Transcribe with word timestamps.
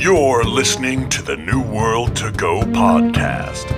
You're 0.00 0.44
listening 0.44 1.10
to 1.10 1.20
the 1.20 1.36
New 1.36 1.60
World 1.60 2.16
to 2.16 2.32
Go 2.32 2.62
podcast 2.62 3.68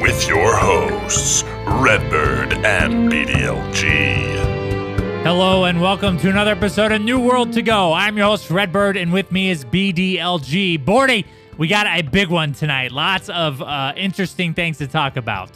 with 0.00 0.28
your 0.28 0.56
hosts, 0.56 1.42
Redbird 1.66 2.52
and 2.64 3.10
BDLG. 3.10 5.24
Hello 5.24 5.64
and 5.64 5.80
welcome 5.80 6.18
to 6.18 6.30
another 6.30 6.52
episode 6.52 6.92
of 6.92 7.02
New 7.02 7.18
World 7.18 7.52
to 7.54 7.62
Go. 7.62 7.92
I'm 7.92 8.16
your 8.16 8.26
host, 8.26 8.48
Redbird, 8.48 8.96
and 8.96 9.12
with 9.12 9.32
me 9.32 9.50
is 9.50 9.64
BDLG. 9.64 10.84
Bordy, 10.84 11.24
we 11.58 11.66
got 11.66 11.88
a 11.88 12.02
big 12.02 12.28
one 12.28 12.52
tonight. 12.52 12.92
Lots 12.92 13.28
of 13.30 13.60
uh, 13.60 13.92
interesting 13.96 14.54
things 14.54 14.78
to 14.78 14.86
talk 14.86 15.16
about. 15.16 15.50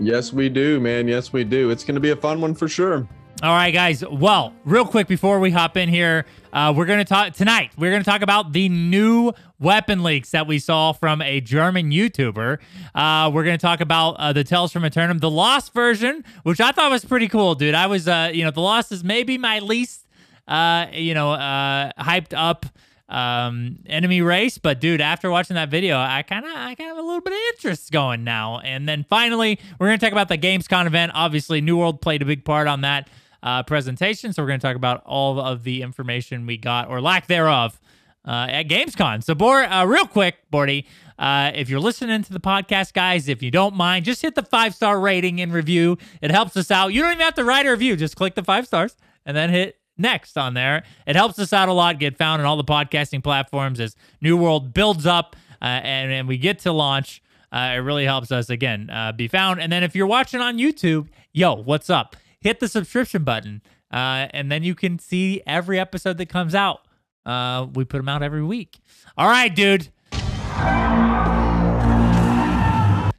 Yes, 0.00 0.32
we 0.32 0.48
do, 0.48 0.80
man. 0.80 1.06
Yes, 1.06 1.34
we 1.34 1.44
do. 1.44 1.68
It's 1.68 1.84
going 1.84 1.96
to 1.96 2.00
be 2.00 2.12
a 2.12 2.16
fun 2.16 2.40
one 2.40 2.54
for 2.54 2.66
sure. 2.66 3.06
All 3.42 3.52
right, 3.52 3.70
guys. 3.70 4.02
Well, 4.02 4.54
real 4.64 4.86
quick 4.86 5.08
before 5.08 5.40
we 5.40 5.50
hop 5.50 5.76
in 5.76 5.90
here, 5.90 6.24
uh, 6.54 6.72
we're 6.74 6.86
going 6.86 7.00
to 7.00 7.04
talk 7.04 7.34
tonight. 7.34 7.70
We're 7.76 7.90
going 7.90 8.02
to 8.02 8.10
talk 8.10 8.22
about 8.22 8.54
the 8.54 8.70
new 8.70 9.34
weapon 9.60 10.02
leaks 10.02 10.30
that 10.30 10.46
we 10.46 10.58
saw 10.58 10.92
from 10.92 11.20
a 11.20 11.42
German 11.42 11.90
YouTuber. 11.90 12.58
Uh, 12.94 13.30
we're 13.34 13.44
going 13.44 13.58
to 13.58 13.60
talk 13.60 13.82
about 13.82 14.12
uh, 14.12 14.32
the 14.32 14.42
Tales 14.42 14.72
from 14.72 14.86
Aeternum, 14.86 15.18
the 15.18 15.30
Lost 15.30 15.74
version, 15.74 16.24
which 16.44 16.62
I 16.62 16.72
thought 16.72 16.90
was 16.90 17.04
pretty 17.04 17.28
cool, 17.28 17.54
dude. 17.54 17.74
I 17.74 17.88
was, 17.88 18.08
uh, 18.08 18.30
you 18.32 18.42
know, 18.42 18.50
the 18.50 18.62
Lost 18.62 18.90
is 18.90 19.04
maybe 19.04 19.36
my 19.36 19.58
least, 19.58 20.06
uh, 20.48 20.86
you 20.94 21.12
know, 21.12 21.32
uh, 21.32 21.92
hyped 21.98 22.32
up 22.34 22.64
um 23.08 23.78
enemy 23.86 24.20
race 24.20 24.58
but 24.58 24.80
dude 24.80 25.00
after 25.00 25.30
watching 25.30 25.54
that 25.54 25.68
video 25.68 25.96
i 25.96 26.24
kind 26.24 26.44
of 26.44 26.50
i 26.56 26.74
kind 26.74 26.90
of 26.90 26.98
a 26.98 27.00
little 27.00 27.20
bit 27.20 27.32
of 27.32 27.38
interest 27.54 27.92
going 27.92 28.24
now 28.24 28.58
and 28.58 28.88
then 28.88 29.06
finally 29.08 29.60
we're 29.78 29.88
to 29.92 29.96
talk 29.96 30.10
about 30.10 30.26
the 30.26 30.36
Gamescom 30.36 30.88
event 30.88 31.12
obviously 31.14 31.60
new 31.60 31.76
world 31.76 32.00
played 32.00 32.20
a 32.20 32.24
big 32.24 32.44
part 32.44 32.66
on 32.66 32.80
that 32.80 33.08
uh, 33.42 33.62
presentation. 33.62 34.32
So 34.32 34.42
we're 34.42 34.48
going 34.48 34.60
to 34.60 34.66
talk 34.66 34.76
about 34.76 35.02
all 35.04 35.40
of 35.40 35.64
the 35.64 35.82
information 35.82 36.46
we 36.46 36.56
got 36.56 36.88
or 36.88 37.00
lack 37.00 37.26
thereof 37.26 37.80
uh, 38.26 38.46
at 38.50 38.68
Gamescom. 38.68 39.22
So, 39.22 39.34
Bor, 39.34 39.62
uh, 39.62 39.84
real 39.84 40.06
quick, 40.06 40.36
Bordy, 40.52 40.86
uh, 41.18 41.52
if 41.54 41.70
you're 41.70 41.80
listening 41.80 42.22
to 42.22 42.32
the 42.32 42.40
podcast, 42.40 42.92
guys, 42.92 43.28
if 43.28 43.42
you 43.42 43.50
don't 43.50 43.74
mind, 43.74 44.04
just 44.04 44.20
hit 44.22 44.34
the 44.34 44.42
five 44.42 44.74
star 44.74 44.98
rating 45.00 45.40
and 45.40 45.52
review. 45.52 45.96
It 46.20 46.30
helps 46.30 46.56
us 46.56 46.70
out. 46.70 46.92
You 46.92 47.02
don't 47.02 47.12
even 47.12 47.24
have 47.24 47.34
to 47.34 47.44
write 47.44 47.66
a 47.66 47.70
review; 47.70 47.96
just 47.96 48.16
click 48.16 48.34
the 48.34 48.44
five 48.44 48.66
stars 48.66 48.96
and 49.24 49.36
then 49.36 49.50
hit 49.50 49.78
next 49.96 50.36
on 50.36 50.54
there. 50.54 50.82
It 51.06 51.16
helps 51.16 51.38
us 51.38 51.52
out 51.52 51.68
a 51.68 51.72
lot. 51.72 51.98
Get 51.98 52.16
found 52.18 52.42
on 52.42 52.46
all 52.46 52.56
the 52.56 52.64
podcasting 52.64 53.22
platforms 53.22 53.80
as 53.80 53.96
New 54.20 54.36
World 54.36 54.74
builds 54.74 55.06
up 55.06 55.36
uh, 55.62 55.64
and, 55.64 56.12
and 56.12 56.28
we 56.28 56.38
get 56.38 56.58
to 56.60 56.72
launch. 56.72 57.22
Uh, 57.52 57.72
it 57.74 57.78
really 57.78 58.04
helps 58.04 58.30
us 58.32 58.50
again 58.50 58.90
uh, 58.90 59.12
be 59.12 59.28
found. 59.28 59.60
And 59.60 59.72
then 59.72 59.82
if 59.82 59.94
you're 59.94 60.06
watching 60.06 60.40
on 60.40 60.58
YouTube, 60.58 61.08
yo, 61.32 61.54
what's 61.54 61.88
up? 61.88 62.16
Hit 62.46 62.60
the 62.60 62.68
subscription 62.68 63.24
button, 63.24 63.60
uh, 63.92 64.28
and 64.30 64.52
then 64.52 64.62
you 64.62 64.74
can 64.74 65.00
see 65.00 65.42
every 65.46 65.80
episode 65.80 66.16
that 66.18 66.28
comes 66.28 66.54
out. 66.54 66.86
Uh, 67.24 67.66
we 67.74 67.84
put 67.84 67.98
them 67.98 68.08
out 68.08 68.22
every 68.22 68.44
week. 68.44 68.78
All 69.18 69.26
right, 69.26 69.52
dude. 69.54 69.88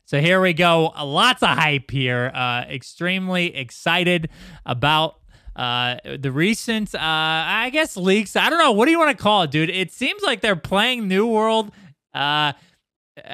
So 0.06 0.22
here 0.22 0.40
we 0.40 0.54
go. 0.54 0.94
Lots 1.04 1.44
of 1.44 1.50
hype 1.50 1.92
here. 1.92 2.32
Uh, 2.34 2.62
extremely 2.70 3.54
excited 3.54 4.30
about 4.66 5.20
uh, 5.58 5.98
the 6.18 6.32
recent, 6.32 6.96
uh, 6.96 7.00
I 7.02 7.70
guess, 7.74 7.98
leaks. 7.98 8.38
I 8.38 8.50
don't 8.50 8.60
know. 8.60 8.72
What 8.72 8.86
do 8.86 8.92
you 8.92 9.00
want 9.00 9.18
to 9.18 9.22
call 9.22 9.44
it, 9.44 9.52
dude? 9.52 9.70
It 9.70 9.92
seems 9.92 10.24
like 10.24 10.40
they're 10.40 10.56
playing 10.56 11.10
New 11.10 11.28
World. 11.28 11.74
Uh, 12.14 12.54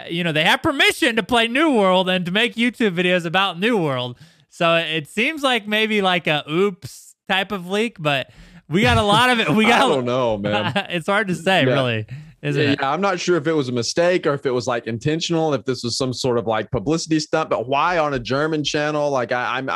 you 0.09 0.23
know, 0.23 0.31
they 0.31 0.43
have 0.43 0.63
permission 0.63 1.17
to 1.17 1.23
play 1.23 1.47
New 1.47 1.75
World 1.75 2.09
and 2.09 2.25
to 2.25 2.31
make 2.31 2.55
YouTube 2.55 2.95
videos 2.95 3.25
about 3.25 3.59
New 3.59 3.77
World. 3.77 4.17
So 4.53 4.75
it 4.75 5.07
seems 5.07 5.41
like 5.41 5.67
maybe 5.67 6.03
like 6.03 6.27
a 6.27 6.43
oops 6.47 7.15
type 7.27 7.51
of 7.51 7.67
leak, 7.67 7.97
but 7.99 8.29
we 8.69 8.83
got 8.83 8.97
a 8.97 9.01
lot 9.01 9.31
of 9.31 9.39
it. 9.39 9.49
We 9.49 9.65
got. 9.67 9.81
I 9.81 9.87
don't 9.87 10.05
know, 10.05 10.37
man. 10.39 10.71
it's 10.91 11.07
hard 11.07 11.29
to 11.29 11.35
say, 11.35 11.65
yeah. 11.65 11.73
really. 11.73 12.05
Isn't 12.43 12.61
yeah, 12.61 12.71
it? 12.73 12.79
yeah, 12.79 12.91
I'm 12.91 13.01
not 13.01 13.19
sure 13.19 13.35
if 13.35 13.47
it 13.47 13.53
was 13.53 13.69
a 13.69 13.71
mistake 13.71 14.27
or 14.27 14.35
if 14.35 14.45
it 14.45 14.51
was 14.51 14.67
like 14.67 14.85
intentional, 14.85 15.55
if 15.55 15.65
this 15.65 15.83
was 15.83 15.97
some 15.97 16.13
sort 16.13 16.37
of 16.37 16.45
like 16.45 16.69
publicity 16.69 17.19
stunt. 17.19 17.49
But 17.49 17.67
why 17.67 17.97
on 17.97 18.13
a 18.13 18.19
German 18.19 18.63
channel? 18.63 19.09
Like 19.09 19.31
I, 19.31 19.57
I'm, 19.57 19.71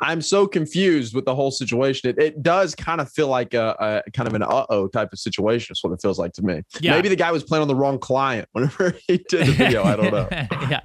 I'm 0.00 0.22
so 0.22 0.46
confused 0.46 1.14
with 1.14 1.26
the 1.26 1.34
whole 1.34 1.50
situation. 1.50 2.10
It, 2.10 2.18
it 2.18 2.42
does 2.42 2.74
kind 2.74 3.00
of 3.00 3.10
feel 3.12 3.28
like 3.28 3.52
a, 3.54 4.02
a 4.06 4.10
kind 4.12 4.26
of 4.26 4.34
an 4.34 4.42
uh 4.42 4.66
oh 4.70 4.88
type 4.88 5.12
of 5.12 5.18
situation. 5.18 5.68
That's 5.70 5.84
what 5.84 5.92
it 5.92 6.00
feels 6.00 6.18
like 6.18 6.32
to 6.34 6.42
me. 6.42 6.62
Yeah. 6.80 6.94
Maybe 6.94 7.10
the 7.10 7.16
guy 7.16 7.30
was 7.30 7.44
playing 7.44 7.62
on 7.62 7.68
the 7.68 7.74
wrong 7.74 7.98
client 7.98 8.48
whenever 8.52 8.94
he 9.06 9.18
did 9.28 9.46
the 9.46 9.52
video. 9.52 9.84
I 9.84 9.96
don't 9.96 10.12
know. 10.12 10.28
yeah. 10.32 10.80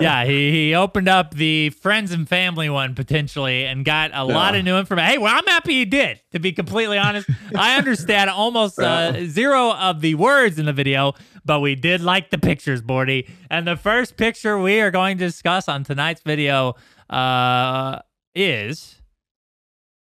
Yeah. 0.00 0.24
He, 0.24 0.50
he 0.50 0.74
opened 0.74 1.08
up 1.08 1.34
the 1.34 1.70
friends 1.70 2.12
and 2.12 2.28
family 2.28 2.70
one 2.70 2.94
potentially 2.94 3.64
and 3.64 3.84
got 3.84 4.10
a 4.10 4.14
yeah. 4.14 4.22
lot 4.22 4.54
of 4.54 4.64
new 4.64 4.76
information. 4.76 5.10
Hey, 5.10 5.18
well, 5.18 5.34
I'm 5.36 5.46
happy 5.46 5.72
he 5.74 5.84
did, 5.84 6.20
to 6.30 6.38
be 6.38 6.52
completely 6.52 6.98
honest. 6.98 7.28
I 7.56 7.76
understand 7.76 8.30
almost 8.30 8.78
uh, 8.78 9.26
zero 9.26 9.72
of 9.72 10.00
the 10.00 10.14
words 10.14 10.58
in 10.58 10.66
the 10.66 10.72
video, 10.72 11.14
but 11.44 11.60
we 11.60 11.74
did 11.74 12.00
like 12.00 12.30
the 12.30 12.38
pictures, 12.38 12.80
Bordy. 12.80 13.28
And 13.50 13.66
the 13.66 13.76
first 13.76 14.16
picture 14.16 14.58
we 14.58 14.80
are 14.80 14.92
going 14.92 15.18
to 15.18 15.24
discuss 15.24 15.68
on 15.68 15.82
tonight's 15.82 16.22
video. 16.22 16.74
Uh, 17.10 17.98
is 18.34 19.00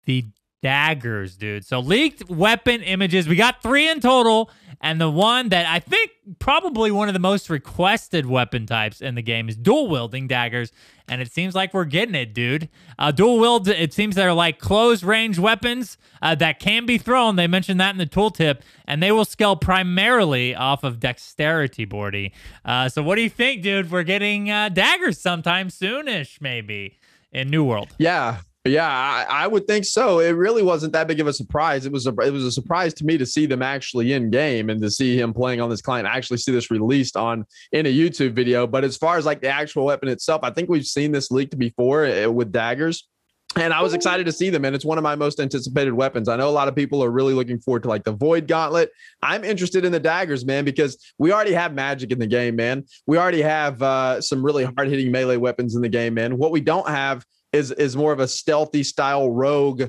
the 0.04 0.26
daggers, 0.62 1.36
dude. 1.36 1.64
So 1.64 1.80
leaked 1.80 2.28
weapon 2.28 2.82
images. 2.82 3.28
We 3.28 3.36
got 3.36 3.62
three 3.62 3.88
in 3.88 4.00
total. 4.00 4.50
And 4.80 5.00
the 5.00 5.10
one 5.10 5.48
that 5.48 5.66
I 5.66 5.80
think 5.80 6.10
probably 6.38 6.92
one 6.92 7.08
of 7.08 7.12
the 7.14 7.20
most 7.20 7.50
requested 7.50 8.26
weapon 8.26 8.64
types 8.64 9.00
in 9.00 9.16
the 9.16 9.22
game 9.22 9.48
is 9.48 9.56
dual 9.56 9.88
wielding 9.88 10.28
daggers. 10.28 10.70
And 11.08 11.20
it 11.20 11.32
seems 11.32 11.54
like 11.54 11.74
we're 11.74 11.84
getting 11.84 12.14
it, 12.14 12.32
dude. 12.32 12.68
Uh, 12.96 13.10
dual 13.10 13.40
wield, 13.40 13.66
it 13.66 13.92
seems 13.92 14.14
they're 14.14 14.32
like 14.32 14.58
close 14.58 15.02
range 15.02 15.38
weapons 15.38 15.98
uh, 16.22 16.36
that 16.36 16.60
can 16.60 16.86
be 16.86 16.96
thrown. 16.96 17.34
They 17.36 17.48
mentioned 17.48 17.80
that 17.80 17.90
in 17.90 17.98
the 17.98 18.06
tooltip. 18.06 18.60
And 18.86 19.02
they 19.02 19.10
will 19.10 19.24
scale 19.24 19.56
primarily 19.56 20.54
off 20.54 20.84
of 20.84 21.00
dexterity, 21.00 21.84
Bordy. 21.84 22.30
Uh, 22.64 22.88
so 22.88 23.02
what 23.02 23.16
do 23.16 23.22
you 23.22 23.30
think, 23.30 23.62
dude? 23.62 23.90
We're 23.90 24.04
getting 24.04 24.48
uh, 24.50 24.68
daggers 24.68 25.18
sometime 25.18 25.68
soonish, 25.68 26.40
maybe 26.40 26.97
in 27.32 27.50
New 27.50 27.64
World. 27.64 27.88
Yeah, 27.98 28.38
yeah, 28.68 28.88
I, 28.88 29.44
I, 29.44 29.46
would 29.46 29.66
think 29.66 29.84
so. 29.84 30.20
It 30.20 30.30
really 30.30 30.62
wasn't 30.62 30.92
that 30.92 31.08
big 31.08 31.20
of 31.20 31.26
a 31.26 31.32
surprise. 31.32 31.86
It 31.86 31.92
was 31.92 32.06
a 32.06 32.10
it 32.20 32.32
was 32.32 32.44
a 32.44 32.52
surprise 32.52 32.94
to 32.94 33.04
me 33.04 33.18
to 33.18 33.26
see 33.26 33.46
them 33.46 33.62
actually 33.62 34.12
in 34.12 34.30
game 34.30 34.70
and 34.70 34.80
to 34.82 34.90
see 34.90 35.18
him 35.18 35.32
playing 35.32 35.60
on 35.60 35.70
this 35.70 35.80
client. 35.80 36.06
I 36.06 36.16
actually 36.16 36.38
see 36.38 36.52
this 36.52 36.70
released 36.70 37.16
on 37.16 37.44
in 37.72 37.86
a 37.86 37.92
YouTube 37.92 38.32
video. 38.32 38.66
But 38.66 38.84
as 38.84 38.96
far 38.96 39.16
as 39.16 39.24
like 39.24 39.40
the 39.40 39.48
actual 39.48 39.86
weapon 39.86 40.08
itself, 40.08 40.40
I 40.42 40.50
think 40.50 40.68
we've 40.68 40.84
seen 40.84 41.12
this 41.12 41.30
leaked 41.30 41.58
before 41.58 42.04
eh, 42.04 42.26
with 42.26 42.52
daggers. 42.52 43.08
And 43.58 43.74
I 43.74 43.82
was 43.82 43.92
excited 43.92 44.24
to 44.26 44.30
see 44.30 44.50
them, 44.50 44.64
and 44.64 44.76
it's 44.76 44.84
one 44.84 44.98
of 44.98 45.02
my 45.02 45.16
most 45.16 45.40
anticipated 45.40 45.92
weapons. 45.92 46.28
I 46.28 46.36
know 46.36 46.48
a 46.48 46.50
lot 46.50 46.68
of 46.68 46.76
people 46.76 47.02
are 47.02 47.10
really 47.10 47.34
looking 47.34 47.58
forward 47.58 47.82
to 47.82 47.88
like 47.88 48.04
the 48.04 48.12
Void 48.12 48.46
Gauntlet. 48.46 48.90
I'm 49.20 49.42
interested 49.42 49.84
in 49.84 49.90
the 49.90 49.98
daggers, 49.98 50.46
man, 50.46 50.64
because 50.64 50.96
we 51.18 51.32
already 51.32 51.54
have 51.54 51.74
magic 51.74 52.12
in 52.12 52.20
the 52.20 52.26
game, 52.28 52.54
man. 52.54 52.84
We 53.08 53.18
already 53.18 53.42
have 53.42 53.82
uh, 53.82 54.20
some 54.20 54.44
really 54.44 54.62
hard 54.62 54.86
hitting 54.86 55.10
melee 55.10 55.38
weapons 55.38 55.74
in 55.74 55.82
the 55.82 55.88
game, 55.88 56.14
man. 56.14 56.38
What 56.38 56.52
we 56.52 56.60
don't 56.60 56.88
have 56.88 57.24
is 57.52 57.72
is 57.72 57.96
more 57.96 58.12
of 58.12 58.20
a 58.20 58.28
stealthy 58.28 58.84
style 58.84 59.28
rogue 59.28 59.82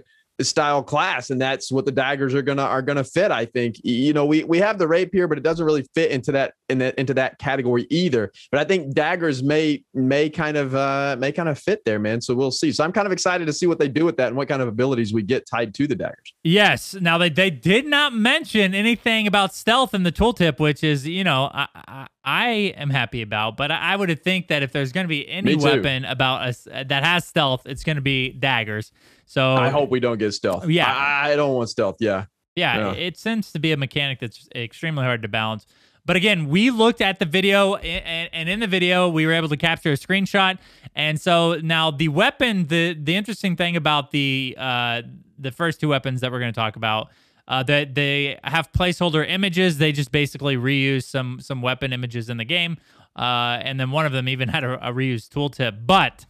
style 0.44 0.84
class 0.84 1.30
and 1.30 1.40
that's 1.40 1.72
what 1.72 1.86
the 1.86 1.92
daggers 1.92 2.34
are 2.34 2.42
gonna 2.42 2.64
are 2.64 2.82
gonna 2.82 3.04
fit 3.04 3.32
i 3.32 3.46
think. 3.46 3.78
You 3.84 4.14
know 4.14 4.26
we 4.26 4.44
we 4.44 4.58
have 4.60 4.78
the 4.78 4.88
rapier 4.88 5.28
but 5.28 5.38
it 5.38 5.44
doesn't 5.44 5.66
really 5.66 5.86
fit 5.94 6.12
into 6.12 6.32
that 6.34 6.54
in 6.70 6.78
that 6.80 6.96
into 6.96 7.14
that 7.16 7.40
category 7.40 7.88
either. 7.90 8.32
But 8.52 8.60
i 8.60 8.64
think 8.64 8.94
daggers 8.94 9.44
may 9.44 9.84
may 9.94 10.30
kind 10.30 10.58
of 10.58 10.76
uh 10.76 11.16
may 11.20 11.32
kind 11.32 11.50
of 11.50 11.60
fit 11.60 11.84
there 11.86 12.00
man 12.00 12.22
so 12.22 12.34
we'll 12.34 12.52
see. 12.52 12.72
So 12.72 12.84
i'm 12.84 12.92
kind 12.92 13.06
of 13.06 13.12
excited 13.12 13.46
to 13.46 13.54
see 13.54 13.68
what 13.68 13.80
they 13.80 13.88
do 13.90 14.06
with 14.06 14.18
that 14.18 14.28
and 14.28 14.38
what 14.38 14.48
kind 14.48 14.62
of 14.62 14.68
abilities 14.68 15.14
we 15.14 15.24
get 15.24 15.46
tied 15.46 15.74
to 15.76 15.88
the 15.88 15.96
daggers. 15.96 16.34
Yes. 16.44 16.94
Now 16.94 17.18
they, 17.18 17.30
they 17.30 17.50
did 17.50 17.86
not 17.86 18.14
mention 18.14 18.74
anything 18.74 19.28
about 19.28 19.54
stealth 19.54 19.94
in 19.94 20.04
the 20.04 20.12
tooltip 20.12 20.60
which 20.60 20.84
is 20.84 21.08
you 21.08 21.24
know 21.24 21.50
i 21.54 21.68
i, 21.76 22.08
I 22.24 22.50
am 22.78 22.90
happy 22.90 23.22
about 23.22 23.58
but 23.58 23.72
i, 23.72 23.94
I 23.94 23.96
would 23.96 24.24
think 24.24 24.48
that 24.48 24.64
if 24.64 24.72
there's 24.72 24.92
going 24.92 25.06
to 25.06 25.10
be 25.10 25.28
any 25.30 25.56
weapon 25.56 26.06
about 26.06 26.42
us 26.42 26.68
that 26.72 27.04
has 27.04 27.26
stealth 27.26 27.64
it's 27.66 27.84
going 27.84 27.98
to 27.98 28.02
be 28.02 28.32
daggers 28.32 28.92
so 29.30 29.54
I 29.54 29.70
hope 29.70 29.92
we 29.92 30.00
don't 30.00 30.18
get 30.18 30.34
stealth. 30.34 30.68
Yeah, 30.68 30.92
I, 30.92 31.34
I 31.34 31.36
don't 31.36 31.54
want 31.54 31.70
stealth. 31.70 31.98
Yeah. 32.00 32.26
yeah, 32.56 32.78
yeah, 32.78 32.94
it 32.94 33.20
tends 33.20 33.52
to 33.52 33.60
be 33.60 33.72
a 33.72 33.78
mechanic 33.78 34.20
that's 34.20 34.50
extremely 34.56 35.04
hard 35.04 35.22
to 35.22 35.28
balance. 35.28 35.68
But 36.04 36.16
again, 36.16 36.50
we 36.50 36.72
looked 36.72 37.00
at 37.00 37.20
the 37.20 37.26
video, 37.26 37.76
and 37.76 38.50
in 38.50 38.60
the 38.60 38.66
video, 38.66 39.08
we 39.08 39.28
were 39.28 39.34
able 39.34 39.50
to 39.50 39.58
capture 39.58 39.92
a 39.92 39.98
screenshot. 39.98 40.58
And 40.96 41.22
so 41.22 41.60
now 41.62 41.92
the 41.92 42.08
weapon, 42.08 42.66
the 42.66 42.96
the 42.96 43.16
interesting 43.16 43.56
thing 43.56 43.76
about 43.76 44.10
the 44.10 44.56
uh, 44.58 45.04
the 45.38 45.52
first 45.52 45.80
two 45.80 45.90
weapons 45.90 46.22
that 46.22 46.32
we're 46.32 46.40
going 46.40 46.52
to 46.52 46.60
talk 46.60 46.76
about, 46.76 47.10
uh, 47.48 47.62
that 47.64 47.94
they 47.94 48.40
have 48.44 48.72
placeholder 48.72 49.24
images. 49.30 49.78
They 49.78 49.92
just 49.92 50.12
basically 50.12 50.58
reuse 50.58 51.04
some 51.04 51.40
some 51.40 51.62
weapon 51.62 51.94
images 51.94 52.32
in 52.32 52.38
the 52.38 52.46
game, 52.46 52.78
uh, 53.16 53.60
and 53.62 53.80
then 53.80 53.92
one 53.92 54.08
of 54.08 54.12
them 54.12 54.28
even 54.28 54.50
had 54.50 54.64
a, 54.64 54.90
a 54.90 54.92
reused 54.92 55.30
tooltip. 55.30 55.86
But 55.86 56.26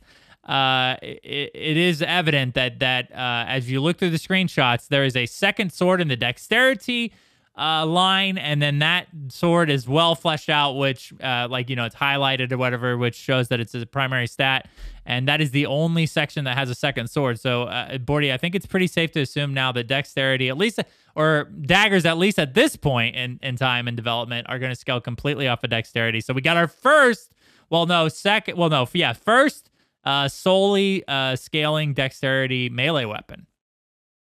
uh, 0.46 0.96
it, 1.02 1.52
it 1.54 1.78
is 1.78 2.02
evident 2.02 2.56
that 2.56 2.80
that 2.80 3.12
uh, 3.12 3.46
as 3.48 3.70
you 3.70 3.82
look 3.82 3.98
through 3.98 4.12
the 4.12 4.18
screenshots, 4.18 4.88
there 4.88 5.04
is 5.04 5.16
a 5.16 5.26
second 5.26 5.72
sword 5.72 6.02
in 6.02 6.08
the 6.08 6.16
dexterity 6.16 7.14
uh, 7.60 7.86
line, 7.86 8.38
and 8.38 8.62
then 8.62 8.80
that 8.80 9.08
sword 9.28 9.70
is 9.70 9.88
well 9.88 10.16
fleshed 10.16 10.50
out, 10.50 10.74
which, 10.74 11.14
uh, 11.22 11.46
like, 11.50 11.70
you 11.70 11.76
know, 11.76 11.84
it's 11.84 11.96
highlighted 11.96 12.54
or 12.54 12.58
whatever, 12.58 12.98
which 12.98 13.16
shows 13.16 13.50
that 13.50 13.60
it's 13.60 13.76
a 13.76 13.86
primary 13.86 14.28
stat. 14.28 14.70
And 15.06 15.28
that 15.28 15.42
is 15.42 15.52
the 15.52 15.66
only 15.66 16.06
section 16.06 16.46
that 16.46 16.58
has 16.58 16.70
a 16.70 16.76
second 16.76 17.10
sword. 17.10 17.38
So, 17.38 17.64
uh, 17.64 17.98
Bordy, 17.98 18.32
I 18.32 18.38
think 18.38 18.56
it's 18.56 18.66
pretty 18.66 18.88
safe 18.88 19.12
to 19.12 19.22
assume 19.22 19.54
now 19.54 19.74
that 19.74 19.88
dexterity, 19.88 20.48
at 20.48 20.58
least, 20.58 20.80
or 21.16 21.50
daggers, 21.62 22.06
at 22.06 22.18
least 22.18 22.40
at 22.40 22.54
this 22.54 22.78
point 22.78 23.18
in, 23.18 23.40
in 23.44 23.58
time 23.58 23.90
and 23.90 23.98
development, 23.98 24.48
are 24.48 24.58
going 24.58 24.72
to 24.72 24.76
scale 24.76 25.02
completely 25.02 25.48
off 25.48 25.62
of 25.64 25.70
dexterity. 25.70 26.22
So, 26.22 26.34
we 26.34 26.42
got 26.42 26.56
our 26.56 26.68
first, 26.68 27.34
well, 27.70 27.86
no, 27.88 28.08
second, 28.08 28.58
well, 28.58 28.70
no, 28.70 28.88
yeah, 28.94 29.12
first 29.12 29.69
uh, 30.04 30.28
solely 30.28 31.04
uh, 31.07 31.36
scaling 31.36 31.94
dexterity 31.94 32.69
melee 32.69 33.06
weapon. 33.06 33.48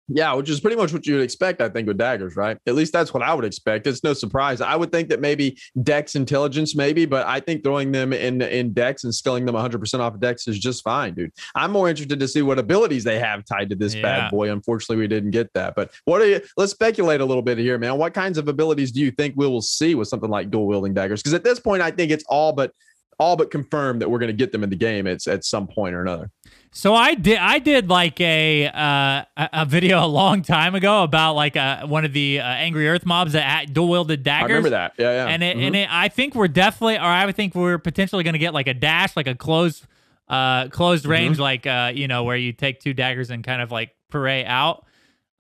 Yeah, 0.08 0.34
which 0.34 0.49
is 0.49 0.61
pretty 0.61 0.76
much 0.76 0.93
what 0.93 1.05
you 1.05 1.14
would 1.14 1.25
expect, 1.25 1.61
I 1.61 1.69
think, 1.69 1.88
with 1.88 1.99
daggers, 1.99 2.37
right? 2.37 2.56
At 2.67 2.76
least 2.76 2.93
that's 2.93 3.12
what 3.12 3.25
I 3.25 3.34
would 3.34 3.44
expect. 3.44 3.88
It's 3.88 4.05
no 4.05 4.12
surprise. 4.12 4.61
I 4.61 4.76
would 4.76 4.93
think 4.93 5.08
that 5.08 5.20
maybe 5.20 5.58
Dex 5.82 6.14
intelligence, 6.14 6.76
maybe, 6.76 7.06
but 7.06 7.26
I 7.26 7.40
think 7.40 7.64
throwing 7.64 7.90
them 7.90 8.12
in 8.12 8.40
in 8.40 8.73
Dex 8.73 9.02
and 9.02 9.12
skilling 9.12 9.44
them 9.46 9.56
100% 9.56 9.99
off 9.99 10.14
of 10.14 10.20
Dex 10.20 10.46
is 10.46 10.61
just 10.61 10.84
fine, 10.84 11.14
dude. 11.14 11.32
I'm 11.56 11.73
more 11.73 11.88
interested 11.88 12.20
to 12.20 12.29
see 12.29 12.43
what 12.43 12.61
abilities 12.61 13.02
they 13.02 13.19
have 13.19 13.44
tied 13.44 13.69
to 13.70 13.76
this 13.76 13.96
yeah. 13.96 14.02
bad 14.02 14.31
boy. 14.31 14.52
Unfortunately, 14.52 14.96
we 14.96 15.08
didn't 15.08 15.32
get 15.32 15.52
that. 15.55 15.75
But 15.75 15.90
what 16.05 16.22
are 16.22 16.26
you? 16.26 16.40
Let's 16.56 16.70
speculate 16.70 17.20
a 17.20 17.25
little 17.25 17.43
bit 17.43 17.58
here, 17.58 17.76
man. 17.76 17.99
What 17.99 18.14
kinds 18.14 18.38
of 18.38 18.46
abilities 18.46 18.93
do 18.93 19.00
you 19.00 19.11
think 19.11 19.34
we 19.37 19.49
will 19.49 19.62
see 19.62 19.96
with 19.96 20.06
something 20.06 20.31
like 20.31 20.52
dual 20.52 20.69
wielding 20.69 20.94
daggers? 20.94 21.20
Because 21.20 21.34
at 21.34 21.43
this 21.43 21.58
point, 21.58 21.82
I 21.82 21.90
think 21.90 22.12
it's 22.12 22.25
all 22.29 22.52
but 22.52 22.72
all 23.19 23.37
but 23.37 23.51
confirmed 23.51 24.03
that 24.03 24.11
we're 24.11 24.19
going 24.19 24.31
to 24.31 24.37
get 24.37 24.53
them 24.53 24.63
in 24.63 24.71
the 24.71 24.77
game 24.77 25.07
at, 25.07 25.27
at 25.27 25.45
some 25.45 25.67
point 25.67 25.95
or 25.95 26.03
another. 26.03 26.31
So 26.71 26.95
I 26.95 27.15
did 27.15 27.39
I 27.39 27.59
did 27.59 27.89
like 27.89 28.21
a 28.21 28.67
uh, 28.67 29.25
a 29.37 29.65
video 29.65 30.05
a 30.05 30.07
long 30.07 30.43
time 30.43 30.75
ago 30.75 31.03
about 31.03 31.35
like 31.35 31.57
a, 31.57 31.81
uh, 31.83 31.87
one 31.87 32.05
of 32.05 32.13
the 32.13 32.41
uh, 32.41 32.45
angry 32.45 32.87
earth 32.89 33.07
mobs 33.07 33.33
that 33.33 33.73
dual 33.73 33.89
wielded 33.89 34.23
daggers. 34.23 34.51
I 34.51 34.55
remember 34.55 34.71
that. 34.71 34.93
Yeah, 34.99 35.13
yeah. 35.13 35.27
And 35.27 35.43
it, 35.43 35.57
mm-hmm. 35.57 35.67
and 35.67 35.77
it, 35.77 35.89
I 35.91 36.09
think 36.09 36.35
we're 36.35 36.49
definitely 36.49 36.97
or 36.97 37.05
I 37.05 37.33
think 37.33 37.55
we're 37.55 37.79
potentially 37.79 38.25
going 38.25 38.35
to 38.35 38.39
get 38.39 38.53
like 38.53 38.67
a 38.67 38.75
dash 38.75 39.17
like 39.17 39.27
a 39.27 39.35
closed 39.35 39.87
uh 40.29 40.69
closed 40.69 41.05
mm-hmm. 41.05 41.13
range 41.13 41.39
like 41.39 41.67
uh 41.67 41.93
you 41.95 42.09
know 42.09 42.25
where 42.25 42.37
you 42.37 42.53
take 42.53 42.81
two 42.81 42.93
daggers 42.93 43.31
and 43.31 43.43
kind 43.43 43.63
of 43.63 43.71
like 43.71 43.95
parade 44.11 44.47
out. 44.47 44.85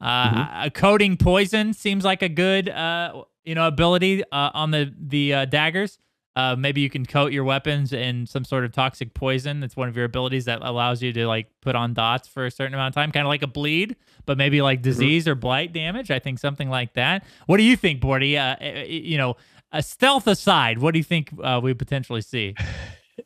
Uh 0.00 0.30
mm-hmm. 0.30 0.68
coating 0.70 1.18
poison 1.18 1.74
seems 1.74 2.02
like 2.02 2.22
a 2.22 2.30
good 2.30 2.70
uh 2.70 3.24
you 3.44 3.54
know 3.54 3.66
ability 3.66 4.22
uh, 4.24 4.50
on 4.52 4.70
the 4.70 4.92
the 4.98 5.32
uh, 5.32 5.44
daggers. 5.44 5.98
Uh, 6.36 6.54
maybe 6.54 6.82
you 6.82 6.90
can 6.90 7.06
coat 7.06 7.32
your 7.32 7.44
weapons 7.44 7.94
in 7.94 8.26
some 8.26 8.44
sort 8.44 8.64
of 8.64 8.70
toxic 8.70 9.14
poison. 9.14 9.60
That's 9.60 9.74
one 9.74 9.88
of 9.88 9.96
your 9.96 10.04
abilities 10.04 10.44
that 10.44 10.60
allows 10.60 11.02
you 11.02 11.12
to 11.14 11.26
like 11.26 11.48
put 11.62 11.74
on 11.74 11.94
dots 11.94 12.28
for 12.28 12.44
a 12.44 12.50
certain 12.50 12.74
amount 12.74 12.94
of 12.94 12.94
time, 12.94 13.10
kind 13.10 13.26
of 13.26 13.30
like 13.30 13.42
a 13.42 13.46
bleed, 13.46 13.96
but 14.26 14.36
maybe 14.36 14.60
like 14.60 14.80
mm-hmm. 14.80 14.84
disease 14.84 15.24
mm-hmm. 15.24 15.32
or 15.32 15.34
blight 15.34 15.72
damage. 15.72 16.10
I 16.10 16.18
think 16.18 16.38
something 16.38 16.68
like 16.68 16.92
that. 16.92 17.24
What 17.46 17.56
do 17.56 17.62
you 17.62 17.74
think, 17.74 18.02
Bordy? 18.02 18.36
Uh, 18.36 18.56
eh, 18.60 18.82
eh, 18.82 18.84
you 18.84 19.16
know, 19.16 19.36
a 19.72 19.82
stealth 19.82 20.26
aside, 20.26 20.78
what 20.78 20.92
do 20.92 20.98
you 20.98 21.04
think 21.04 21.32
uh, 21.42 21.60
we 21.62 21.74
potentially 21.74 22.22
see? 22.22 22.54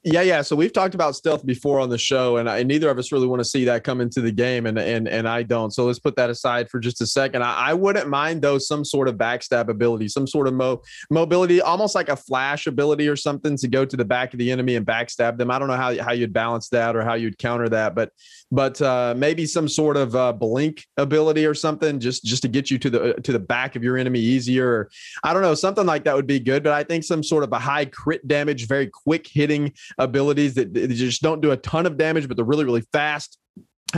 Yeah, 0.04 0.22
yeah. 0.22 0.42
So 0.42 0.54
we've 0.54 0.72
talked 0.72 0.94
about 0.94 1.16
stealth 1.16 1.44
before 1.44 1.80
on 1.80 1.88
the 1.88 1.98
show, 1.98 2.36
and, 2.36 2.48
I, 2.48 2.62
neither 2.62 2.88
of 2.90 2.98
us 2.98 3.10
really 3.10 3.26
want 3.26 3.40
to 3.40 3.44
see 3.44 3.64
that 3.64 3.82
come 3.82 4.00
into 4.00 4.20
the 4.20 4.30
game, 4.30 4.66
and 4.66 4.78
and 4.78 5.08
and 5.08 5.28
I 5.28 5.42
don't. 5.42 5.72
So 5.72 5.84
let's 5.84 5.98
put 5.98 6.14
that 6.14 6.30
aside 6.30 6.70
for 6.70 6.78
just 6.78 7.00
a 7.00 7.06
second. 7.06 7.42
I, 7.42 7.70
I 7.70 7.74
wouldn't 7.74 8.08
mind 8.08 8.40
though 8.40 8.58
some 8.58 8.84
sort 8.84 9.08
of 9.08 9.16
backstab 9.16 9.68
ability, 9.68 10.06
some 10.06 10.28
sort 10.28 10.46
of 10.46 10.54
mo- 10.54 10.80
mobility, 11.10 11.60
almost 11.60 11.96
like 11.96 12.08
a 12.08 12.14
flash 12.14 12.68
ability 12.68 13.08
or 13.08 13.16
something 13.16 13.56
to 13.56 13.66
go 13.66 13.84
to 13.84 13.96
the 13.96 14.04
back 14.04 14.32
of 14.32 14.38
the 14.38 14.52
enemy 14.52 14.76
and 14.76 14.86
backstab 14.86 15.38
them. 15.38 15.50
I 15.50 15.58
don't 15.58 15.66
know 15.66 15.76
how 15.76 16.00
how 16.00 16.12
you'd 16.12 16.32
balance 16.32 16.68
that 16.68 16.94
or 16.94 17.02
how 17.02 17.14
you'd 17.14 17.38
counter 17.38 17.68
that, 17.70 17.96
but 17.96 18.12
but 18.52 18.80
uh, 18.80 19.14
maybe 19.16 19.44
some 19.44 19.68
sort 19.68 19.96
of 19.96 20.14
uh, 20.14 20.32
blink 20.32 20.86
ability 20.98 21.46
or 21.46 21.54
something 21.54 21.98
just 21.98 22.24
just 22.24 22.42
to 22.42 22.48
get 22.48 22.70
you 22.70 22.78
to 22.78 22.90
the 22.90 23.14
to 23.24 23.32
the 23.32 23.40
back 23.40 23.74
of 23.74 23.82
your 23.82 23.98
enemy 23.98 24.20
easier. 24.20 24.88
I 25.24 25.32
don't 25.32 25.42
know, 25.42 25.54
something 25.54 25.84
like 25.84 26.04
that 26.04 26.14
would 26.14 26.28
be 26.28 26.38
good. 26.38 26.62
But 26.62 26.74
I 26.74 26.84
think 26.84 27.02
some 27.02 27.24
sort 27.24 27.42
of 27.42 27.52
a 27.52 27.58
high 27.58 27.86
crit 27.86 28.26
damage, 28.28 28.68
very 28.68 28.86
quick 28.86 29.26
hitting 29.26 29.72
abilities 29.98 30.54
that, 30.54 30.74
that 30.74 30.88
just 30.88 31.22
don't 31.22 31.40
do 31.40 31.50
a 31.50 31.56
ton 31.56 31.86
of 31.86 31.96
damage, 31.96 32.28
but 32.28 32.36
they're 32.36 32.46
really 32.46 32.64
really 32.64 32.84
fast. 32.92 33.38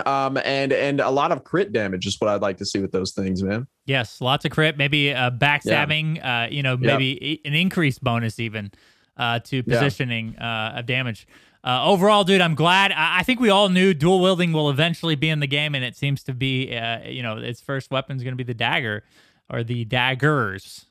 Um, 0.07 0.39
and 0.39 0.73
and 0.73 1.01
a 1.01 1.11
lot 1.11 1.33
of 1.33 1.45
crit 1.45 1.73
damage 1.73 2.07
is 2.07 2.17
what 2.19 2.31
I'd 2.31 2.41
like 2.41 2.57
to 2.59 2.67
see 2.67 2.79
with 2.79 2.93
those 2.93 3.13
things, 3.13 3.43
man. 3.43 3.67
Yes, 3.85 4.21
lots 4.21 4.45
of 4.45 4.51
crit, 4.51 4.79
maybe 4.79 5.13
uh, 5.13 5.31
backstabbing. 5.31 6.17
Yeah. 6.17 6.45
Uh, 6.45 6.49
you 6.49 6.63
know, 6.63 6.77
maybe 6.77 7.41
an 7.45 7.55
increased 7.55 8.03
bonus 8.03 8.39
even 8.39 8.73
uh, 9.17 9.41
to 9.41 9.63
positioning 9.63 10.35
yeah. 10.39 10.71
uh, 10.71 10.79
of 10.79 10.87
damage. 10.87 11.27
Uh, 11.65 11.85
overall, 11.85 12.25
dude, 12.25 12.41
I'm 12.41 12.57
glad. 12.57 12.91
I, 12.91 13.21
I, 13.21 13.23
think 13.23 13.39
we 13.39 13.49
all 13.49 13.69
knew 13.69 13.95
dual 13.95 14.21
wielding 14.21 14.53
will 14.53 14.69
eventually 14.69 15.15
be 15.15 15.29
in 15.29 15.39
the 15.39 15.47
game, 15.47 15.77
and 15.77 15.85
it 15.85 15.95
seems 15.95 16.25
to 16.25 16.35
be, 16.35 16.77
uh, 16.77 17.03
you 17.05 17.23
know, 17.23 17.37
its 17.37 17.61
first 17.61 17.93
weapon 17.93 18.17
is 18.17 18.25
going 18.25 18.33
to 18.33 18.37
be 18.37 18.43
the 18.43 18.55
dagger 18.55 19.05
or 19.49 19.63
the 19.63 19.85
daggers. 19.85 20.87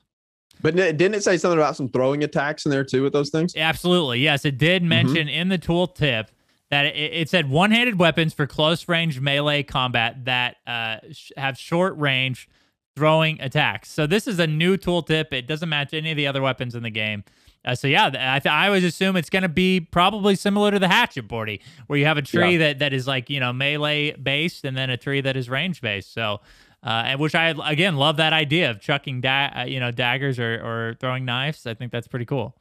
But 0.60 0.76
didn't 0.76 1.14
it 1.14 1.24
say 1.24 1.36
something 1.36 1.58
about 1.58 1.76
some 1.76 1.88
throwing 1.88 2.22
attacks 2.22 2.64
in 2.64 2.70
there 2.70 2.84
too 2.84 3.02
with 3.02 3.12
those 3.12 3.30
things? 3.30 3.56
Absolutely. 3.56 4.20
Yes, 4.20 4.44
it 4.44 4.58
did 4.58 4.82
mm-hmm. 4.82 4.88
mention 4.88 5.26
mm-hmm. 5.26 5.40
in 5.40 5.48
the 5.48 5.58
tool 5.58 5.86
tip 5.88 6.30
that 6.70 6.86
it, 6.86 7.12
it 7.12 7.28
said 7.28 7.50
one 7.50 7.70
handed 7.70 7.98
weapons 7.98 8.32
for 8.32 8.46
close 8.46 8.88
range 8.88 9.20
melee 9.20 9.62
combat 9.62 10.24
that 10.24 10.56
uh, 10.66 10.98
sh- 11.10 11.32
have 11.36 11.58
short 11.58 11.96
range 11.98 12.48
throwing 12.94 13.40
attacks. 13.40 13.90
So 13.90 14.06
this 14.06 14.26
is 14.26 14.38
a 14.38 14.46
new 14.46 14.76
tooltip. 14.76 15.32
It 15.32 15.46
doesn't 15.46 15.68
match 15.68 15.94
any 15.94 16.10
of 16.10 16.16
the 16.16 16.26
other 16.26 16.42
weapons 16.42 16.74
in 16.74 16.82
the 16.82 16.90
game. 16.90 17.24
Uh, 17.64 17.74
so 17.74 17.86
yeah, 17.86 18.06
I, 18.06 18.40
th- 18.40 18.52
I 18.52 18.66
always 18.66 18.84
assume 18.84 19.16
it's 19.16 19.30
going 19.30 19.44
to 19.44 19.48
be 19.48 19.80
probably 19.80 20.34
similar 20.34 20.70
to 20.70 20.78
the 20.78 20.88
hatchet 20.88 21.28
Bordy, 21.28 21.60
where 21.86 21.98
you 21.98 22.06
have 22.06 22.16
a 22.16 22.22
tree 22.22 22.52
yeah. 22.52 22.58
that 22.58 22.78
that 22.80 22.92
is 22.92 23.06
like 23.06 23.30
you 23.30 23.38
know 23.38 23.52
melee 23.52 24.12
based, 24.12 24.64
and 24.64 24.76
then 24.76 24.90
a 24.90 24.96
tree 24.96 25.20
that 25.20 25.36
is 25.36 25.48
range 25.48 25.80
based. 25.80 26.12
So, 26.12 26.40
uh, 26.82 27.04
and 27.06 27.20
which 27.20 27.34
I 27.34 27.54
again 27.64 27.96
love 27.96 28.16
that 28.16 28.32
idea 28.32 28.70
of 28.70 28.80
chucking 28.80 29.20
da- 29.20 29.52
uh, 29.60 29.64
you 29.64 29.80
know 29.80 29.90
daggers 29.90 30.38
or 30.38 30.54
or 30.54 30.96
throwing 31.00 31.24
knives. 31.24 31.66
I 31.66 31.74
think 31.74 31.92
that's 31.92 32.08
pretty 32.08 32.26
cool. 32.26 32.56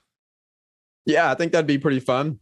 Yeah, 1.06 1.32
I 1.32 1.36
think 1.36 1.52
that'd 1.52 1.68
be 1.68 1.80
pretty 1.80 2.00
fun. 2.00 2.40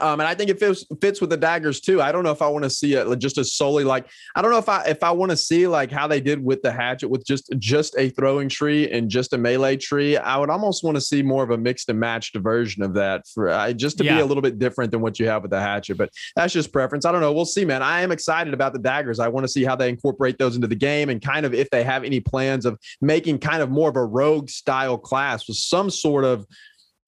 Um, 0.00 0.20
and 0.20 0.28
I 0.28 0.34
think 0.34 0.50
it 0.50 0.58
fits 0.58 0.84
fits 1.00 1.20
with 1.20 1.30
the 1.30 1.36
daggers 1.36 1.80
too. 1.80 2.00
I 2.00 2.12
don't 2.12 2.24
know 2.24 2.30
if 2.30 2.42
I 2.42 2.48
want 2.48 2.64
to 2.64 2.70
see 2.70 2.94
it 2.94 3.18
just 3.18 3.38
as 3.38 3.52
solely 3.52 3.84
like 3.84 4.08
I 4.36 4.42
don't 4.42 4.50
know 4.50 4.58
if 4.58 4.68
I 4.68 4.84
if 4.84 5.02
I 5.02 5.10
want 5.10 5.30
to 5.30 5.36
see 5.36 5.66
like 5.66 5.90
how 5.90 6.06
they 6.06 6.20
did 6.20 6.42
with 6.42 6.62
the 6.62 6.72
hatchet 6.72 7.08
with 7.08 7.24
just 7.26 7.52
just 7.58 7.96
a 7.98 8.10
throwing 8.10 8.48
tree 8.48 8.90
and 8.90 9.10
just 9.10 9.32
a 9.32 9.38
melee 9.38 9.76
tree. 9.76 10.16
I 10.16 10.36
would 10.36 10.50
almost 10.50 10.84
want 10.84 10.96
to 10.96 11.00
see 11.00 11.22
more 11.22 11.42
of 11.42 11.50
a 11.50 11.58
mixed 11.58 11.88
and 11.88 11.98
matched 11.98 12.36
version 12.36 12.82
of 12.82 12.94
that 12.94 13.26
for 13.28 13.48
uh, 13.48 13.72
just 13.72 13.98
to 13.98 14.04
yeah. 14.04 14.16
be 14.16 14.20
a 14.20 14.26
little 14.26 14.42
bit 14.42 14.58
different 14.58 14.90
than 14.90 15.00
what 15.00 15.18
you 15.18 15.26
have 15.26 15.42
with 15.42 15.50
the 15.50 15.60
hatchet. 15.60 15.96
But 15.96 16.10
that's 16.36 16.52
just 16.52 16.72
preference. 16.72 17.04
I 17.04 17.12
don't 17.12 17.20
know. 17.20 17.32
We'll 17.32 17.44
see, 17.44 17.64
man. 17.64 17.82
I 17.82 18.02
am 18.02 18.12
excited 18.12 18.54
about 18.54 18.72
the 18.72 18.78
daggers. 18.78 19.18
I 19.18 19.28
want 19.28 19.44
to 19.44 19.48
see 19.48 19.64
how 19.64 19.76
they 19.76 19.88
incorporate 19.88 20.38
those 20.38 20.56
into 20.56 20.68
the 20.68 20.76
game 20.76 21.08
and 21.08 21.20
kind 21.20 21.46
of 21.46 21.54
if 21.54 21.70
they 21.70 21.84
have 21.84 22.04
any 22.04 22.20
plans 22.20 22.66
of 22.66 22.78
making 23.00 23.38
kind 23.38 23.62
of 23.62 23.70
more 23.70 23.88
of 23.88 23.96
a 23.96 24.04
rogue 24.04 24.50
style 24.50 24.98
class 24.98 25.46
with 25.48 25.56
some 25.56 25.90
sort 25.90 26.24
of 26.24 26.46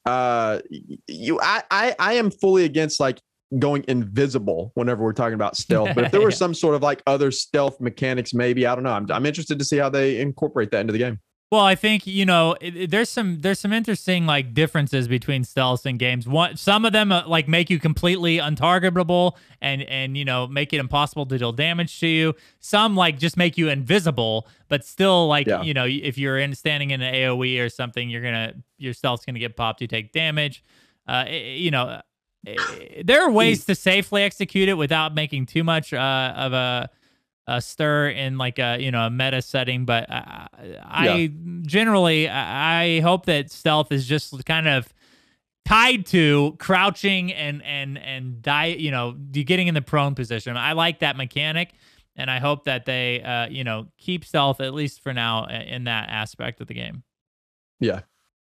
uh 0.07 0.59
you 1.07 1.41
I, 1.41 1.63
I 1.71 1.95
i 1.99 2.13
am 2.15 2.31
fully 2.31 2.65
against 2.65 3.01
like 3.01 3.21
going 3.59 3.85
invisible 3.87 4.73
whenever 4.75 5.03
we're 5.05 5.13
talking 5.13 5.35
about 5.35 5.57
stealth 5.57 5.91
but 5.95 6.05
if 6.05 6.11
there 6.11 6.21
were 6.21 6.31
yeah. 6.31 6.37
some 6.45 6.55
sort 6.55 6.75
of 6.75 6.83
like 6.83 7.03
other 7.07 7.31
stealth 7.31 7.81
mechanics 7.81 8.33
maybe 8.35 8.67
i 8.67 8.75
don't 8.75 8.85
know 8.85 8.93
I'm, 8.93 9.11
I'm 9.11 9.27
interested 9.27 9.59
to 9.59 9.65
see 9.65 9.77
how 9.77 9.91
they 9.91 10.21
incorporate 10.21 10.71
that 10.71 10.81
into 10.81 10.93
the 10.93 10.99
game 10.99 11.21
well, 11.53 11.61
I 11.61 11.75
think 11.75 12.07
you 12.07 12.25
know 12.25 12.57
it, 12.63 12.75
it, 12.75 12.91
there's 12.91 13.11
some 13.11 13.43
there's 13.43 13.61
some 13.61 13.75
interesting 13.75 14.25
like 14.25 14.55
differences 14.55 15.07
between 15.07 15.45
stealth 15.45 15.85
and 15.85 15.99
games. 15.99 16.27
One, 16.27 16.57
some 16.57 16.87
of 16.87 16.95
them 16.95 17.13
uh, 17.13 17.25
like 17.27 17.47
make 17.47 17.69
you 17.69 17.79
completely 17.79 18.39
untargetable 18.39 19.33
and 19.61 19.83
and 19.83 20.17
you 20.17 20.25
know 20.25 20.47
make 20.47 20.73
it 20.73 20.79
impossible 20.79 21.27
to 21.27 21.37
deal 21.37 21.53
damage 21.53 22.01
to 22.01 22.07
you. 22.07 22.35
Some 22.61 22.97
like 22.97 23.19
just 23.19 23.37
make 23.37 23.59
you 23.59 23.69
invisible, 23.69 24.49
but 24.69 24.83
still 24.83 25.29
like 25.29 25.47
yeah. 25.47 25.61
you 25.61 25.75
know 25.75 25.85
if 25.85 26.17
you're 26.17 26.39
in 26.39 26.55
standing 26.55 26.89
in 26.89 27.03
an 27.03 27.13
AOE 27.13 27.63
or 27.63 27.69
something, 27.69 28.09
you're 28.09 28.23
gonna 28.23 28.55
your 28.79 28.95
stealth's 28.95 29.27
gonna 29.27 29.39
get 29.39 29.55
popped. 29.55 29.83
You 29.83 29.89
take 29.89 30.11
damage. 30.11 30.65
Uh, 31.07 31.27
it, 31.29 31.59
you 31.59 31.71
know, 31.71 32.01
there 33.05 33.27
are 33.27 33.31
ways 33.31 33.67
to 33.67 33.75
safely 33.75 34.23
execute 34.23 34.71
it 34.71 34.75
without 34.75 35.15
making 35.15 35.45
too 35.45 35.65
much 35.65 35.93
uh, 35.93 36.33
of 36.35 36.55
a 36.55 36.89
a 37.47 37.61
stir 37.61 38.09
in 38.09 38.39
like 38.39 38.59
a 38.59 38.79
you 38.81 38.91
know 38.91 39.07
a 39.07 39.11
meta 39.11 39.43
setting 39.43 39.85
but 39.85 40.09
i, 40.11 40.47
I 40.85 41.07
yeah. 41.07 41.29
generally 41.63 42.29
i 42.29 43.01
hope 43.01 43.27
that 43.27 43.51
stealth 43.51 43.91
is 43.91 44.07
just 44.07 44.45
kind 44.45 44.69
of 44.69 44.93
tied 45.67 46.07
to 46.07 46.57
crouching 46.59 47.33
and 47.33 47.63
and 47.65 47.99
and 47.99 48.43
die 48.43 48.67
you 48.67 48.91
know 48.91 49.13
getting 49.13 49.67
in 49.67 49.75
the 49.75 49.83
prone 49.83 50.15
position 50.15 50.57
i 50.57 50.73
like 50.73 51.01
that 51.01 51.17
mechanic 51.17 51.73
and 52.15 52.31
i 52.31 52.39
hope 52.39 52.65
that 52.65 52.85
they 52.85 53.23
uh 53.23 53.49
you 53.49 53.65
know 53.65 53.89
keep 53.99 54.25
stealth 54.25 54.61
at 54.61 54.73
least 54.73 55.03
for 55.03 55.13
now 55.13 55.47
in 55.47 55.85
that 55.85 56.09
aspect 56.11 56.61
of 56.61 56.69
the 56.69 56.75
game 56.75 57.03
yeah 57.81 58.01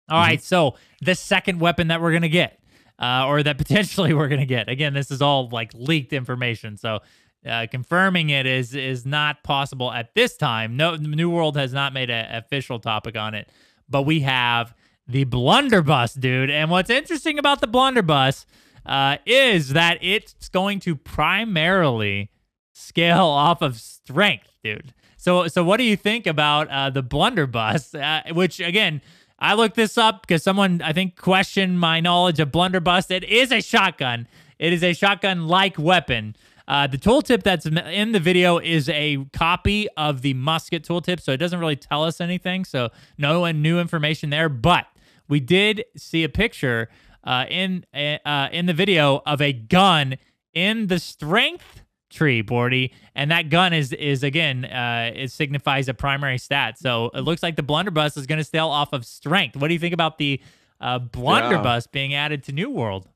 All 0.09 0.21
mm-hmm. 0.21 0.31
right, 0.31 0.43
so 0.43 0.75
the 1.03 1.15
second 1.15 1.61
weapon 1.61 1.89
that 1.89 2.01
we're 2.01 2.13
gonna 2.13 2.29
get 2.29 2.59
uh, 2.99 3.27
or 3.27 3.43
that 3.43 3.59
potentially 3.59 4.13
we're 4.13 4.29
gonna 4.29 4.47
get. 4.47 4.69
Again, 4.69 4.95
this 4.95 5.11
is 5.11 5.23
all 5.23 5.49
like 5.51 5.73
leaked 5.75 6.13
information, 6.13 6.77
so 6.77 7.01
uh, 7.47 7.67
confirming 7.71 8.31
it 8.31 8.47
is 8.47 8.75
is 8.75 9.07
not 9.07 9.43
possible 9.43 9.93
at 9.93 10.15
this 10.15 10.37
time. 10.37 10.77
No, 10.77 10.97
New 10.97 11.31
World 11.31 11.57
has 11.57 11.73
not 11.73 11.93
made 11.93 12.11
an 12.11 12.35
official 12.35 12.79
topic 12.79 13.17
on 13.17 13.35
it, 13.35 13.49
but 13.89 14.03
we 14.03 14.21
have 14.21 14.75
the 15.07 15.25
blunderbuss, 15.25 16.15
dude. 16.15 16.51
And 16.51 16.71
what's 16.71 16.91
interesting 16.91 17.39
about 17.39 17.61
the 17.61 17.67
blunderbuss 17.67 18.45
uh, 18.85 19.19
is 19.25 19.71
that 19.71 19.99
it's 20.03 20.49
going 20.49 20.81
to 20.81 20.97
primarily 20.97 22.31
scale 22.73 23.27
off 23.27 23.63
of 23.63 23.77
strength, 23.77 24.51
dude. 24.63 24.93
So 25.17 25.49
So 25.49 25.65
what 25.65 25.79
do 25.79 25.85
you 25.85 25.97
think 25.97 26.27
about 26.27 26.69
uh, 26.69 26.91
the 26.91 27.03
blunderbuss? 27.03 27.95
Uh, 27.95 28.23
which 28.33 28.61
again. 28.61 29.01
I 29.41 29.55
looked 29.55 29.77
this 29.77 29.97
up 29.97 30.23
because 30.23 30.43
someone 30.43 30.83
I 30.83 30.93
think 30.93 31.15
questioned 31.15 31.79
my 31.79 32.01
knowledge 32.01 32.41
of 32.41 32.51
blunderbuss. 32.51 33.09
It 33.09 33.23
is 33.23 33.53
a 33.53 33.61
shotgun. 33.61 34.27
It 34.59 34.73
is 34.73 34.83
a 34.83 34.93
shotgun-like 34.93 35.79
weapon. 35.79 36.35
Uh, 36.69 36.87
the 36.87 36.99
tooltip 36.99 37.43
that's 37.43 37.65
in 37.65 38.13
the 38.13 38.21
video 38.21 38.59
is 38.59 38.91
a 38.91 39.25
copy 39.33 39.89
of 39.97 40.21
the 40.21 40.35
musket 40.35 40.85
tooltip, 40.85 41.19
so 41.19 41.33
it 41.33 41.39
doesn't 41.39 41.59
really 41.59 41.77
tell 41.77 42.05
us 42.05 42.21
anything. 42.21 42.65
So 42.67 42.91
no 43.17 43.51
new 43.51 43.81
information 43.81 44.29
there. 44.29 44.51
But 44.51 44.87
we 45.29 45.41
did 45.41 45.85
see 45.97 46.25
a 46.25 46.29
picture 46.29 46.91
uh, 47.25 47.47
in 47.49 47.85
uh, 47.95 48.49
in 48.53 48.67
the 48.67 48.75
video 48.75 49.23
of 49.25 49.41
a 49.41 49.53
gun 49.55 50.17
in 50.53 50.89
the 50.89 50.99
strength 50.99 51.83
tree, 52.11 52.43
Bordy, 52.43 52.93
and 53.15 53.31
that 53.31 53.49
gun 53.49 53.73
is 53.73 53.95
is 53.95 54.23
again 54.23 54.67
uh, 54.67 55.11
it 55.15 55.31
signifies 55.33 55.89
a 55.89 55.95
primary 55.95 56.37
stat. 56.37 56.79
So 56.79 57.11
it 57.15 57.21
looks 57.21 57.43
like 57.43 57.57
the 57.57 57.63
blunderbuss 57.63 58.19
is 58.19 58.27
going 58.27 58.39
to 58.39 58.45
sail 58.45 58.69
off 58.69 58.93
of 58.93 59.07
strength. 59.07 59.57
What 59.57 59.69
do 59.69 59.75
you 59.75 59.81
think 59.81 59.95
about 59.95 60.19
the 60.19 60.41
uh, 60.83 60.99
blunderbuss 60.99 61.87
yeah. 61.87 61.93
being 61.93 62.15
added 62.15 62.45
to 62.45 62.53
New 62.53 62.69
World? 62.69 63.09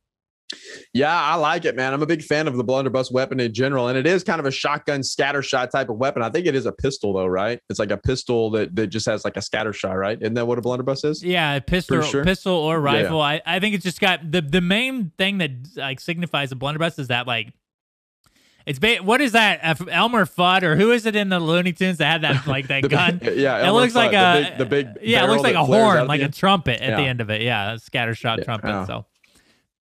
Yeah, 0.95 1.15
I 1.15 1.35
like 1.37 1.65
it, 1.65 1.77
man. 1.77 1.93
I'm 1.93 2.03
a 2.03 2.07
big 2.07 2.23
fan 2.23 2.49
of 2.49 2.57
the 2.57 2.65
blunderbuss 2.65 3.11
weapon 3.11 3.41
in 3.41 3.53
general, 3.53 3.89
and 3.89 3.99
it 3.99 4.07
is 4.07 4.23
kind 4.25 4.41
of 4.41 4.47
a 4.47 4.51
shotgun 4.51 5.03
scatter 5.03 5.43
shot 5.43 5.71
type 5.71 5.89
of 5.89 5.97
weapon. 5.97 6.23
I 6.23 6.31
think 6.31 6.47
it 6.47 6.55
is 6.55 6.67
a 6.67 6.73
pistol, 6.73 7.13
though, 7.13 7.27
right? 7.27 7.61
It's 7.71 7.79
like 7.79 7.91
a 7.91 7.97
pistol 7.97 8.51
that, 8.53 8.75
that 8.77 8.89
just 8.89 9.07
has 9.07 9.25
like 9.25 9.37
a 9.37 9.43
scatter 9.43 9.73
shot, 9.73 9.93
right? 9.93 10.19
Isn't 10.21 10.35
that 10.35 10.47
what 10.47 10.59
a 10.59 10.63
blunderbuss 10.63 11.05
is? 11.05 11.23
Yeah, 11.23 11.59
pistol, 11.61 12.03
sure? 12.03 12.25
pistol 12.25 12.55
or 12.55 12.81
rifle. 12.81 13.19
Yeah. 13.19 13.25
I, 13.25 13.43
I 13.47 13.61
think 13.61 13.75
it's 13.75 13.85
just 13.85 14.01
got 14.01 14.31
the 14.31 14.41
the 14.41 14.61
main 14.61 15.13
thing 15.19 15.39
that 15.39 15.51
like 15.77 16.01
signifies 16.01 16.53
a 16.53 16.57
blunderbuss 16.57 16.99
is 16.99 17.09
that 17.09 17.27
like 17.27 17.53
it's 18.67 18.79
ba- 18.79 18.99
what 19.03 19.21
is 19.21 19.33
that? 19.33 19.61
Uh, 19.63 19.85
Elmer 19.91 20.25
Fudd 20.25 20.63
or 20.63 20.77
who 20.77 20.93
is 20.93 21.07
it 21.07 21.17
in 21.17 21.29
the 21.29 21.41
Looney 21.41 21.73
Tunes 21.73 21.99
that 21.99 22.07
had 22.07 22.23
that 22.23 22.47
like 22.47 22.69
that 22.69 22.89
gun? 22.89 23.19
Big, 23.19 23.39
yeah, 23.39 23.59
Elmer 23.59 23.69
it 23.69 23.73
looks 23.73 23.93
Fudd, 23.93 24.13
like 24.13 24.13
a 24.13 24.59
the 24.59 24.65
big, 24.65 24.87
the 24.87 25.01
big 25.01 25.09
yeah, 25.09 25.25
it 25.25 25.29
looks 25.29 25.43
like 25.43 25.55
a 25.55 25.65
horn, 25.65 26.07
like 26.07 26.23
a 26.23 26.29
trumpet 26.29 26.81
at 26.81 26.91
yeah. 26.91 26.97
the 26.97 27.03
end 27.03 27.21
of 27.21 27.31
it. 27.31 27.43
Yeah, 27.43 27.73
a 27.73 27.77
scattershot 27.77 28.39
yeah. 28.39 28.45
trumpet. 28.45 28.69
Yeah. 28.69 28.87
So, 28.87 29.07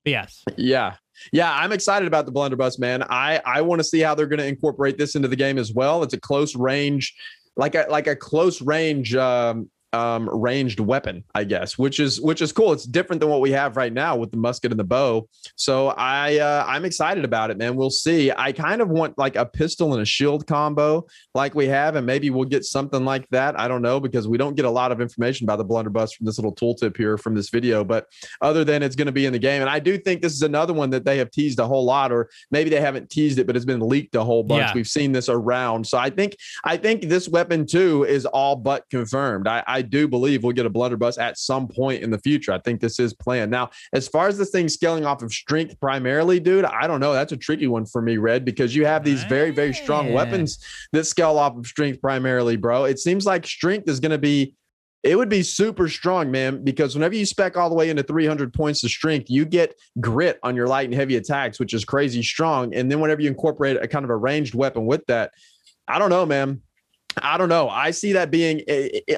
yes, 0.04 0.42
yeah, 0.56 0.94
yeah, 1.32 1.52
I'm 1.52 1.72
excited 1.72 2.08
about 2.08 2.26
the 2.26 2.32
blunderbuss, 2.32 2.78
man. 2.78 3.02
I 3.04 3.40
I 3.44 3.60
want 3.62 3.80
to 3.80 3.84
see 3.84 4.00
how 4.00 4.14
they're 4.14 4.26
going 4.26 4.40
to 4.40 4.46
incorporate 4.46 4.98
this 4.98 5.14
into 5.14 5.28
the 5.28 5.36
game 5.36 5.58
as 5.58 5.72
well. 5.72 6.02
It's 6.02 6.14
a 6.14 6.20
close 6.20 6.56
range, 6.56 7.14
like 7.56 7.74
a 7.74 7.86
like 7.88 8.06
a 8.06 8.16
close 8.16 8.60
range 8.62 9.14
um, 9.14 9.70
um, 9.92 10.28
ranged 10.28 10.80
weapon, 10.80 11.24
I 11.34 11.44
guess, 11.44 11.76
which 11.76 11.98
is 11.98 12.20
which 12.20 12.42
is 12.42 12.52
cool. 12.52 12.72
It's 12.72 12.84
different 12.84 13.20
than 13.20 13.28
what 13.28 13.40
we 13.40 13.50
have 13.50 13.76
right 13.76 13.92
now 13.92 14.16
with 14.16 14.30
the 14.30 14.36
musket 14.36 14.70
and 14.70 14.78
the 14.78 14.84
bow. 14.84 15.28
So 15.56 15.88
I 15.88 16.38
uh, 16.38 16.64
I'm 16.66 16.84
excited 16.84 17.24
about 17.24 17.50
it, 17.50 17.58
man. 17.58 17.76
We'll 17.76 17.90
see. 17.90 18.30
I 18.30 18.52
kind 18.52 18.80
of 18.80 18.88
want 18.88 19.18
like 19.18 19.36
a 19.36 19.44
pistol 19.44 19.92
and 19.92 20.02
a 20.02 20.06
shield 20.06 20.46
combo 20.46 21.06
like 21.34 21.54
we 21.54 21.66
have, 21.66 21.96
and 21.96 22.06
maybe 22.06 22.30
we'll 22.30 22.44
get 22.44 22.64
something 22.64 23.04
like 23.04 23.28
that. 23.30 23.58
I 23.58 23.66
don't 23.68 23.82
know 23.82 23.98
because 23.98 24.28
we 24.28 24.38
don't 24.38 24.54
get 24.54 24.64
a 24.64 24.70
lot 24.70 24.92
of 24.92 25.00
information 25.00 25.44
about 25.44 25.56
the 25.56 25.64
blunderbuss 25.64 26.12
from 26.12 26.26
this 26.26 26.38
little 26.38 26.54
tooltip 26.54 26.96
here 26.96 27.18
from 27.18 27.34
this 27.34 27.50
video. 27.50 27.82
But 27.82 28.06
other 28.40 28.64
than 28.64 28.82
it's 28.82 28.96
going 28.96 29.06
to 29.06 29.12
be 29.12 29.26
in 29.26 29.32
the 29.32 29.38
game, 29.38 29.60
and 29.60 29.70
I 29.70 29.80
do 29.80 29.98
think 29.98 30.22
this 30.22 30.32
is 30.32 30.42
another 30.42 30.72
one 30.72 30.90
that 30.90 31.04
they 31.04 31.18
have 31.18 31.30
teased 31.30 31.58
a 31.58 31.66
whole 31.66 31.84
lot, 31.84 32.12
or 32.12 32.30
maybe 32.50 32.70
they 32.70 32.80
haven't 32.80 33.10
teased 33.10 33.38
it, 33.38 33.46
but 33.46 33.56
it's 33.56 33.64
been 33.64 33.80
leaked 33.80 34.14
a 34.14 34.22
whole 34.22 34.44
bunch. 34.44 34.68
Yeah. 34.68 34.74
We've 34.74 34.88
seen 34.88 35.12
this 35.12 35.28
around, 35.28 35.86
so 35.86 35.98
I 35.98 36.10
think 36.10 36.36
I 36.64 36.76
think 36.76 37.02
this 37.02 37.28
weapon 37.28 37.66
too 37.66 38.04
is 38.04 38.24
all 38.26 38.54
but 38.56 38.88
confirmed. 38.90 39.48
I, 39.48 39.64
I 39.66 39.79
I 39.80 39.82
do 39.82 40.06
believe 40.06 40.44
we'll 40.44 40.52
get 40.52 40.66
a 40.66 40.70
blunderbuss 40.70 41.16
at 41.16 41.38
some 41.38 41.66
point 41.66 42.02
in 42.02 42.10
the 42.10 42.18
future. 42.18 42.52
I 42.52 42.58
think 42.58 42.82
this 42.82 43.00
is 43.00 43.14
planned. 43.14 43.50
Now, 43.50 43.70
as 43.94 44.08
far 44.08 44.28
as 44.28 44.36
this 44.36 44.50
thing 44.50 44.68
scaling 44.68 45.06
off 45.06 45.22
of 45.22 45.32
strength 45.32 45.80
primarily, 45.80 46.38
dude, 46.38 46.66
I 46.66 46.86
don't 46.86 47.00
know. 47.00 47.14
That's 47.14 47.32
a 47.32 47.36
tricky 47.38 47.66
one 47.66 47.86
for 47.86 48.02
me, 48.02 48.18
Red, 48.18 48.44
because 48.44 48.76
you 48.76 48.84
have 48.84 49.04
these 49.04 49.24
very, 49.24 49.52
very 49.52 49.72
strong 49.72 50.12
weapons 50.12 50.58
that 50.92 51.04
scale 51.06 51.38
off 51.38 51.56
of 51.56 51.66
strength 51.66 52.02
primarily, 52.02 52.56
bro. 52.56 52.84
It 52.84 52.98
seems 52.98 53.24
like 53.24 53.46
strength 53.46 53.88
is 53.88 54.00
going 54.00 54.12
to 54.12 54.18
be 54.18 54.54
it 55.02 55.16
would 55.16 55.30
be 55.30 55.42
super 55.42 55.88
strong, 55.88 56.30
man, 56.30 56.62
because 56.62 56.94
whenever 56.94 57.14
you 57.14 57.24
spec 57.24 57.56
all 57.56 57.70
the 57.70 57.74
way 57.74 57.88
into 57.88 58.02
300 58.02 58.52
points 58.52 58.84
of 58.84 58.90
strength, 58.90 59.30
you 59.30 59.46
get 59.46 59.74
grit 59.98 60.38
on 60.42 60.54
your 60.54 60.66
light 60.66 60.84
and 60.84 60.94
heavy 60.94 61.16
attacks, 61.16 61.58
which 61.58 61.72
is 61.72 61.86
crazy 61.86 62.22
strong. 62.22 62.74
And 62.74 62.92
then 62.92 63.00
whenever 63.00 63.22
you 63.22 63.28
incorporate 63.28 63.78
a 63.82 63.88
kind 63.88 64.04
of 64.04 64.10
a 64.10 64.16
ranged 64.16 64.54
weapon 64.54 64.84
with 64.84 65.06
that, 65.06 65.32
I 65.88 65.98
don't 65.98 66.10
know, 66.10 66.26
man. 66.26 66.60
I 67.22 67.36
don't 67.36 67.48
know. 67.48 67.68
I 67.68 67.90
see 67.90 68.12
that 68.12 68.30
being 68.30 68.62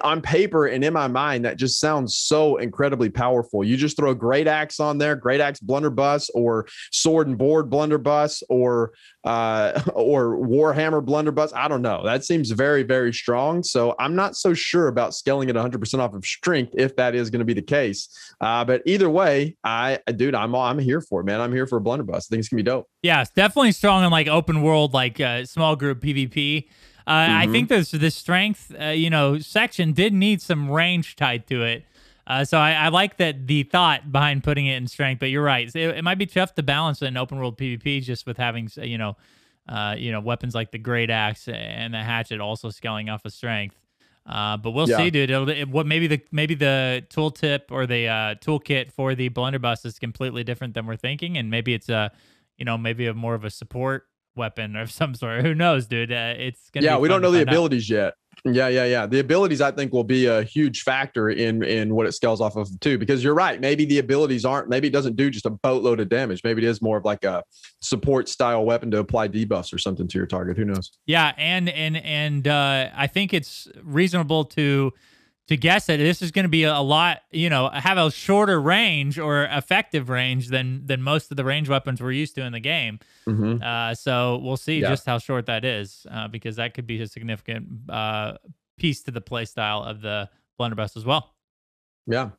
on 0.03 0.23
paper 0.23 0.67
and 0.67 0.83
in 0.83 0.93
my 0.93 1.09
mind, 1.09 1.45
that 1.45 1.57
just 1.57 1.79
sounds 1.79 2.17
so 2.17 2.57
incredibly 2.57 3.11
powerful. 3.11 3.65
You 3.65 3.77
just 3.77 3.97
throw 3.97 4.11
a 4.11 4.15
great 4.15 4.49
axe 4.49 4.81
on 4.81 4.99
there, 4.99 5.15
great 5.15 5.41
axe 5.41 5.61
blunderbuss, 5.61 6.31
or 6.31 6.67
sword 6.91 7.29
and 7.29 7.37
board 7.37 7.71
blunderbuss, 7.71 8.43
or 8.49 8.93
uh, 9.25 9.81
or 9.95 10.39
warhammer 10.39 11.05
blunderbuss. 11.05 11.53
I 11.55 11.69
don't 11.69 11.83
know. 11.83 12.03
That 12.05 12.25
seems 12.25 12.51
very 12.51 12.83
very 12.83 13.13
strong. 13.13 13.63
So 13.63 13.95
I'm 13.99 14.15
not 14.15 14.37
so 14.37 14.55
sure 14.55 14.89
about 14.89 15.15
scaling 15.15 15.49
it 15.49 15.55
100 15.55 15.79
percent 15.79 16.01
off 16.01 16.15
of 16.15 16.25
strength 16.25 16.75
if 16.77 16.97
that 16.97 17.15
is 17.15 17.31
going 17.31 17.41
to 17.41 17.45
be 17.45 17.55
the 17.55 17.63
case. 17.63 18.09
Uh, 18.41 18.65
but 18.65 18.83
either 18.87 19.11
way, 19.11 19.57
I 19.65 19.99
dude, 20.17 20.35
I'm 20.35 20.55
I'm 20.55 20.79
here 20.79 21.01
for 21.01 21.21
it, 21.21 21.25
man. 21.25 21.41
I'm 21.41 21.53
here 21.53 21.67
for 21.67 21.79
a 21.79 21.81
blunderbuss. 21.81 22.27
I 22.27 22.29
think 22.31 22.41
it's 22.41 22.49
gonna 22.49 22.63
be 22.63 22.65
dope. 22.65 22.89
Yeah, 23.03 23.21
it's 23.23 23.31
definitely 23.31 23.73
strong 23.73 24.05
in 24.05 24.11
like 24.11 24.29
open 24.29 24.63
world, 24.63 24.95
like 24.95 25.21
uh, 25.21 25.45
small 25.45 25.77
group 25.77 26.01
PvP. 26.01 26.69
Uh, 27.07 27.13
mm-hmm. 27.13 27.37
I 27.37 27.47
think 27.47 27.69
this 27.69 27.91
the 27.91 28.11
strength, 28.11 28.73
uh, 28.81 28.87
you 28.87 29.11
know, 29.11 29.39
section 29.39 29.93
did 29.93 30.13
need 30.13 30.41
some 30.41 30.71
range 30.71 31.17
tied 31.17 31.47
to 31.49 31.63
it. 31.63 31.85
Uh, 32.27 32.45
so 32.45 32.57
I, 32.59 32.73
I, 32.73 32.89
like 32.89 33.17
that 33.17 33.49
the 33.49 33.65
thought 33.65 34.13
behind 34.13 34.45
putting 34.45 34.67
it 34.67 34.77
in 34.77 34.87
strength. 34.87 35.19
But 35.19 35.31
you're 35.31 35.43
right; 35.43 35.75
it, 35.75 35.97
it 35.97 36.05
might 36.05 36.19
be 36.19 36.27
tough 36.27 36.55
to 36.55 36.63
balance 36.63 37.03
in 37.03 37.17
open 37.17 37.39
world 37.39 37.59
PvP 37.59 38.03
just 38.03 38.27
with 38.27 38.37
having 38.37 38.71
you 38.77 38.97
know, 38.97 39.17
uh, 39.69 39.97
you 39.99 40.13
know, 40.13 40.21
weapons 40.21 40.55
like 40.55 40.71
the 40.71 40.79
great 40.79 41.11
axe 41.11 41.49
and 41.49 41.95
the 41.95 42.03
hatchet 42.03 42.41
also 42.41 42.71
scaling 42.71 43.09
off 43.11 43.25
of 43.25 43.33
strength. 43.33 43.77
Uh, 44.25 44.57
but 44.57 44.71
we'll 44.71 44.89
yeah. 44.89 44.99
see, 44.99 45.11
dude. 45.11 45.31
It'll, 45.31 45.49
it, 45.49 45.69
what 45.69 45.85
maybe 45.85 46.07
the 46.07 46.21
maybe 46.31 46.55
the 46.55 47.05
tooltip 47.11 47.63
or 47.71 47.87
the 47.87 48.07
uh, 48.07 48.35
toolkit 48.37 48.93
for 48.93 49.17
the 49.17 49.29
blunderbuss 49.29 49.85
is 49.85 49.99
completely 49.99 50.45
different 50.45 50.75
than 50.75 50.87
we're 50.87 50.97
thinking, 50.97 51.37
and 51.37 51.51
maybe 51.51 51.75
it's 51.75 51.89
a, 51.89 52.13
you 52.57 52.65
know, 52.65 52.79
maybe 52.79 53.07
a 53.09 53.15
more 53.15 53.35
of 53.35 53.45
a 53.45 53.51
support 53.51 54.07
weapon 54.35 54.77
of 54.77 54.91
some 54.91 55.15
sort. 55.15 55.43
Who 55.43 55.55
knows, 55.55 55.87
dude? 55.87 56.13
Uh, 56.13 56.35
it's 56.37 56.71
gonna 56.71 56.87
yeah. 56.87 56.99
we 56.99 57.09
don't 57.09 57.23
know 57.23 57.31
the 57.31 57.43
abilities 57.43 57.91
out. 57.91 57.95
yet. 57.95 58.15
Yeah, 58.45 58.69
yeah, 58.69 58.85
yeah. 58.87 59.07
The 59.07 59.21
abilities 59.21 59.61
I 59.61 59.71
think 59.71 59.93
will 59.93 60.03
be 60.03 60.27
a 60.27 60.43
huge 60.43 60.83
factor 60.83 61.31
in 61.31 61.63
in 61.63 61.95
what 61.95 62.07
it 62.07 62.13
scales 62.13 62.41
off 62.41 62.57
of 62.57 62.69
too. 62.81 62.99
Because 62.99 63.23
you're 63.23 63.35
right. 63.35 63.61
Maybe 63.61 63.85
the 63.85 63.99
abilities 63.99 64.45
aren't. 64.45 64.69
Maybe 64.69 64.89
it 64.89 64.93
doesn't 64.93 65.15
do 65.17 65.31
just 65.31 65.47
a 65.47 65.51
boatload 65.51 66.01
of 66.01 66.09
damage. 66.09 66.43
Maybe 66.43 66.65
it 66.65 66.69
is 66.69 66.83
more 66.83 66.97
of 66.97 67.05
like 67.05 67.25
a 67.25 67.45
support 67.81 68.29
style 68.29 68.65
weapon 68.65 68.91
to 68.93 68.99
apply 68.99 69.29
debuffs 69.29 69.73
or 69.73 69.79
something 69.79 70.09
to 70.09 70.19
your 70.19 70.27
target. 70.27 70.57
Who 70.57 70.65
knows? 70.65 70.91
Yeah, 71.07 71.33
and 71.37 71.69
and 71.69 71.97
and 71.99 72.49
uh, 72.49 72.91
I 72.95 73.07
think 73.07 73.33
it's 73.33 73.69
reasonable 73.83 74.45
to 74.47 74.93
to 75.49 75.57
guess 75.57 75.87
that 75.87 75.97
this 75.97 76.23
is 76.23 76.31
going 76.31 76.45
to 76.45 76.49
be 76.49 76.65
a 76.65 76.81
lot, 76.81 77.23
you 77.31 77.51
know, 77.51 77.69
have 77.69 77.99
a 77.99 78.11
shorter 78.11 78.61
range 78.61 79.19
or 79.19 79.45
effective 79.45 80.09
range 80.09 80.49
than 80.49 80.87
than 80.87 81.03
most 81.03 81.31
of 81.31 81.37
the 81.37 81.45
range 81.45 81.69
weapons 81.69 82.01
we're 82.01 82.13
used 82.13 82.35
to 82.37 82.43
in 82.43 82.53
the 82.53 82.61
game. 82.61 83.01
Mm-hmm. 83.27 83.63
Uh, 83.63 83.95
so 83.95 84.39
we'll 84.39 84.57
see 84.57 84.81
yeah. 84.81 84.89
just 84.89 85.05
how 85.05 85.19
short 85.19 85.47
that 85.47 85.65
is, 85.65 86.07
uh, 86.11 86.29
because 86.29 86.57
that 86.57 86.75
could 86.75 86.87
be 86.87 87.01
a 87.03 87.07
significant 87.07 87.69
uh, 87.89 88.35
piece 88.79 89.03
to 89.03 89.11
the 89.11 89.21
play 89.21 89.45
style 89.45 89.83
of 89.83 90.01
the 90.01 90.31
blunderbuss 90.59 90.97
as 90.97 91.05
well. 91.05 91.35
Yeah. 92.07 92.31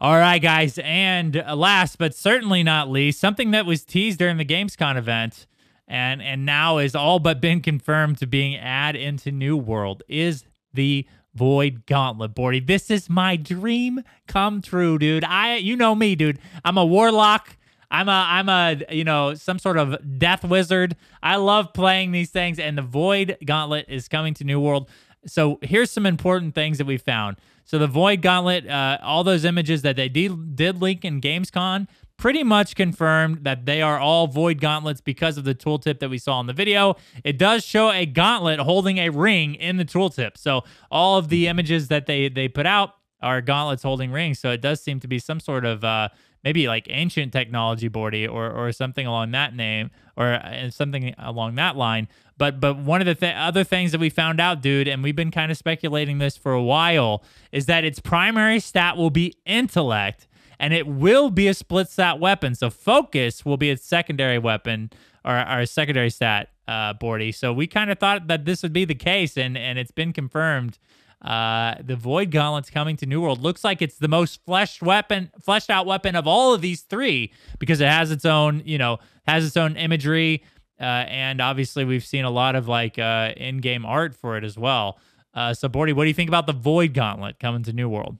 All 0.00 0.18
right, 0.18 0.42
guys, 0.42 0.80
and 0.82 1.36
last 1.54 1.96
but 1.96 2.12
certainly 2.12 2.64
not 2.64 2.90
least, 2.90 3.20
something 3.20 3.52
that 3.52 3.66
was 3.66 3.84
teased 3.84 4.18
during 4.18 4.36
the 4.36 4.44
Gamescom 4.44 4.96
event, 4.96 5.46
and 5.86 6.20
and 6.20 6.44
now 6.44 6.78
is 6.78 6.96
all 6.96 7.20
but 7.20 7.40
been 7.40 7.60
confirmed 7.60 8.18
to 8.18 8.26
being 8.26 8.56
add 8.56 8.96
into 8.96 9.30
New 9.30 9.56
World 9.56 10.02
is 10.08 10.44
the 10.74 11.06
Void 11.34 11.86
Gauntlet, 11.86 12.34
Bordy. 12.34 12.66
This 12.66 12.90
is 12.90 13.08
my 13.08 13.36
dream 13.36 14.02
come 14.26 14.60
true, 14.60 14.98
dude. 14.98 15.24
I, 15.24 15.56
you 15.56 15.76
know 15.76 15.94
me, 15.94 16.14
dude. 16.14 16.38
I'm 16.64 16.76
a 16.76 16.84
warlock. 16.84 17.56
I'm 17.90 18.08
a, 18.08 18.26
I'm 18.28 18.48
a, 18.48 18.82
you 18.90 19.04
know, 19.04 19.34
some 19.34 19.58
sort 19.58 19.76
of 19.76 20.18
death 20.18 20.44
wizard. 20.44 20.96
I 21.22 21.36
love 21.36 21.72
playing 21.74 22.12
these 22.12 22.30
things, 22.30 22.58
and 22.58 22.76
the 22.76 22.82
Void 22.82 23.36
Gauntlet 23.44 23.86
is 23.88 24.08
coming 24.08 24.34
to 24.34 24.44
New 24.44 24.60
World. 24.60 24.88
So 25.26 25.58
here's 25.62 25.90
some 25.90 26.06
important 26.06 26.54
things 26.54 26.78
that 26.78 26.86
we 26.86 26.96
found. 26.96 27.36
So 27.64 27.78
the 27.78 27.86
Void 27.86 28.22
Gauntlet, 28.22 28.66
uh, 28.66 28.98
all 29.02 29.24
those 29.24 29.44
images 29.44 29.82
that 29.82 29.96
they 29.96 30.08
did, 30.08 30.56
did 30.56 30.80
link 30.80 31.04
in 31.04 31.20
Gamescom 31.20 31.86
pretty 32.22 32.44
much 32.44 32.76
confirmed 32.76 33.42
that 33.42 33.66
they 33.66 33.82
are 33.82 33.98
all 33.98 34.28
void 34.28 34.60
gauntlets 34.60 35.00
because 35.00 35.36
of 35.36 35.42
the 35.42 35.56
tooltip 35.56 35.98
that 35.98 36.08
we 36.08 36.18
saw 36.18 36.38
in 36.38 36.46
the 36.46 36.52
video. 36.52 36.94
It 37.24 37.36
does 37.36 37.64
show 37.64 37.90
a 37.90 38.06
gauntlet 38.06 38.60
holding 38.60 38.98
a 38.98 39.08
ring 39.08 39.56
in 39.56 39.76
the 39.76 39.84
tooltip. 39.84 40.38
So 40.38 40.62
all 40.88 41.18
of 41.18 41.30
the 41.30 41.48
images 41.48 41.88
that 41.88 42.06
they 42.06 42.28
they 42.28 42.46
put 42.46 42.64
out 42.64 42.94
are 43.22 43.40
gauntlets 43.40 43.82
holding 43.82 44.12
rings. 44.12 44.38
So 44.38 44.52
it 44.52 44.60
does 44.60 44.80
seem 44.80 45.00
to 45.00 45.08
be 45.08 45.18
some 45.18 45.40
sort 45.40 45.64
of 45.64 45.82
uh, 45.82 46.10
maybe 46.44 46.68
like 46.68 46.86
ancient 46.90 47.32
technology 47.32 47.88
boardy 47.88 48.28
or 48.28 48.48
or 48.52 48.70
something 48.70 49.04
along 49.04 49.32
that 49.32 49.56
name 49.56 49.90
or 50.16 50.34
uh, 50.34 50.70
something 50.70 51.16
along 51.18 51.56
that 51.56 51.76
line. 51.76 52.06
But 52.38 52.60
but 52.60 52.78
one 52.78 53.00
of 53.00 53.08
the 53.08 53.16
th- 53.16 53.34
other 53.36 53.64
things 53.64 53.90
that 53.90 54.00
we 54.00 54.10
found 54.10 54.40
out, 54.40 54.62
dude, 54.62 54.86
and 54.86 55.02
we've 55.02 55.16
been 55.16 55.32
kind 55.32 55.50
of 55.50 55.58
speculating 55.58 56.18
this 56.18 56.36
for 56.36 56.52
a 56.52 56.62
while, 56.62 57.24
is 57.50 57.66
that 57.66 57.82
its 57.82 57.98
primary 57.98 58.60
stat 58.60 58.96
will 58.96 59.10
be 59.10 59.34
intellect 59.44 60.28
and 60.62 60.72
it 60.72 60.86
will 60.86 61.28
be 61.28 61.46
a 61.48 61.54
split 61.54 61.90
stat 61.90 62.18
weapon. 62.18 62.54
So 62.54 62.70
focus 62.70 63.44
will 63.44 63.58
be 63.58 63.68
its 63.68 63.84
secondary 63.84 64.38
weapon 64.38 64.90
or, 65.24 65.36
a 65.36 65.66
secondary 65.66 66.08
stat. 66.08 66.48
uh, 66.68 66.94
Bordy. 66.94 67.34
So 67.34 67.52
we 67.52 67.66
kind 67.66 67.90
of 67.90 67.98
thought 67.98 68.28
that 68.28 68.44
this 68.44 68.62
would 68.62 68.72
be 68.72 68.84
the 68.84 68.94
case, 68.94 69.36
and 69.36 69.56
and 69.56 69.78
it's 69.78 69.90
been 69.90 70.12
confirmed. 70.12 70.78
Uh, 71.20 71.76
the 71.80 71.94
Void 71.94 72.32
Gauntlet's 72.32 72.68
coming 72.70 72.96
to 72.96 73.06
New 73.06 73.20
World. 73.20 73.42
Looks 73.42 73.62
like 73.62 73.80
it's 73.80 73.98
the 73.98 74.08
most 74.08 74.44
fleshed 74.44 74.82
weapon, 74.82 75.30
fleshed 75.40 75.70
out 75.70 75.86
weapon 75.86 76.16
of 76.16 76.26
all 76.26 76.52
of 76.52 76.60
these 76.60 76.80
three 76.80 77.32
because 77.60 77.80
it 77.80 77.86
has 77.86 78.10
its 78.10 78.24
own, 78.24 78.62
you 78.64 78.76
know, 78.76 78.98
has 79.28 79.46
its 79.46 79.56
own 79.56 79.76
imagery, 79.76 80.42
uh, 80.80 80.84
and 80.84 81.40
obviously 81.40 81.84
we've 81.84 82.04
seen 82.04 82.24
a 82.24 82.30
lot 82.30 82.56
of 82.56 82.66
like 82.66 82.98
uh, 82.98 83.32
in-game 83.36 83.86
art 83.86 84.16
for 84.16 84.36
it 84.36 84.42
as 84.42 84.58
well. 84.58 84.98
Uh, 85.32 85.54
so, 85.54 85.68
Bordy, 85.68 85.94
what 85.94 86.04
do 86.04 86.08
you 86.08 86.14
think 86.14 86.28
about 86.28 86.46
the 86.46 86.52
Void 86.52 86.92
Gauntlet 86.92 87.38
coming 87.38 87.62
to 87.62 87.72
New 87.72 87.88
World? 87.88 88.18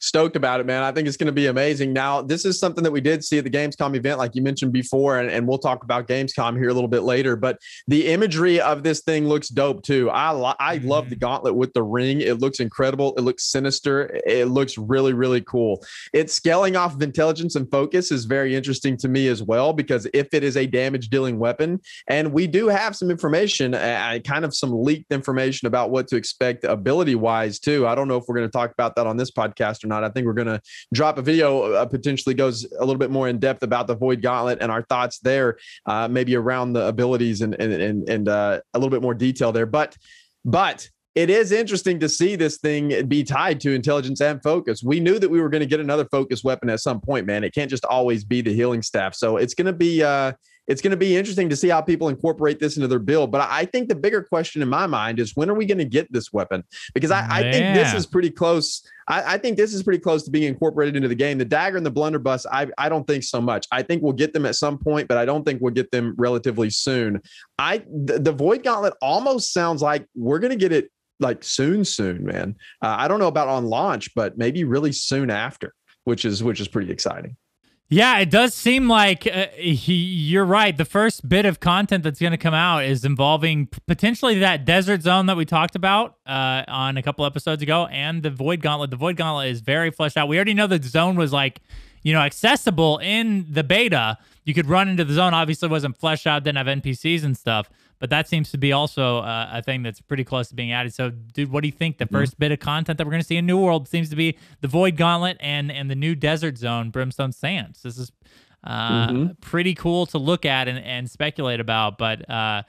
Stoked 0.00 0.36
about 0.36 0.60
it, 0.60 0.66
man. 0.66 0.82
I 0.82 0.92
think 0.92 1.08
it's 1.08 1.16
going 1.16 1.26
to 1.26 1.32
be 1.32 1.46
amazing. 1.46 1.92
Now, 1.92 2.22
this 2.22 2.44
is 2.44 2.58
something 2.58 2.84
that 2.84 2.90
we 2.90 3.00
did 3.00 3.24
see 3.24 3.38
at 3.38 3.44
the 3.44 3.50
Gamescom 3.50 3.96
event, 3.96 4.18
like 4.18 4.34
you 4.34 4.42
mentioned 4.42 4.72
before, 4.72 5.18
and, 5.18 5.30
and 5.30 5.46
we'll 5.46 5.58
talk 5.58 5.84
about 5.84 6.06
Gamescom 6.06 6.56
here 6.56 6.68
a 6.68 6.74
little 6.74 6.88
bit 6.88 7.02
later. 7.02 7.36
But 7.36 7.58
the 7.86 8.06
imagery 8.08 8.60
of 8.60 8.82
this 8.82 9.00
thing 9.00 9.28
looks 9.28 9.48
dope 9.48 9.82
too. 9.82 10.10
I 10.10 10.30
lo- 10.30 10.54
I 10.60 10.78
mm-hmm. 10.78 10.88
love 10.88 11.10
the 11.10 11.16
gauntlet 11.16 11.54
with 11.54 11.72
the 11.72 11.82
ring. 11.82 12.20
It 12.20 12.38
looks 12.38 12.60
incredible. 12.60 13.14
It 13.16 13.22
looks 13.22 13.44
sinister. 13.44 14.20
It 14.26 14.46
looks 14.46 14.78
really 14.78 15.12
really 15.12 15.40
cool. 15.40 15.84
It's 16.12 16.32
scaling 16.32 16.76
off 16.76 16.94
of 16.94 17.02
intelligence 17.02 17.56
and 17.56 17.70
focus 17.70 18.10
is 18.12 18.24
very 18.24 18.54
interesting 18.54 18.96
to 18.98 19.08
me 19.08 19.28
as 19.28 19.42
well 19.42 19.72
because 19.72 20.06
if 20.14 20.32
it 20.32 20.44
is 20.44 20.56
a 20.56 20.66
damage 20.66 21.08
dealing 21.08 21.38
weapon, 21.38 21.80
and 22.08 22.32
we 22.32 22.46
do 22.46 22.68
have 22.68 22.94
some 22.96 23.10
information, 23.10 23.74
uh, 23.74 24.18
kind 24.24 24.44
of 24.44 24.54
some 24.54 24.72
leaked 24.72 25.12
information 25.12 25.66
about 25.66 25.90
what 25.90 26.08
to 26.08 26.16
expect 26.16 26.64
ability 26.64 27.14
wise 27.14 27.58
too. 27.58 27.86
I 27.86 27.94
don't 27.94 28.08
know 28.08 28.16
if 28.16 28.24
we're 28.28 28.36
going 28.36 28.48
to 28.48 28.52
talk 28.52 28.72
about 28.72 28.94
that 28.96 29.06
on 29.06 29.16
this 29.16 29.30
podcast 29.30 29.84
I 29.92 30.08
think 30.08 30.26
we're 30.26 30.32
going 30.34 30.48
to 30.48 30.60
drop 30.92 31.18
a 31.18 31.22
video 31.22 31.72
uh, 31.72 31.86
potentially 31.86 32.34
goes 32.34 32.66
a 32.78 32.84
little 32.84 32.98
bit 32.98 33.10
more 33.10 33.28
in 33.28 33.38
depth 33.38 33.62
about 33.62 33.86
the 33.86 33.96
Void 33.96 34.22
Gauntlet 34.22 34.58
and 34.60 34.70
our 34.70 34.82
thoughts 34.82 35.18
there, 35.18 35.58
uh, 35.86 36.08
maybe 36.08 36.36
around 36.36 36.72
the 36.72 36.86
abilities 36.86 37.40
and 37.42 37.54
and 37.60 37.72
and, 37.72 38.08
and 38.08 38.28
uh, 38.28 38.60
a 38.74 38.78
little 38.78 38.90
bit 38.90 39.02
more 39.02 39.14
detail 39.14 39.52
there. 39.52 39.66
But 39.66 39.96
but 40.44 40.88
it 41.14 41.30
is 41.30 41.50
interesting 41.50 41.98
to 41.98 42.08
see 42.08 42.36
this 42.36 42.58
thing 42.58 43.08
be 43.08 43.24
tied 43.24 43.60
to 43.60 43.74
intelligence 43.74 44.20
and 44.20 44.40
focus. 44.40 44.84
We 44.84 45.00
knew 45.00 45.18
that 45.18 45.28
we 45.28 45.40
were 45.40 45.48
going 45.48 45.62
to 45.62 45.66
get 45.66 45.80
another 45.80 46.04
focus 46.12 46.44
weapon 46.44 46.70
at 46.70 46.78
some 46.78 47.00
point, 47.00 47.26
man. 47.26 47.42
It 47.42 47.52
can't 47.52 47.68
just 47.68 47.84
always 47.84 48.22
be 48.24 48.40
the 48.40 48.54
healing 48.54 48.82
staff. 48.82 49.16
So 49.16 49.36
it's 49.36 49.54
going 49.54 49.66
to 49.66 49.72
be 49.72 50.02
uh, 50.02 50.32
it's 50.68 50.82
going 50.82 50.90
to 50.90 50.96
be 50.96 51.16
interesting 51.16 51.48
to 51.48 51.56
see 51.56 51.68
how 51.68 51.80
people 51.80 52.08
incorporate 52.08 52.60
this 52.60 52.76
into 52.76 52.86
their 52.86 52.98
build. 52.98 53.32
But 53.32 53.48
I 53.50 53.64
think 53.64 53.88
the 53.88 53.94
bigger 53.94 54.22
question 54.22 54.60
in 54.60 54.68
my 54.68 54.86
mind 54.86 55.18
is 55.18 55.34
when 55.34 55.48
are 55.50 55.54
we 55.54 55.64
going 55.64 55.78
to 55.78 55.84
get 55.84 56.12
this 56.12 56.32
weapon? 56.32 56.62
Because 56.94 57.10
I, 57.10 57.26
I 57.28 57.42
think 57.50 57.74
this 57.74 57.94
is 57.94 58.06
pretty 58.06 58.30
close. 58.30 58.86
I, 59.08 59.34
I, 59.34 59.38
think 59.38 59.56
this 59.56 59.72
is 59.72 59.82
pretty 59.82 59.98
close 59.98 60.24
to 60.24 60.30
being 60.30 60.46
incorporated 60.46 60.94
into 60.94 61.08
the 61.08 61.14
game. 61.14 61.38
The 61.38 61.44
dagger 61.46 61.78
and 61.78 61.86
the 61.86 61.90
blunderbuss, 61.90 62.44
I, 62.52 62.68
I 62.76 62.90
don't 62.90 63.06
think 63.06 63.24
so 63.24 63.40
much. 63.40 63.66
I 63.72 63.82
think 63.82 64.02
we'll 64.02 64.12
get 64.12 64.34
them 64.34 64.44
at 64.44 64.56
some 64.56 64.78
point, 64.78 65.08
but 65.08 65.16
I 65.16 65.24
don't 65.24 65.44
think 65.44 65.62
we'll 65.62 65.72
get 65.72 65.90
them 65.90 66.14
relatively 66.18 66.68
soon. 66.68 67.22
I 67.58 67.78
the, 67.90 68.18
the 68.18 68.32
void 68.32 68.62
gauntlet 68.62 68.94
almost 69.00 69.54
sounds 69.54 69.80
like 69.80 70.06
we're 70.14 70.38
going 70.38 70.50
to 70.50 70.56
get 70.56 70.72
it 70.72 70.90
like 71.18 71.42
soon, 71.42 71.84
soon, 71.84 72.24
man. 72.26 72.56
Uh, 72.82 72.94
I 72.98 73.08
don't 73.08 73.18
know 73.18 73.28
about 73.28 73.48
on 73.48 73.64
launch, 73.64 74.14
but 74.14 74.36
maybe 74.36 74.64
really 74.64 74.92
soon 74.92 75.30
after, 75.30 75.74
which 76.04 76.24
is 76.24 76.44
which 76.44 76.60
is 76.60 76.68
pretty 76.68 76.92
exciting. 76.92 77.36
Yeah, 77.90 78.18
it 78.18 78.30
does 78.30 78.52
seem 78.52 78.86
like 78.86 79.26
uh, 79.26 79.46
he, 79.54 79.94
you're 79.94 80.44
right. 80.44 80.76
The 80.76 80.84
first 80.84 81.26
bit 81.26 81.46
of 81.46 81.58
content 81.58 82.04
that's 82.04 82.20
going 82.20 82.32
to 82.32 82.38
come 82.38 82.52
out 82.52 82.84
is 82.84 83.02
involving 83.02 83.66
potentially 83.86 84.38
that 84.40 84.66
desert 84.66 85.00
zone 85.00 85.24
that 85.26 85.38
we 85.38 85.46
talked 85.46 85.74
about 85.74 86.16
uh, 86.26 86.64
on 86.68 86.98
a 86.98 87.02
couple 87.02 87.24
episodes 87.24 87.62
ago 87.62 87.86
and 87.86 88.22
the 88.22 88.28
Void 88.28 88.60
Gauntlet. 88.60 88.90
The 88.90 88.96
Void 88.96 89.16
Gauntlet 89.16 89.48
is 89.48 89.60
very 89.60 89.90
fleshed 89.90 90.18
out. 90.18 90.28
We 90.28 90.36
already 90.36 90.52
know 90.52 90.66
the 90.66 90.82
zone 90.82 91.16
was 91.16 91.32
like, 91.32 91.62
you 92.02 92.12
know, 92.12 92.20
accessible 92.20 92.98
in 92.98 93.46
the 93.48 93.64
beta. 93.64 94.18
You 94.44 94.52
could 94.52 94.66
run 94.66 94.90
into 94.90 95.06
the 95.06 95.14
zone. 95.14 95.32
Obviously, 95.32 95.68
wasn't 95.68 95.96
fleshed 95.96 96.26
out, 96.26 96.44
didn't 96.44 96.58
have 96.58 96.66
NPCs 96.66 97.24
and 97.24 97.38
stuff 97.38 97.70
but 97.98 98.10
that 98.10 98.28
seems 98.28 98.50
to 98.50 98.58
be 98.58 98.72
also 98.72 99.18
uh, 99.18 99.50
a 99.52 99.62
thing 99.62 99.82
that's 99.82 100.00
pretty 100.00 100.24
close 100.24 100.48
to 100.48 100.54
being 100.54 100.72
added. 100.72 100.94
So, 100.94 101.10
dude, 101.10 101.50
what 101.50 101.62
do 101.62 101.68
you 101.68 101.72
think? 101.72 101.98
The 101.98 102.06
1st 102.06 102.10
mm-hmm. 102.10 102.38
bit 102.38 102.52
of 102.52 102.60
content 102.60 102.98
that 102.98 103.06
we're 103.06 103.12
going 103.12 103.22
to 103.22 103.26
see 103.26 103.36
in 103.36 103.46
New 103.46 103.58
World 103.58 103.88
seems 103.88 104.08
to 104.10 104.16
be 104.16 104.38
the 104.60 104.68
Void 104.68 104.96
Gauntlet 104.96 105.36
and 105.40 105.70
and 105.70 105.90
the 105.90 105.94
new 105.94 106.14
Desert 106.14 106.58
Zone, 106.58 106.90
Brimstone 106.90 107.32
Sands. 107.32 107.82
This 107.82 107.98
is 107.98 108.12
uh, 108.64 109.08
mm-hmm. 109.08 109.26
pretty 109.40 109.74
cool 109.74 110.06
to 110.06 110.18
look 110.18 110.44
at 110.44 110.68
and, 110.68 110.78
and 110.78 111.10
speculate 111.10 111.60
about, 111.60 111.98
but. 111.98 112.28
Uh, 112.28 112.62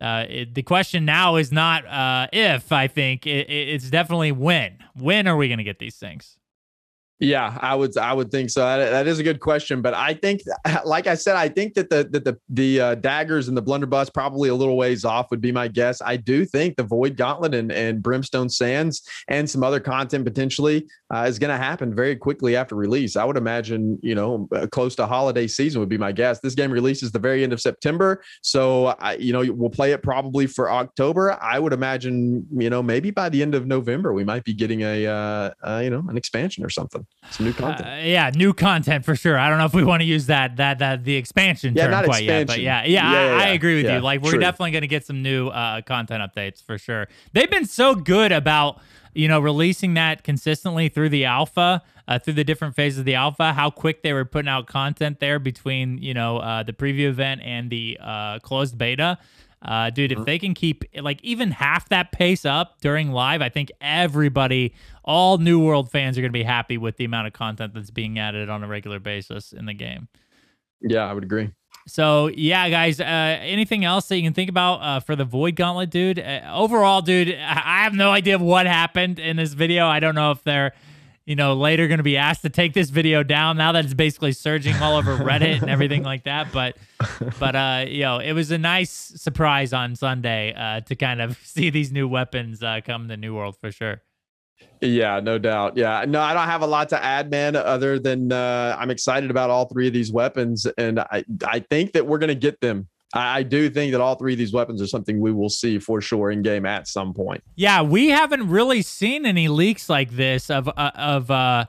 uh, 0.00 0.26
it, 0.28 0.54
the 0.54 0.64
question 0.64 1.04
now 1.04 1.36
is 1.36 1.52
not 1.52 1.86
uh, 1.86 2.26
if 2.32 2.72
I 2.72 2.88
think 2.88 3.24
it, 3.24 3.48
it's 3.48 3.88
definitely 3.88 4.32
when. 4.32 4.78
When 4.96 5.28
are 5.28 5.36
we 5.36 5.46
going 5.46 5.58
to 5.58 5.64
get 5.64 5.78
these 5.78 5.94
things? 5.94 6.38
Yeah, 7.22 7.56
I 7.60 7.76
would 7.76 7.96
I 7.96 8.12
would 8.12 8.32
think 8.32 8.50
so. 8.50 8.62
That, 8.62 8.90
that 8.90 9.06
is 9.06 9.20
a 9.20 9.22
good 9.22 9.38
question, 9.38 9.80
but 9.80 9.94
I 9.94 10.12
think, 10.12 10.40
like 10.84 11.06
I 11.06 11.14
said, 11.14 11.36
I 11.36 11.48
think 11.48 11.74
that 11.74 11.88
the 11.88 12.08
that 12.10 12.24
the 12.24 12.36
the 12.48 12.80
uh, 12.80 12.94
daggers 12.96 13.46
and 13.46 13.56
the 13.56 13.62
blunderbuss 13.62 14.10
probably 14.10 14.48
a 14.48 14.54
little 14.56 14.76
ways 14.76 15.04
off 15.04 15.30
would 15.30 15.40
be 15.40 15.52
my 15.52 15.68
guess. 15.68 16.02
I 16.04 16.16
do 16.16 16.44
think 16.44 16.74
the 16.74 16.82
Void 16.82 17.16
Gauntlet 17.16 17.54
and, 17.54 17.70
and 17.70 18.02
Brimstone 18.02 18.48
Sands 18.48 19.08
and 19.28 19.48
some 19.48 19.62
other 19.62 19.78
content 19.78 20.24
potentially 20.24 20.88
uh, 21.14 21.26
is 21.28 21.38
going 21.38 21.52
to 21.52 21.56
happen 21.56 21.94
very 21.94 22.16
quickly 22.16 22.56
after 22.56 22.74
release. 22.74 23.14
I 23.14 23.24
would 23.24 23.36
imagine, 23.36 24.00
you 24.02 24.16
know, 24.16 24.48
uh, 24.52 24.66
close 24.66 24.96
to 24.96 25.06
holiday 25.06 25.46
season 25.46 25.78
would 25.78 25.88
be 25.88 25.98
my 25.98 26.10
guess. 26.10 26.40
This 26.40 26.56
game 26.56 26.72
releases 26.72 27.12
the 27.12 27.20
very 27.20 27.44
end 27.44 27.52
of 27.52 27.60
September, 27.60 28.20
so 28.42 28.86
I, 28.98 29.14
you 29.14 29.32
know, 29.32 29.44
we'll 29.52 29.70
play 29.70 29.92
it 29.92 30.02
probably 30.02 30.48
for 30.48 30.72
October. 30.72 31.38
I 31.40 31.60
would 31.60 31.72
imagine, 31.72 32.44
you 32.52 32.68
know, 32.68 32.82
maybe 32.82 33.12
by 33.12 33.28
the 33.28 33.42
end 33.42 33.54
of 33.54 33.64
November 33.64 34.12
we 34.12 34.24
might 34.24 34.42
be 34.42 34.54
getting 34.54 34.80
a 34.80 35.06
uh, 35.06 35.50
uh 35.62 35.80
you 35.84 35.90
know 35.90 36.04
an 36.08 36.16
expansion 36.16 36.64
or 36.64 36.68
something. 36.68 37.06
Some 37.30 37.46
new 37.46 37.52
content. 37.52 37.88
Uh, 37.88 38.04
yeah, 38.04 38.30
new 38.34 38.52
content 38.52 39.04
for 39.04 39.16
sure. 39.16 39.38
I 39.38 39.48
don't 39.48 39.58
know 39.58 39.64
if 39.64 39.74
we 39.74 39.84
want 39.84 40.00
to 40.02 40.06
use 40.06 40.26
that 40.26 40.56
that 40.56 40.80
that 40.80 41.04
the 41.04 41.16
expansion 41.16 41.74
yeah, 41.74 41.86
term 41.86 42.04
quite 42.04 42.22
expansion. 42.22 42.28
yet, 42.28 42.46
but 42.46 42.60
yeah, 42.60 42.84
yeah, 42.84 43.12
yeah, 43.12 43.18
I, 43.18 43.24
yeah, 43.24 43.44
I 43.44 43.48
agree 43.48 43.82
with 43.82 43.90
you. 43.90 44.00
Like 44.00 44.20
we're 44.20 44.32
true. 44.32 44.40
definitely 44.40 44.72
going 44.72 44.82
to 44.82 44.88
get 44.88 45.06
some 45.06 45.22
new 45.22 45.48
uh, 45.48 45.80
content 45.82 46.22
updates 46.22 46.62
for 46.62 46.78
sure. 46.78 47.08
They've 47.32 47.50
been 47.50 47.66
so 47.66 47.94
good 47.94 48.32
about 48.32 48.80
you 49.14 49.28
know 49.28 49.40
releasing 49.40 49.94
that 49.94 50.24
consistently 50.24 50.88
through 50.88 51.10
the 51.10 51.24
alpha. 51.24 51.82
Uh, 52.08 52.18
through 52.18 52.32
the 52.32 52.42
different 52.42 52.74
phases 52.74 52.98
of 52.98 53.04
the 53.04 53.14
alpha, 53.14 53.52
how 53.52 53.70
quick 53.70 54.02
they 54.02 54.12
were 54.12 54.24
putting 54.24 54.48
out 54.48 54.66
content 54.66 55.20
there 55.20 55.38
between 55.38 55.98
you 55.98 56.12
know 56.12 56.38
uh, 56.38 56.60
the 56.64 56.72
preview 56.72 57.06
event 57.06 57.40
and 57.44 57.70
the 57.70 57.96
uh, 58.00 58.40
closed 58.40 58.76
beta. 58.76 59.16
Uh, 59.64 59.90
dude, 59.90 60.10
if 60.10 60.24
they 60.24 60.38
can 60.38 60.54
keep 60.54 60.84
like 61.00 61.22
even 61.22 61.52
half 61.52 61.88
that 61.88 62.10
pace 62.10 62.44
up 62.44 62.80
during 62.80 63.12
live, 63.12 63.40
I 63.40 63.48
think 63.48 63.70
everybody, 63.80 64.74
all 65.04 65.38
New 65.38 65.60
World 65.60 65.90
fans, 65.90 66.18
are 66.18 66.20
going 66.20 66.32
to 66.32 66.38
be 66.38 66.42
happy 66.42 66.76
with 66.76 66.96
the 66.96 67.04
amount 67.04 67.28
of 67.28 67.32
content 67.32 67.72
that's 67.74 67.90
being 67.90 68.18
added 68.18 68.48
on 68.48 68.64
a 68.64 68.66
regular 68.66 68.98
basis 68.98 69.52
in 69.52 69.66
the 69.66 69.74
game. 69.74 70.08
Yeah, 70.80 71.08
I 71.08 71.12
would 71.12 71.22
agree. 71.22 71.50
So 71.86 72.28
yeah, 72.28 72.68
guys. 72.68 73.00
Uh, 73.00 73.04
anything 73.40 73.84
else 73.84 74.08
that 74.08 74.16
you 74.16 74.22
can 74.22 74.34
think 74.34 74.50
about 74.50 74.76
uh, 74.82 75.00
for 75.00 75.16
the 75.16 75.24
Void 75.24 75.56
Gauntlet, 75.56 75.90
dude? 75.90 76.18
Uh, 76.18 76.40
overall, 76.52 77.02
dude, 77.02 77.28
I 77.28 77.82
have 77.84 77.94
no 77.94 78.10
idea 78.10 78.38
what 78.38 78.66
happened 78.66 79.18
in 79.18 79.36
this 79.36 79.52
video. 79.52 79.86
I 79.86 80.00
don't 80.00 80.14
know 80.14 80.30
if 80.32 80.42
they're 80.42 80.72
you 81.24 81.36
know, 81.36 81.54
later 81.54 81.86
going 81.88 81.98
to 81.98 82.04
be 82.04 82.16
asked 82.16 82.42
to 82.42 82.50
take 82.50 82.74
this 82.74 82.90
video 82.90 83.22
down 83.22 83.56
now 83.56 83.72
that 83.72 83.84
it's 83.84 83.94
basically 83.94 84.32
surging 84.32 84.74
all 84.76 84.96
over 84.96 85.16
Reddit 85.16 85.62
and 85.62 85.70
everything 85.70 86.02
like 86.02 86.24
that. 86.24 86.52
But, 86.52 86.76
but, 87.38 87.54
uh, 87.54 87.84
you 87.88 88.00
know, 88.00 88.18
it 88.18 88.32
was 88.32 88.50
a 88.50 88.58
nice 88.58 88.90
surprise 88.90 89.72
on 89.72 89.94
Sunday 89.94 90.52
uh, 90.54 90.80
to 90.80 90.96
kind 90.96 91.20
of 91.20 91.36
see 91.44 91.70
these 91.70 91.92
new 91.92 92.08
weapons 92.08 92.62
uh, 92.62 92.80
come 92.84 93.08
to 93.08 93.16
New 93.16 93.34
World 93.34 93.56
for 93.60 93.70
sure. 93.70 94.02
Yeah, 94.80 95.20
no 95.20 95.38
doubt. 95.38 95.76
Yeah, 95.76 96.04
no, 96.08 96.20
I 96.20 96.34
don't 96.34 96.46
have 96.46 96.62
a 96.62 96.66
lot 96.66 96.88
to 96.90 97.02
add, 97.02 97.30
man. 97.30 97.54
Other 97.56 97.98
than 97.98 98.32
uh, 98.32 98.76
I'm 98.78 98.90
excited 98.90 99.30
about 99.30 99.50
all 99.50 99.66
three 99.66 99.86
of 99.86 99.92
these 99.92 100.12
weapons, 100.12 100.66
and 100.76 101.00
I 101.00 101.24
I 101.46 101.60
think 101.60 101.92
that 101.92 102.06
we're 102.06 102.18
gonna 102.18 102.34
get 102.34 102.60
them 102.60 102.88
I 103.14 103.42
do 103.42 103.68
think 103.68 103.92
that 103.92 104.00
all 104.00 104.14
three 104.14 104.32
of 104.32 104.38
these 104.38 104.52
weapons 104.52 104.80
are 104.80 104.86
something 104.86 105.20
we 105.20 105.32
will 105.32 105.50
see 105.50 105.78
for 105.78 106.00
sure 106.00 106.30
in 106.30 106.42
game 106.42 106.64
at 106.64 106.88
some 106.88 107.12
point. 107.12 107.42
Yeah, 107.56 107.82
we 107.82 108.08
haven't 108.08 108.48
really 108.48 108.80
seen 108.82 109.26
any 109.26 109.48
leaks 109.48 109.88
like 109.88 110.10
this 110.12 110.48
of 110.48 110.68
uh, 110.68 110.90
of 110.94 111.30
uh, 111.30 111.66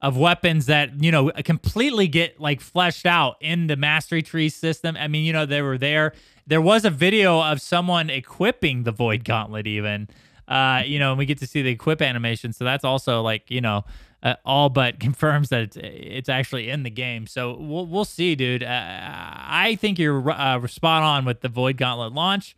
of 0.00 0.16
weapons 0.16 0.66
that 0.66 1.02
you 1.02 1.10
know 1.10 1.30
completely 1.44 2.08
get 2.08 2.40
like 2.40 2.60
fleshed 2.60 3.04
out 3.04 3.36
in 3.40 3.66
the 3.66 3.76
mastery 3.76 4.22
tree 4.22 4.48
system. 4.48 4.96
I 4.96 5.08
mean, 5.08 5.24
you 5.24 5.32
know, 5.32 5.44
they 5.44 5.62
were 5.62 5.78
there. 5.78 6.12
There 6.46 6.62
was 6.62 6.84
a 6.84 6.90
video 6.90 7.42
of 7.42 7.60
someone 7.60 8.08
equipping 8.08 8.84
the 8.84 8.92
void 8.92 9.24
gauntlet, 9.24 9.66
even. 9.66 10.08
Uh, 10.48 10.82
you 10.86 10.98
know, 10.98 11.10
and 11.10 11.18
we 11.18 11.26
get 11.26 11.38
to 11.38 11.46
see 11.46 11.60
the 11.60 11.70
equip 11.70 12.00
animation, 12.00 12.52
so 12.52 12.64
that's 12.64 12.84
also 12.84 13.20
like 13.20 13.50
you 13.50 13.60
know 13.60 13.84
uh, 14.26 14.34
all 14.44 14.68
but 14.68 14.98
confirms 15.00 15.50
that 15.50 15.62
it's, 15.62 15.76
it's 15.80 16.28
actually 16.28 16.68
in 16.68 16.82
the 16.82 16.90
game. 16.90 17.26
So 17.26 17.56
we'll 17.56 17.86
we'll 17.86 18.04
see, 18.04 18.34
dude. 18.34 18.62
Uh, 18.62 18.66
I 18.68 19.76
think 19.80 19.98
you're 19.98 20.30
uh, 20.30 20.66
spot 20.66 21.02
on 21.02 21.24
with 21.24 21.40
the 21.40 21.48
Void 21.48 21.76
Gauntlet 21.76 22.12
launch, 22.12 22.56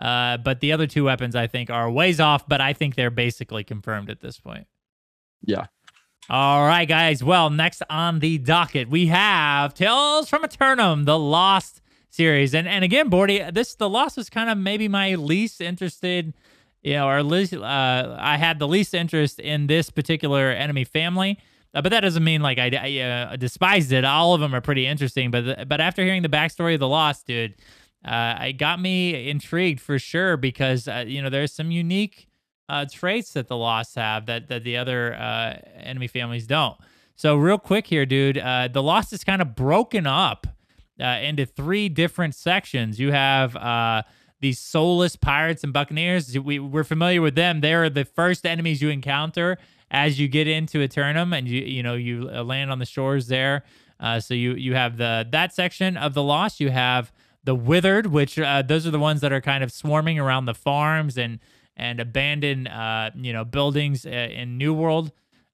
uh, 0.00 0.36
but 0.36 0.60
the 0.60 0.72
other 0.72 0.86
two 0.86 1.04
weapons 1.04 1.34
I 1.34 1.46
think 1.46 1.70
are 1.70 1.90
ways 1.90 2.20
off. 2.20 2.46
But 2.46 2.60
I 2.60 2.74
think 2.74 2.94
they're 2.94 3.10
basically 3.10 3.64
confirmed 3.64 4.10
at 4.10 4.20
this 4.20 4.38
point. 4.38 4.66
Yeah. 5.42 5.66
All 6.28 6.66
right, 6.66 6.88
guys. 6.88 7.22
Well, 7.22 7.50
next 7.50 7.82
on 7.88 8.18
the 8.18 8.38
docket 8.38 8.90
we 8.90 9.06
have 9.06 9.74
Tales 9.74 10.28
from 10.28 10.44
Aeternum, 10.44 11.04
the 11.04 11.18
Lost 11.18 11.80
series, 12.10 12.54
and 12.54 12.68
and 12.68 12.84
again, 12.84 13.08
Bordy, 13.08 13.52
this 13.54 13.74
the 13.74 13.88
Lost 13.88 14.18
is 14.18 14.28
kind 14.28 14.50
of 14.50 14.58
maybe 14.58 14.86
my 14.86 15.14
least 15.14 15.62
interested 15.62 16.34
you 16.86 16.92
know, 16.92 17.08
or 17.08 17.20
least 17.24 17.52
uh, 17.52 18.16
I 18.20 18.36
had 18.36 18.60
the 18.60 18.68
least 18.68 18.94
interest 18.94 19.40
in 19.40 19.66
this 19.66 19.90
particular 19.90 20.52
enemy 20.52 20.84
family. 20.84 21.36
Uh, 21.74 21.82
but 21.82 21.88
that 21.88 22.00
doesn't 22.00 22.22
mean 22.22 22.42
like 22.42 22.58
I, 22.58 22.70
I 22.80 22.98
uh, 23.00 23.36
despised 23.36 23.90
it. 23.90 24.04
All 24.04 24.34
of 24.34 24.40
them 24.40 24.54
are 24.54 24.60
pretty 24.60 24.86
interesting. 24.86 25.32
But 25.32 25.68
but 25.68 25.80
after 25.80 26.04
hearing 26.04 26.22
the 26.22 26.28
backstory 26.28 26.74
of 26.74 26.80
the 26.80 26.86
Lost, 26.86 27.26
dude, 27.26 27.56
uh, 28.04 28.36
it 28.40 28.52
got 28.52 28.80
me 28.80 29.28
intrigued 29.28 29.80
for 29.80 29.98
sure 29.98 30.36
because 30.36 30.86
uh, 30.86 31.04
you 31.04 31.20
know 31.20 31.28
there's 31.28 31.52
some 31.52 31.72
unique 31.72 32.28
uh, 32.68 32.86
traits 32.90 33.32
that 33.32 33.48
the 33.48 33.56
Lost 33.56 33.96
have 33.96 34.26
that 34.26 34.46
that 34.46 34.62
the 34.62 34.76
other 34.76 35.12
uh, 35.14 35.58
enemy 35.80 36.06
families 36.06 36.46
don't. 36.46 36.76
So 37.16 37.34
real 37.34 37.58
quick 37.58 37.88
here, 37.88 38.06
dude, 38.06 38.38
uh, 38.38 38.68
the 38.68 38.82
Lost 38.82 39.12
is 39.12 39.24
kind 39.24 39.42
of 39.42 39.56
broken 39.56 40.06
up 40.06 40.46
into 40.98 41.46
three 41.46 41.88
different 41.88 42.36
sections. 42.36 43.00
You 43.00 43.10
have 43.10 43.56
these 44.40 44.58
soulless 44.58 45.16
pirates 45.16 45.64
and 45.64 45.72
buccaneers. 45.72 46.38
We, 46.38 46.58
we're 46.58 46.84
familiar 46.84 47.22
with 47.22 47.34
them. 47.34 47.60
They're 47.60 47.88
the 47.88 48.04
first 48.04 48.44
enemies 48.46 48.82
you 48.82 48.90
encounter 48.90 49.58
as 49.90 50.18
you 50.18 50.28
get 50.28 50.48
into 50.48 50.80
Aeternum, 50.80 51.32
and 51.32 51.48
you 51.48 51.62
you 51.62 51.82
know 51.82 51.94
you 51.94 52.28
uh, 52.32 52.42
land 52.42 52.70
on 52.70 52.78
the 52.78 52.86
shores 52.86 53.28
there. 53.28 53.64
Uh, 53.98 54.20
so 54.20 54.34
you 54.34 54.54
you 54.54 54.74
have 54.74 54.96
the 54.96 55.26
that 55.30 55.54
section 55.54 55.96
of 55.96 56.14
the 56.14 56.22
Lost. 56.22 56.60
You 56.60 56.70
have 56.70 57.12
the 57.44 57.54
Withered, 57.54 58.06
which 58.06 58.38
uh, 58.38 58.62
those 58.62 58.86
are 58.86 58.90
the 58.90 58.98
ones 58.98 59.20
that 59.20 59.32
are 59.32 59.40
kind 59.40 59.62
of 59.64 59.72
swarming 59.72 60.18
around 60.18 60.46
the 60.46 60.54
farms 60.54 61.16
and 61.16 61.38
and 61.76 62.00
abandoned 62.00 62.68
uh, 62.68 63.10
you 63.14 63.32
know 63.32 63.44
buildings 63.44 64.04
uh, 64.04 64.10
in 64.10 64.58
New 64.58 64.74
World. 64.74 65.12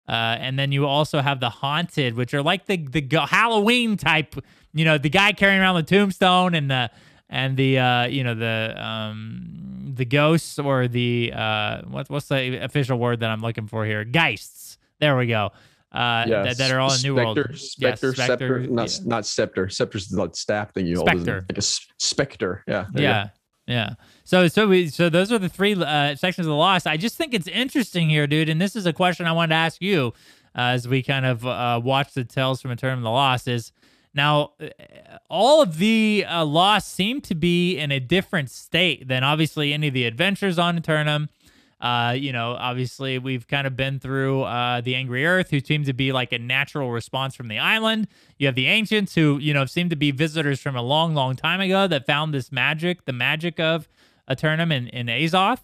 Uh, 0.09 0.37
and 0.41 0.59
then 0.59 0.73
you 0.73 0.85
also 0.85 1.21
have 1.21 1.39
the 1.39 1.49
haunted, 1.49 2.15
which 2.15 2.35
are 2.35 2.43
like 2.43 2.67
the 2.67 2.77
the 2.77 3.27
Halloween 3.31 3.97
type, 3.97 4.35
you 4.75 4.85
know, 4.85 4.99
the 4.99 5.09
guy 5.09 5.33
carrying 5.33 5.61
around 5.61 5.77
the 5.77 5.83
tombstone 5.85 6.55
and 6.55 6.71
the 6.71 6.91
and 7.33 7.57
the 7.57 7.79
uh, 7.79 8.05
you 8.05 8.23
know 8.23 8.35
the 8.35 8.75
um, 8.77 9.93
the 9.95 10.05
ghosts 10.05 10.59
or 10.59 10.87
the 10.87 11.33
uh, 11.35 11.83
what, 11.89 12.09
what's 12.09 12.29
the 12.29 12.63
official 12.63 12.99
word 12.99 13.21
that 13.21 13.31
I'm 13.31 13.41
looking 13.41 13.67
for 13.67 13.85
here? 13.85 14.05
Geists. 14.05 14.79
There 15.01 15.17
we 15.17 15.27
go. 15.27 15.51
Uh, 15.91 16.25
yes. 16.29 16.47
that, 16.47 16.59
that 16.59 16.75
are 16.75 16.79
all 16.79 16.93
in 16.93 17.01
New 17.03 17.17
World. 17.17 17.39
Spectre, 17.55 18.15
yes, 18.17 18.17
Scepter, 18.17 18.61
not 18.61 18.91
yeah. 18.91 19.05
not 19.05 19.27
Scepter. 19.27 19.69
Scepter's 19.69 20.09
the 20.09 20.21
like 20.21 20.37
staff 20.37 20.73
thing 20.73 20.87
you 20.87 20.97
hold. 20.97 21.09
Spectre. 21.09 21.45
Like 21.49 21.59
a 21.59 21.63
specter. 21.63 22.63
Yeah. 22.69 22.87
Yeah. 22.95 23.29
Yeah. 23.67 23.95
So 24.25 24.49
so 24.49 24.69
we 24.69 24.89
so 24.89 25.09
those 25.09 25.33
are 25.33 25.39
the 25.39 25.49
three 25.49 25.75
uh, 25.75 26.15
sections 26.15 26.47
of 26.47 26.51
the 26.51 26.57
lost. 26.57 26.87
I 26.87 26.97
just 26.97 27.17
think 27.17 27.33
it's 27.35 27.49
interesting 27.49 28.11
here, 28.11 28.27
dude. 28.27 28.49
And 28.49 28.61
this 28.61 28.77
is 28.77 28.87
a 28.87 28.93
question 28.93 29.27
I 29.27 29.33
wanted 29.33 29.51
to 29.51 29.57
ask 29.57 29.81
you 29.81 30.13
uh, 30.55 30.77
as 30.77 30.87
we 30.87 31.03
kind 31.03 31.25
of 31.25 31.47
uh, 31.47 31.81
watch 31.83 32.13
the 32.13 32.25
Tales 32.25 32.61
from 32.61 32.73
Aeternum 32.73 32.99
of 32.99 33.05
the 33.05 33.11
Lost. 33.11 33.49
Is 33.49 33.73
now 34.15 34.53
uh, 34.61 34.69
all 35.29 35.63
of 35.63 35.79
the 35.79 36.25
uh, 36.29 36.45
lost 36.45 36.93
seem 36.93 37.21
to 37.23 37.35
be 37.35 37.79
in 37.79 37.91
a 37.91 38.01
different 38.01 38.51
state 38.51 39.09
than 39.09 39.25
obviously 39.25 39.73
any 39.73 39.89
of 39.89 39.95
the 39.95 40.05
adventures 40.05 40.59
on 40.59 40.77
Aeternum. 40.77 41.29
Uh, 41.81 42.15
you 42.17 42.33
know, 42.33 42.53
obviously 42.53 43.19
we've 43.19 43.49
kind 43.49 43.67
of 43.67 43.77
been 43.77 43.99
through 43.99 44.43
uh, 44.43 44.81
the 44.81 44.95
Angry 44.95 45.27
Earth, 45.27 45.51
who 45.51 45.59
seem 45.59 45.83
to 45.83 45.93
be 45.93 46.13
like 46.13 46.33
a 46.33 46.39
natural 46.39 46.93
response 46.93 47.35
from 47.35 47.49
the 47.49 47.59
island. 47.59 48.07
You 48.39 48.47
have 48.47 48.55
the 48.55 48.69
ancients, 48.69 49.17
who 49.17 49.39
you 49.39 49.53
know 49.53 49.67
seem 49.67 49.89
to 49.89 49.97
be 49.97 50.13
visitors 50.13 50.61
from 50.61 50.77
a 50.77 50.83
long, 50.83 51.15
long 51.15 51.35
time 51.35 51.61
ago 51.61 51.89
that 51.89 52.07
found 52.07 52.33
this 52.33 52.53
magic, 52.53 53.05
the 53.05 53.13
magic 53.13 53.59
of 53.59 53.89
Aeternum 54.29 54.71
in, 54.71 54.87
in 54.89 55.09
Azoth. 55.09 55.61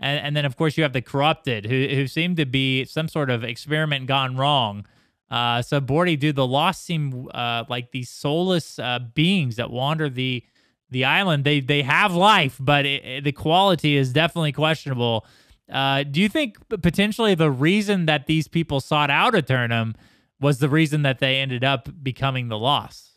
And, 0.00 0.24
and 0.24 0.36
then, 0.36 0.46
of 0.46 0.56
course, 0.56 0.78
you 0.78 0.84
have 0.84 0.94
the 0.94 1.02
corrupted, 1.02 1.66
who 1.66 1.88
who 1.88 2.06
seem 2.06 2.34
to 2.36 2.46
be 2.46 2.86
some 2.86 3.08
sort 3.08 3.28
of 3.28 3.44
experiment 3.44 4.06
gone 4.06 4.36
wrong. 4.36 4.86
Uh, 5.30 5.62
so, 5.62 5.80
Bordy, 5.80 6.18
dude, 6.18 6.36
the 6.36 6.46
lost 6.46 6.84
seem 6.84 7.28
uh, 7.34 7.64
like 7.68 7.90
these 7.90 8.10
soulless 8.10 8.78
uh, 8.78 8.98
beings 9.14 9.56
that 9.56 9.70
wander 9.70 10.08
the 10.08 10.42
the 10.90 11.04
island. 11.04 11.44
They 11.44 11.60
they 11.60 11.82
have 11.82 12.14
life, 12.14 12.56
but 12.58 12.86
it, 12.86 13.04
it, 13.04 13.24
the 13.24 13.32
quality 13.32 13.96
is 13.96 14.12
definitely 14.12 14.52
questionable. 14.52 15.26
Uh, 15.70 16.02
do 16.02 16.20
you 16.20 16.28
think 16.30 16.56
potentially 16.82 17.34
the 17.34 17.50
reason 17.50 18.06
that 18.06 18.26
these 18.26 18.48
people 18.48 18.80
sought 18.80 19.10
out 19.10 19.34
Aeternum 19.34 19.94
was 20.40 20.58
the 20.60 20.68
reason 20.68 21.02
that 21.02 21.18
they 21.18 21.36
ended 21.36 21.62
up 21.62 21.88
becoming 22.02 22.48
the 22.48 22.58
Lost? 22.58 23.07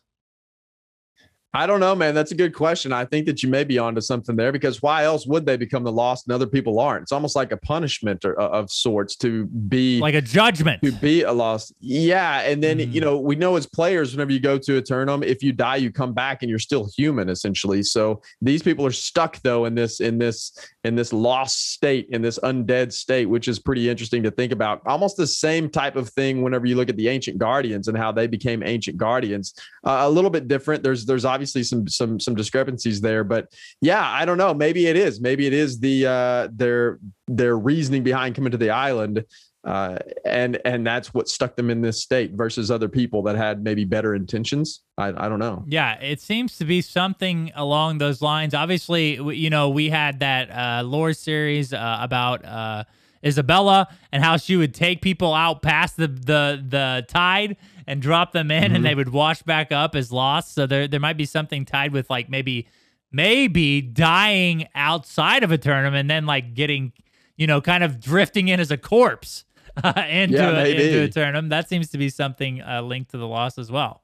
I 1.54 1.68
don't 1.68 1.82
know, 1.82 1.94
man. 1.96 2.16
That's 2.16 2.32
a 2.32 2.36
good 2.36 2.54
question. 2.54 2.94
I 2.94 3.04
think 3.04 3.26
that 3.26 3.44
you 3.44 3.50
may 3.50 3.66
be 3.66 3.78
onto 3.78 4.00
something 4.00 4.38
there 4.38 4.54
because 4.54 4.82
why 4.82 5.04
else 5.04 5.28
would 5.28 5.46
they 5.46 5.58
become 5.58 5.84
the 5.84 5.92
lost 5.92 6.26
and 6.26 6.34
other 6.34 6.48
people 6.48 6.80
aren't? 6.80 7.04
It's 7.04 7.12
almost 7.12 7.36
like 7.36 7.52
a 7.52 7.58
punishment 7.58 8.24
or, 8.24 8.40
uh, 8.40 8.48
of 8.48 8.72
sorts 8.72 9.18
to 9.18 9.48
be 9.48 10.00
like 10.00 10.16
a 10.16 10.22
judgment 10.22 10.82
to 10.82 10.94
be 10.94 11.24
a 11.24 11.32
lost. 11.34 11.74
Yeah, 11.82 12.40
and 12.42 12.64
then 12.64 12.80
mm. 12.80 12.94
you 12.94 13.02
know 13.02 13.20
we 13.20 13.36
know 13.36 13.58
as 13.58 13.66
players, 13.68 14.14
whenever 14.14 14.32
you 14.32 14.40
go 14.40 14.58
to 14.58 14.78
Aeternum, 14.78 15.24
if 15.24 15.44
you 15.44 15.52
die, 15.52 15.76
you 15.76 15.92
come 15.92 16.14
back 16.14 16.42
and 16.42 16.50
you're 16.50 16.58
still 16.58 16.90
human 16.96 17.28
essentially. 17.28 17.84
So 17.84 18.22
these 18.42 18.64
people 18.64 18.86
are 18.86 18.92
stuck 18.92 19.42
though 19.42 19.66
in 19.66 19.76
this 19.76 20.00
in 20.00 20.18
this 20.18 20.58
in 20.86 20.96
this 20.96 21.12
lost 21.12 21.74
state 21.74 22.08
in 22.12 22.22
this 22.22 22.40
undead 22.40 22.94
state, 22.94 23.26
which 23.26 23.50
is 23.50 23.60
pretty 23.60 23.90
interesting 23.90 24.24
to 24.24 24.32
think 24.32 24.54
about. 24.54 24.82
Almost 24.86 25.18
the 25.18 25.28
same 25.28 25.70
type 25.70 25.98
of 25.98 26.08
thing 26.12 26.44
whenever 26.44 26.66
you 26.66 26.78
look 26.78 26.88
at 26.88 26.96
the 26.96 27.10
ancient 27.10 27.40
guardians 27.40 27.90
and 27.90 27.98
how 27.98 28.14
they 28.14 28.28
became 28.28 28.64
ancient 28.64 28.96
guardians. 28.96 29.54
Uh, 29.84 30.04
a 30.04 30.10
little 30.10 30.30
bit 30.30 30.48
different. 30.48 30.82
There's 30.82 31.06
there's 31.06 31.26
obviously 31.26 31.41
obviously 31.42 31.64
some 31.64 31.88
some 31.88 32.20
some 32.20 32.36
discrepancies 32.36 33.02
there, 33.02 33.24
but 33.24 33.52
yeah, 33.82 34.08
I 34.08 34.26
don't 34.26 34.38
know. 34.38 34.54
Maybe 34.54 34.86
it 34.86 34.96
is. 34.96 35.20
Maybe 35.20 35.48
it 35.48 35.54
is 35.54 35.80
the 35.80 36.06
uh, 36.06 36.48
their 36.54 37.00
their 37.28 37.58
reasoning 37.58 38.04
behind 38.04 38.36
coming 38.36 38.52
to 38.52 38.58
the 38.58 38.70
island. 38.70 39.26
Uh, 39.64 39.98
and 40.26 40.60
and 40.66 40.86
that's 40.86 41.14
what 41.14 41.28
stuck 41.28 41.56
them 41.56 41.70
in 41.70 41.82
this 41.82 42.02
state 42.02 42.32
versus 42.34 42.72
other 42.72 42.90
people 42.90 43.22
that 43.22 43.36
had 43.36 43.64
maybe 43.64 43.86
better 43.86 44.16
intentions. 44.16 44.82
I, 44.98 45.10
I 45.10 45.30
don't 45.30 45.38
know. 45.38 45.64
Yeah, 45.68 46.00
it 46.00 46.20
seems 46.20 46.58
to 46.58 46.66
be 46.66 46.82
something 46.82 47.52
along 47.56 48.00
those 48.00 48.24
lines. 48.24 48.56
Obviously, 48.56 49.22
you 49.36 49.52
know, 49.52 49.70
we 49.70 49.90
had 49.90 50.20
that 50.20 50.50
uh, 50.50 50.84
lore 50.84 51.14
series 51.14 51.74
uh, 51.74 51.98
about 52.02 52.44
uh, 52.44 52.86
Isabella 53.24 53.88
and 54.12 54.24
how 54.24 54.38
she 54.38 54.56
would 54.56 54.74
take 54.74 55.02
people 55.02 55.34
out 55.34 55.62
past 55.62 55.98
the 55.98 56.08
the 56.08 56.64
the 56.68 57.06
tide 57.08 57.58
and 57.88 58.02
drop 58.02 58.32
them 58.32 58.52
in, 58.52 58.64
mm-hmm. 58.64 58.76
and 58.76 58.86
they 58.86 58.96
would 58.96 59.10
wash 59.10 59.42
back 59.44 59.72
up 59.72 59.96
as 59.96 60.12
lost. 60.12 60.54
So 60.54 60.66
there 60.66 60.88
there 60.88 61.00
might 61.00 61.18
be 61.18 61.26
something 61.26 61.66
tied 61.66 61.92
with 61.92 62.10
like 62.10 62.30
maybe 62.30 62.68
maybe 63.12 63.82
dying 63.82 64.68
outside 64.76 65.44
of 65.44 65.52
Aeternum 65.52 65.94
and 65.94 66.10
then 66.10 66.26
like 66.26 66.54
getting 66.54 66.94
you 67.38 67.48
know 67.48 67.62
kind 67.62 67.84
of 67.84 68.00
drifting 68.00 68.48
in 68.48 68.60
as 68.60 68.72
a 68.72 68.78
corpse 68.78 69.46
uh, 69.84 69.94
into 70.10 70.38
yeah, 70.38 70.64
into 70.64 71.04
Aeternum. 71.04 71.50
That 71.50 71.70
seems 71.70 71.90
to 71.92 71.98
be 71.98 72.10
something 72.10 72.62
uh, 72.62 72.82
linked 72.82 73.12
to 73.12 73.18
the 73.18 73.28
loss 73.28 73.58
as 73.58 73.72
well. 73.72 74.04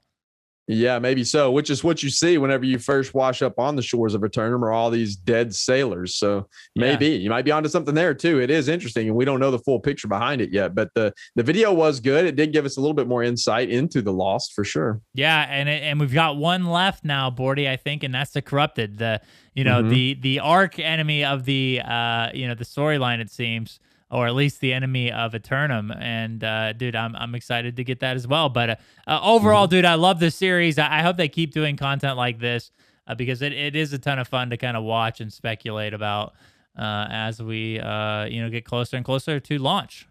Yeah, 0.69 0.99
maybe 0.99 1.23
so. 1.23 1.49
Which 1.49 1.69
is 1.69 1.82
what 1.82 2.03
you 2.03 2.10
see 2.10 2.38
whenever 2.38 2.65
you 2.65 2.77
first 2.77 3.13
wash 3.13 3.41
up 3.41 3.58
on 3.58 3.77
the 3.77 3.82
shores 3.82 4.13
of 4.13 4.23
Aeternum, 4.23 4.65
are 4.65 4.71
all 4.71 4.89
these 4.89 5.15
dead 5.15 5.56
sailors. 5.56 6.15
So 6.15 6.49
maybe 6.75 7.08
yeah. 7.08 7.17
you 7.17 7.30
might 7.30 7.45
be 7.45 7.51
onto 7.51 7.69
something 7.69 7.95
there 7.95 8.13
too. 8.13 8.41
It 8.41 8.51
is 8.51 8.67
interesting, 8.67 9.08
and 9.08 9.15
we 9.15 9.23
don't 9.23 9.39
know 9.39 9.49
the 9.49 9.60
full 9.60 9.80
picture 9.80 10.10
behind 10.10 10.41
it 10.41 10.51
yet. 10.51 10.75
But 10.75 10.89
the 10.93 11.13
the 11.36 11.43
video 11.43 11.73
was 11.73 12.01
good. 12.01 12.25
It 12.25 12.36
did 12.36 12.51
give 12.51 12.65
us 12.65 12.75
a 12.75 12.82
little 12.82 12.93
bit 12.93 13.08
more 13.08 13.23
insight 13.23 13.69
into 13.69 14.01
the 14.01 14.12
Lost 14.12 14.53
for 14.53 14.65
sure. 14.65 14.99
Yeah, 15.13 15.47
and 15.49 15.69
it, 15.69 15.84
and 15.84 16.01
we've 16.01 16.13
got 16.13 16.36
one 16.36 16.65
left 16.65 17.06
now, 17.06 17.32
Bordy, 17.32 17.69
I 17.69 17.77
think, 17.77 18.03
and 18.03 18.13
that's 18.13 18.32
the 18.32 18.41
Corrupted. 18.41 18.97
The 18.97 19.21
you 19.53 19.63
know 19.63 19.80
mm-hmm. 19.80 19.89
the 19.89 20.13
the 20.15 20.39
arc 20.39 20.80
enemy 20.80 21.23
of 21.23 21.45
the 21.45 21.82
uh 21.84 22.30
you 22.34 22.45
know 22.45 22.56
the 22.56 22.65
storyline. 22.65 23.19
It 23.19 23.32
seems 23.32 23.80
or 24.09 24.27
at 24.27 24.35
least 24.35 24.61
the 24.61 24.73
enemy 24.73 25.11
of 25.11 25.35
Aeternum. 25.35 25.91
And 25.91 26.43
uh, 26.43 26.73
dude, 26.73 26.95
I'm 26.95 27.15
I'm 27.15 27.35
excited 27.35 27.75
to 27.77 27.83
get 27.83 27.99
that 27.99 28.15
as 28.15 28.27
well. 28.27 28.49
But 28.49 28.69
uh, 28.69 28.75
uh, 29.07 29.19
overall, 29.21 29.65
mm-hmm. 29.65 29.75
dude, 29.75 29.85
I 29.85 29.95
love 29.95 30.19
this 30.19 30.35
series. 30.35 30.79
I, 30.79 30.99
I, 30.99 31.01
hope 31.01 31.17
they 31.17 31.27
keep 31.27 31.51
doing 31.51 31.75
content 31.75 32.17
like 32.17 32.39
this 32.39 32.71
uh, 33.05 33.15
because 33.15 33.41
it, 33.41 33.53
it 33.53 33.75
is 33.75 33.93
a 33.93 33.99
ton 33.99 34.19
of 34.19 34.27
fun 34.27 34.49
to 34.51 34.57
kind 34.57 34.77
of 34.77 34.83
watch 34.83 35.19
and 35.19 35.31
speculate 35.31 35.93
about 35.93 36.33
uh, 36.77 37.07
as 37.09 37.41
we 37.41 37.79
uh, 37.79 38.25
you 38.25 38.41
know 38.41 38.49
get 38.49 38.65
closer 38.65 38.95
and 38.97 39.05
closer 39.05 39.39
to 39.39 39.57
launch. 39.57 40.07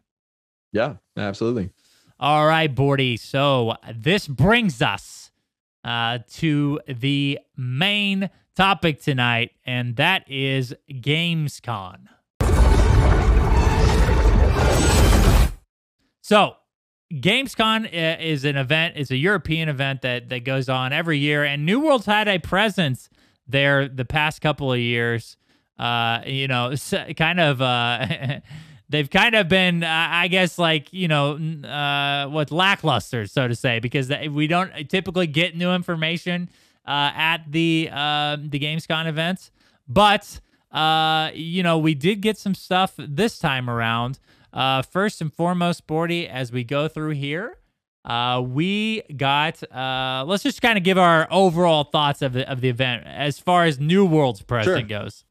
Yeah, 0.73 0.97
absolutely. 1.17 1.71
All 2.19 2.47
right, 2.47 2.75
Bordy. 2.75 3.19
So 3.19 3.77
this 3.95 4.27
brings 4.27 4.83
us 4.83 5.31
to 5.85 6.81
the 6.89 7.39
main 7.57 8.31
topic 8.57 9.01
tonight, 9.01 9.53
and 9.65 9.97
that 9.97 10.29
is 10.29 10.75
Gamescom. 10.91 12.09
So, 16.27 16.57
Gamescom 17.13 17.85
uh, 17.85 18.21
is 18.21 18.45
an 18.45 18.57
event, 18.57 18.95
it's 18.97 19.13
a 19.13 19.17
European 19.17 19.69
event 19.69 20.03
that 20.03 20.29
that 20.31 20.41
goes 20.41 20.69
on 20.69 20.93
every 20.93 21.19
year, 21.19 21.45
and 21.45 21.65
New 21.65 21.79
World's 21.79 22.07
had 22.07 22.27
a 22.27 22.41
presence 22.41 23.09
there 23.47 23.87
the 23.87 24.05
past 24.05 24.41
couple 24.41 24.73
of 24.73 24.81
years. 24.81 25.37
Uh, 25.79 26.23
you 26.27 26.49
know, 26.49 26.75
kind 27.17 27.39
of. 27.39 27.63
Uh, 27.63 28.41
they've 28.89 29.09
kind 29.09 29.37
of 29.37 29.49
been, 29.49 29.85
I 29.85 30.27
guess, 30.27 30.59
like 30.59 30.93
you 30.93 31.07
know, 31.07 31.35
uh, 31.63 32.27
what 32.27 32.51
lackluster, 32.51 33.29
so 33.29 33.47
to 33.47 33.55
say, 33.55 33.79
because 33.79 34.11
we 34.29 34.49
don't 34.49 34.73
typically 34.91 35.29
get 35.29 35.57
new 35.57 35.71
information 35.71 36.51
uh, 36.89 37.13
at 37.15 37.45
the 37.49 37.89
uh, 37.93 38.37
the 38.41 38.59
Gamescom 38.59 39.07
events. 39.07 39.53
But 39.87 40.41
uh, 40.73 41.31
you 41.35 41.63
know, 41.63 41.79
we 41.79 41.95
did 41.95 42.21
get 42.21 42.37
some 42.37 42.57
stuff 42.57 42.95
this 42.99 43.39
time 43.39 43.71
around. 43.71 44.19
Uh, 44.57 44.81
first 44.81 45.21
and 45.21 45.33
foremost, 45.33 45.87
Bordy, 45.87 46.27
as 46.27 46.51
we 46.51 46.65
go 46.65 46.89
through 46.89 47.11
here, 47.11 47.59
uh, 48.07 48.43
we 48.43 49.03
got. 49.15 49.63
Uh, 49.71 50.25
let's 50.27 50.43
just 50.43 50.63
kind 50.63 50.79
of 50.79 50.85
give 50.85 50.97
our 50.97 51.29
overall 51.31 51.85
thoughts 51.85 52.23
of 52.23 52.33
the 52.33 52.51
of 52.51 52.63
the 52.63 52.71
event 52.71 53.05
as 53.07 53.39
far 53.39 53.65
as 53.65 53.79
New 53.79 54.07
World's 54.07 54.41
president 54.41 54.89
sure. 54.89 55.01
goes. 55.01 55.25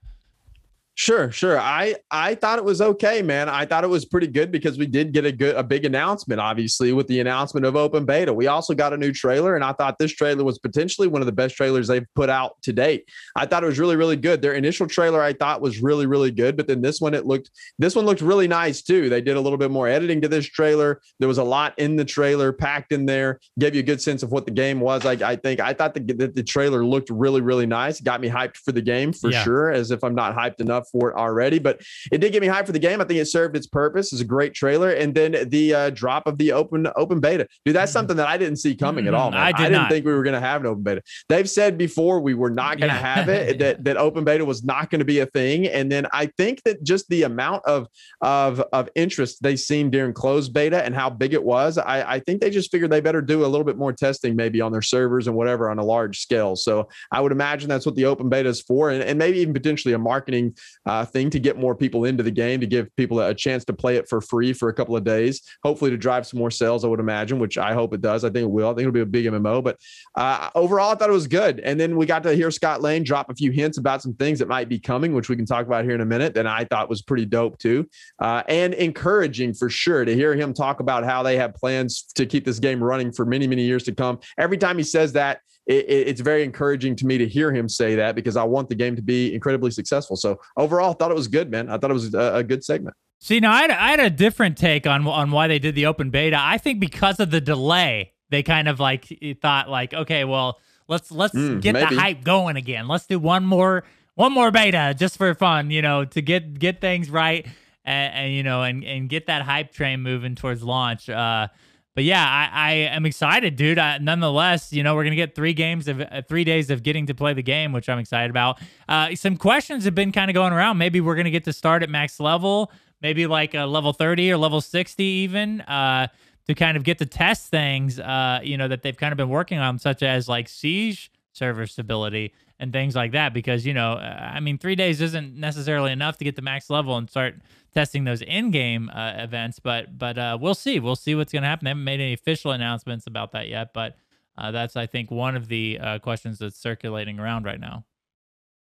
Sure, 0.97 1.29
sure. 1.29 1.59
I 1.59 1.95
I 2.09 2.35
thought 2.35 2.57
it 2.57 2.63
was 2.63 2.79
okay, 2.81 3.21
man. 3.21 3.49
I 3.49 3.65
thought 3.65 3.83
it 3.83 3.89
was 3.89 4.05
pretty 4.05 4.27
good 4.27 4.49
because 4.49 4.77
we 4.77 4.87
did 4.87 5.11
get 5.11 5.25
a 5.25 5.31
good 5.31 5.57
a 5.57 5.63
big 5.63 5.83
announcement, 5.83 6.39
obviously, 6.39 6.93
with 6.93 7.07
the 7.07 7.19
announcement 7.19 7.65
of 7.65 7.75
open 7.75 8.05
beta. 8.05 8.33
We 8.33 8.47
also 8.47 8.73
got 8.73 8.93
a 8.93 8.97
new 8.97 9.11
trailer, 9.11 9.55
and 9.55 9.63
I 9.63 9.73
thought 9.73 9.99
this 9.99 10.13
trailer 10.13 10.45
was 10.45 10.57
potentially 10.57 11.09
one 11.09 11.21
of 11.21 11.25
the 11.25 11.33
best 11.33 11.57
trailers 11.57 11.89
they've 11.89 12.07
put 12.15 12.29
out 12.29 12.61
to 12.61 12.71
date. 12.71 13.09
I 13.35 13.45
thought 13.45 13.61
it 13.61 13.65
was 13.65 13.77
really, 13.77 13.97
really 13.97 14.15
good. 14.15 14.41
Their 14.41 14.53
initial 14.53 14.87
trailer 14.87 15.21
I 15.21 15.33
thought 15.33 15.59
was 15.59 15.81
really, 15.81 16.05
really 16.05 16.31
good, 16.31 16.55
but 16.55 16.65
then 16.65 16.81
this 16.81 17.01
one 17.01 17.13
it 17.13 17.25
looked 17.25 17.51
this 17.77 17.93
one 17.93 18.05
looked 18.05 18.21
really 18.21 18.47
nice 18.47 18.81
too. 18.81 19.09
They 19.09 19.19
did 19.19 19.35
a 19.35 19.41
little 19.41 19.57
bit 19.57 19.71
more 19.71 19.89
editing 19.89 20.21
to 20.21 20.29
this 20.29 20.45
trailer. 20.45 21.01
There 21.19 21.27
was 21.27 21.39
a 21.39 21.43
lot 21.43 21.77
in 21.77 21.97
the 21.97 22.05
trailer 22.05 22.53
packed 22.53 22.93
in 22.93 23.05
there, 23.05 23.41
gave 23.59 23.75
you 23.75 23.81
a 23.81 23.83
good 23.83 24.01
sense 24.01 24.23
of 24.23 24.31
what 24.31 24.45
the 24.45 24.51
game 24.51 24.79
was. 24.79 25.05
I, 25.05 25.11
I 25.11 25.35
think 25.35 25.59
I 25.59 25.73
thought 25.73 25.93
the, 25.93 25.99
the, 25.99 26.29
the 26.29 26.43
trailer 26.43 26.85
looked 26.85 27.09
really, 27.09 27.41
really 27.41 27.65
nice. 27.65 27.99
Got 27.99 28.21
me 28.21 28.29
hyped 28.29 28.55
for 28.55 28.71
the 28.71 28.81
game 28.81 29.11
for 29.11 29.29
yeah. 29.29 29.43
sure, 29.43 29.71
as 29.71 29.91
if 29.91 30.01
I'm 30.01 30.15
not 30.15 30.33
hyped 30.37 30.61
enough 30.61 30.84
for 30.91 31.11
it 31.11 31.15
already. 31.15 31.59
But 31.59 31.81
it 32.11 32.19
did 32.19 32.31
get 32.31 32.41
me 32.41 32.47
hyped 32.47 32.65
for 32.65 32.71
the 32.71 32.79
game. 32.79 33.01
I 33.01 33.05
think 33.05 33.19
it 33.19 33.27
served 33.27 33.55
its 33.55 33.67
purpose. 33.67 34.11
It's 34.11 34.21
a 34.21 34.25
great 34.25 34.53
trailer. 34.53 34.91
And 34.91 35.13
then 35.13 35.49
the 35.49 35.73
uh, 35.73 35.89
drop 35.91 36.27
of 36.27 36.37
the 36.37 36.51
open 36.51 36.87
open 36.95 37.19
beta, 37.19 37.47
dude, 37.65 37.75
that's 37.75 37.91
mm-hmm. 37.91 37.97
something 37.97 38.17
that 38.17 38.27
I 38.27 38.37
didn't 38.37 38.57
see 38.57 38.75
coming 38.75 39.05
mm-hmm. 39.05 39.13
at 39.13 39.19
all. 39.19 39.31
Man. 39.31 39.39
I, 39.39 39.51
did 39.51 39.55
I 39.55 39.63
didn't 39.63 39.81
not. 39.81 39.91
think 39.91 40.05
we 40.05 40.13
were 40.13 40.23
going 40.23 40.33
to 40.33 40.39
have 40.39 40.61
an 40.61 40.67
open 40.67 40.83
beta. 40.83 41.01
They've 41.29 41.49
said 41.49 41.77
before 41.77 42.19
we 42.21 42.33
were 42.33 42.49
not 42.49 42.79
going 42.79 42.91
to 42.91 42.97
yeah. 42.97 43.15
have 43.15 43.29
it. 43.29 43.59
that 43.59 43.83
that 43.83 43.97
open 43.97 44.23
beta 44.23 44.45
was 44.45 44.63
not 44.63 44.89
going 44.89 44.99
to 44.99 45.05
be 45.05 45.19
a 45.19 45.25
thing. 45.25 45.67
And 45.67 45.91
then 45.91 46.07
I 46.13 46.27
think 46.37 46.63
that 46.63 46.83
just 46.83 47.07
the 47.09 47.23
amount 47.23 47.65
of 47.65 47.87
of 48.21 48.59
of 48.73 48.89
interest 48.95 49.41
they 49.41 49.55
seen 49.55 49.89
during 49.89 50.13
closed 50.13 50.53
beta 50.53 50.83
and 50.83 50.95
how 50.95 51.09
big 51.09 51.33
it 51.33 51.43
was, 51.43 51.77
I, 51.77 52.15
I 52.15 52.19
think 52.19 52.41
they 52.41 52.49
just 52.49 52.71
figured 52.71 52.91
they 52.91 53.01
better 53.01 53.21
do 53.21 53.45
a 53.45 53.47
little 53.47 53.63
bit 53.63 53.77
more 53.77 53.93
testing 53.93 54.35
maybe 54.35 54.61
on 54.61 54.71
their 54.71 54.81
servers 54.81 55.27
and 55.27 55.35
whatever 55.35 55.69
on 55.69 55.79
a 55.79 55.83
large 55.83 56.19
scale. 56.19 56.55
So 56.55 56.89
I 57.11 57.21
would 57.21 57.31
imagine 57.31 57.69
that's 57.69 57.85
what 57.85 57.95
the 57.95 58.05
open 58.05 58.29
beta 58.29 58.49
is 58.49 58.61
for, 58.61 58.89
and, 58.89 59.03
and 59.03 59.17
maybe 59.19 59.39
even 59.39 59.53
potentially 59.53 59.93
a 59.93 59.97
marketing 59.97 60.55
uh, 60.85 61.05
thing 61.05 61.29
to 61.29 61.39
get 61.39 61.57
more 61.57 61.75
people 61.75 62.05
into 62.05 62.23
the 62.23 62.31
game, 62.31 62.59
to 62.59 62.67
give 62.67 62.93
people 62.95 63.19
a 63.19 63.33
chance 63.33 63.65
to 63.65 63.73
play 63.73 63.97
it 63.97 64.07
for 64.07 64.21
free 64.21 64.53
for 64.53 64.69
a 64.69 64.73
couple 64.73 64.95
of 64.95 65.03
days, 65.03 65.41
hopefully 65.63 65.91
to 65.91 65.97
drive 65.97 66.27
some 66.27 66.39
more 66.39 66.51
sales, 66.51 66.85
I 66.85 66.87
would 66.87 66.99
imagine, 66.99 67.39
which 67.39 67.57
I 67.57 67.73
hope 67.73 67.93
it 67.93 68.01
does. 68.01 68.23
I 68.23 68.29
think 68.29 68.43
it 68.43 68.51
will. 68.51 68.67
I 68.67 68.71
think 68.71 68.81
it'll 68.81 68.91
be 68.91 69.01
a 69.01 69.05
big 69.05 69.25
MMO. 69.25 69.63
But 69.63 69.79
uh, 70.15 70.49
overall, 70.55 70.91
I 70.91 70.95
thought 70.95 71.09
it 71.09 71.13
was 71.13 71.27
good. 71.27 71.59
And 71.61 71.79
then 71.79 71.95
we 71.95 72.05
got 72.05 72.23
to 72.23 72.33
hear 72.33 72.51
Scot 72.51 72.81
Lane 72.81 73.03
drop 73.03 73.29
a 73.29 73.35
few 73.35 73.51
hints 73.51 73.77
about 73.77 74.01
some 74.01 74.13
things 74.13 74.39
that 74.39 74.47
might 74.47 74.69
be 74.69 74.79
coming, 74.79 75.13
which 75.13 75.29
we 75.29 75.35
can 75.35 75.45
talk 75.45 75.65
about 75.65 75.83
here 75.83 75.95
in 75.95 76.01
a 76.01 76.05
minute, 76.05 76.37
and 76.37 76.47
I 76.47 76.65
thought 76.65 76.89
was 76.89 77.01
pretty 77.01 77.25
dope 77.25 77.57
too. 77.57 77.87
Uh, 78.19 78.43
and 78.47 78.73
encouraging 78.73 79.53
for 79.53 79.69
sure 79.69 80.05
to 80.05 80.13
hear 80.13 80.35
him 80.35 80.53
talk 80.53 80.79
about 80.79 81.03
how 81.03 81.23
they 81.23 81.37
have 81.37 81.53
plans 81.55 82.03
to 82.15 82.25
keep 82.25 82.45
this 82.45 82.59
game 82.59 82.83
running 82.83 83.11
for 83.11 83.25
many, 83.25 83.47
many 83.47 83.63
years 83.63 83.83
to 83.83 83.93
come. 83.93 84.19
Every 84.37 84.57
time 84.57 84.77
he 84.77 84.83
says 84.83 85.13
that, 85.13 85.39
it, 85.67 85.85
it's 85.89 86.21
very 86.21 86.43
encouraging 86.43 86.95
to 86.97 87.05
me 87.05 87.17
to 87.17 87.27
hear 87.27 87.53
him 87.53 87.67
say 87.67 87.95
that 87.95 88.15
because 88.15 88.37
I 88.37 88.43
want 88.43 88.69
the 88.69 88.75
game 88.75 88.95
to 88.95 89.01
be 89.01 89.33
incredibly 89.33 89.71
successful. 89.71 90.15
So 90.15 90.39
overall, 90.57 90.91
I 90.91 90.93
thought 90.93 91.11
it 91.11 91.15
was 91.15 91.27
good, 91.27 91.49
man. 91.49 91.69
I 91.69 91.77
thought 91.77 91.91
it 91.91 91.95
was 91.95 92.13
a, 92.13 92.35
a 92.35 92.43
good 92.43 92.63
segment. 92.63 92.95
See, 93.19 93.39
now 93.39 93.51
I 93.51 93.61
had, 93.61 93.71
I 93.71 93.89
had 93.91 93.99
a 93.99 94.09
different 94.09 94.57
take 94.57 94.85
on 94.85 95.07
on 95.07 95.31
why 95.31 95.47
they 95.47 95.59
did 95.59 95.75
the 95.75 95.87
open 95.87 96.09
beta. 96.09 96.37
I 96.39 96.57
think 96.57 96.79
because 96.79 97.19
of 97.19 97.31
the 97.31 97.41
delay, 97.41 98.13
they 98.29 98.43
kind 98.43 98.67
of 98.67 98.79
like 98.79 99.07
thought 99.41 99.69
like, 99.69 99.93
okay, 99.93 100.25
well, 100.25 100.59
let's 100.87 101.11
let's 101.11 101.33
mm, 101.33 101.61
get 101.61 101.73
maybe. 101.73 101.95
the 101.95 102.01
hype 102.01 102.23
going 102.23 102.57
again. 102.57 102.87
Let's 102.87 103.05
do 103.05 103.17
one 103.17 103.45
more 103.45 103.83
one 104.15 104.31
more 104.31 104.51
beta 104.51 104.95
just 104.97 105.17
for 105.17 105.33
fun, 105.33 105.71
you 105.71 105.81
know, 105.81 106.05
to 106.05 106.21
get 106.21 106.59
get 106.59 106.81
things 106.81 107.09
right 107.09 107.47
and, 107.85 108.13
and 108.13 108.33
you 108.33 108.43
know 108.43 108.63
and 108.63 108.83
and 108.83 109.09
get 109.09 109.27
that 109.27 109.43
hype 109.43 109.71
train 109.71 110.01
moving 110.01 110.35
towards 110.35 110.63
launch. 110.63 111.09
Uh, 111.09 111.47
but 111.95 112.03
yeah, 112.03 112.23
I, 112.23 112.49
I 112.53 112.71
am 112.73 113.05
excited, 113.05 113.55
dude. 113.55 113.79
I, 113.79 113.97
nonetheless, 113.97 114.73
you 114.73 114.83
know, 114.83 114.95
we're 114.95 115.05
gonna 115.05 115.15
get 115.15 115.33
three 115.33 115.53
games 115.53 115.87
of 115.87 116.01
uh, 116.01 116.21
three 116.27 116.43
days 116.43 116.69
of 116.69 116.83
getting 116.83 117.05
to 117.07 117.15
play 117.15 117.33
the 117.33 117.41
game, 117.41 117.71
which 117.71 117.87
I'm 117.87 117.99
excited 117.99 118.29
about. 118.29 118.59
Uh, 118.87 119.15
some 119.15 119.37
questions 119.37 119.85
have 119.85 119.95
been 119.95 120.11
kind 120.11 120.29
of 120.29 120.35
going 120.35 120.51
around. 120.53 120.77
Maybe 120.77 120.99
we're 120.99 121.15
gonna 121.15 121.31
get 121.31 121.45
to 121.45 121.53
start 121.53 121.83
at 121.83 121.89
max 121.89 122.19
level, 122.19 122.71
maybe 123.01 123.25
like 123.27 123.53
a 123.53 123.63
level 123.63 123.93
30 123.93 124.31
or 124.33 124.37
level 124.37 124.59
60 124.59 125.03
even, 125.03 125.61
uh, 125.61 126.07
to 126.47 126.53
kind 126.53 126.75
of 126.75 126.83
get 126.83 126.99
to 126.99 127.05
test 127.05 127.49
things, 127.49 127.99
uh, 127.99 128.39
you 128.43 128.57
know, 128.57 128.67
that 128.67 128.83
they've 128.83 128.97
kind 128.97 129.13
of 129.13 129.17
been 129.17 129.29
working 129.29 129.57
on, 129.57 129.79
such 129.79 130.03
as 130.03 130.27
like 130.27 130.49
siege 130.49 131.11
server 131.31 131.65
stability 131.65 132.33
and 132.59 132.71
things 132.71 132.95
like 132.95 133.11
that 133.11 133.33
because 133.33 133.65
you 133.65 133.73
know 133.73 133.93
uh, 133.93 134.31
i 134.33 134.39
mean 134.39 134.57
three 134.57 134.75
days 134.75 135.01
isn't 135.01 135.35
necessarily 135.35 135.91
enough 135.91 136.17
to 136.17 136.23
get 136.23 136.35
the 136.37 136.41
max 136.41 136.69
level 136.69 136.95
and 136.95 137.09
start 137.09 137.35
testing 137.75 138.05
those 138.05 138.21
in-game 138.21 138.89
uh, 138.89 139.13
events 139.17 139.59
but 139.59 139.97
but 139.97 140.17
uh, 140.17 140.37
we'll 140.39 140.55
see. 140.55 140.79
We'll 140.79 140.95
see 140.95 141.13
what's 141.13 141.31
going 141.31 141.43
to 141.43 141.49
happen. 141.49 141.65
They 141.65 141.69
haven't 141.71 141.83
made 141.83 141.99
any 141.99 142.13
official 142.13 142.51
announcements 142.51 143.05
about 143.05 143.33
that 143.33 143.47
yet 143.49 143.73
but 143.73 143.97
uh, 144.37 144.51
that's 144.51 144.75
i 144.75 144.85
think 144.85 145.11
one 145.11 145.35
of 145.35 145.47
the 145.47 145.79
uh, 145.79 145.99
questions 145.99 146.39
that's 146.39 146.57
circulating 146.57 147.19
around 147.19 147.45
right 147.45 147.59
now 147.59 147.85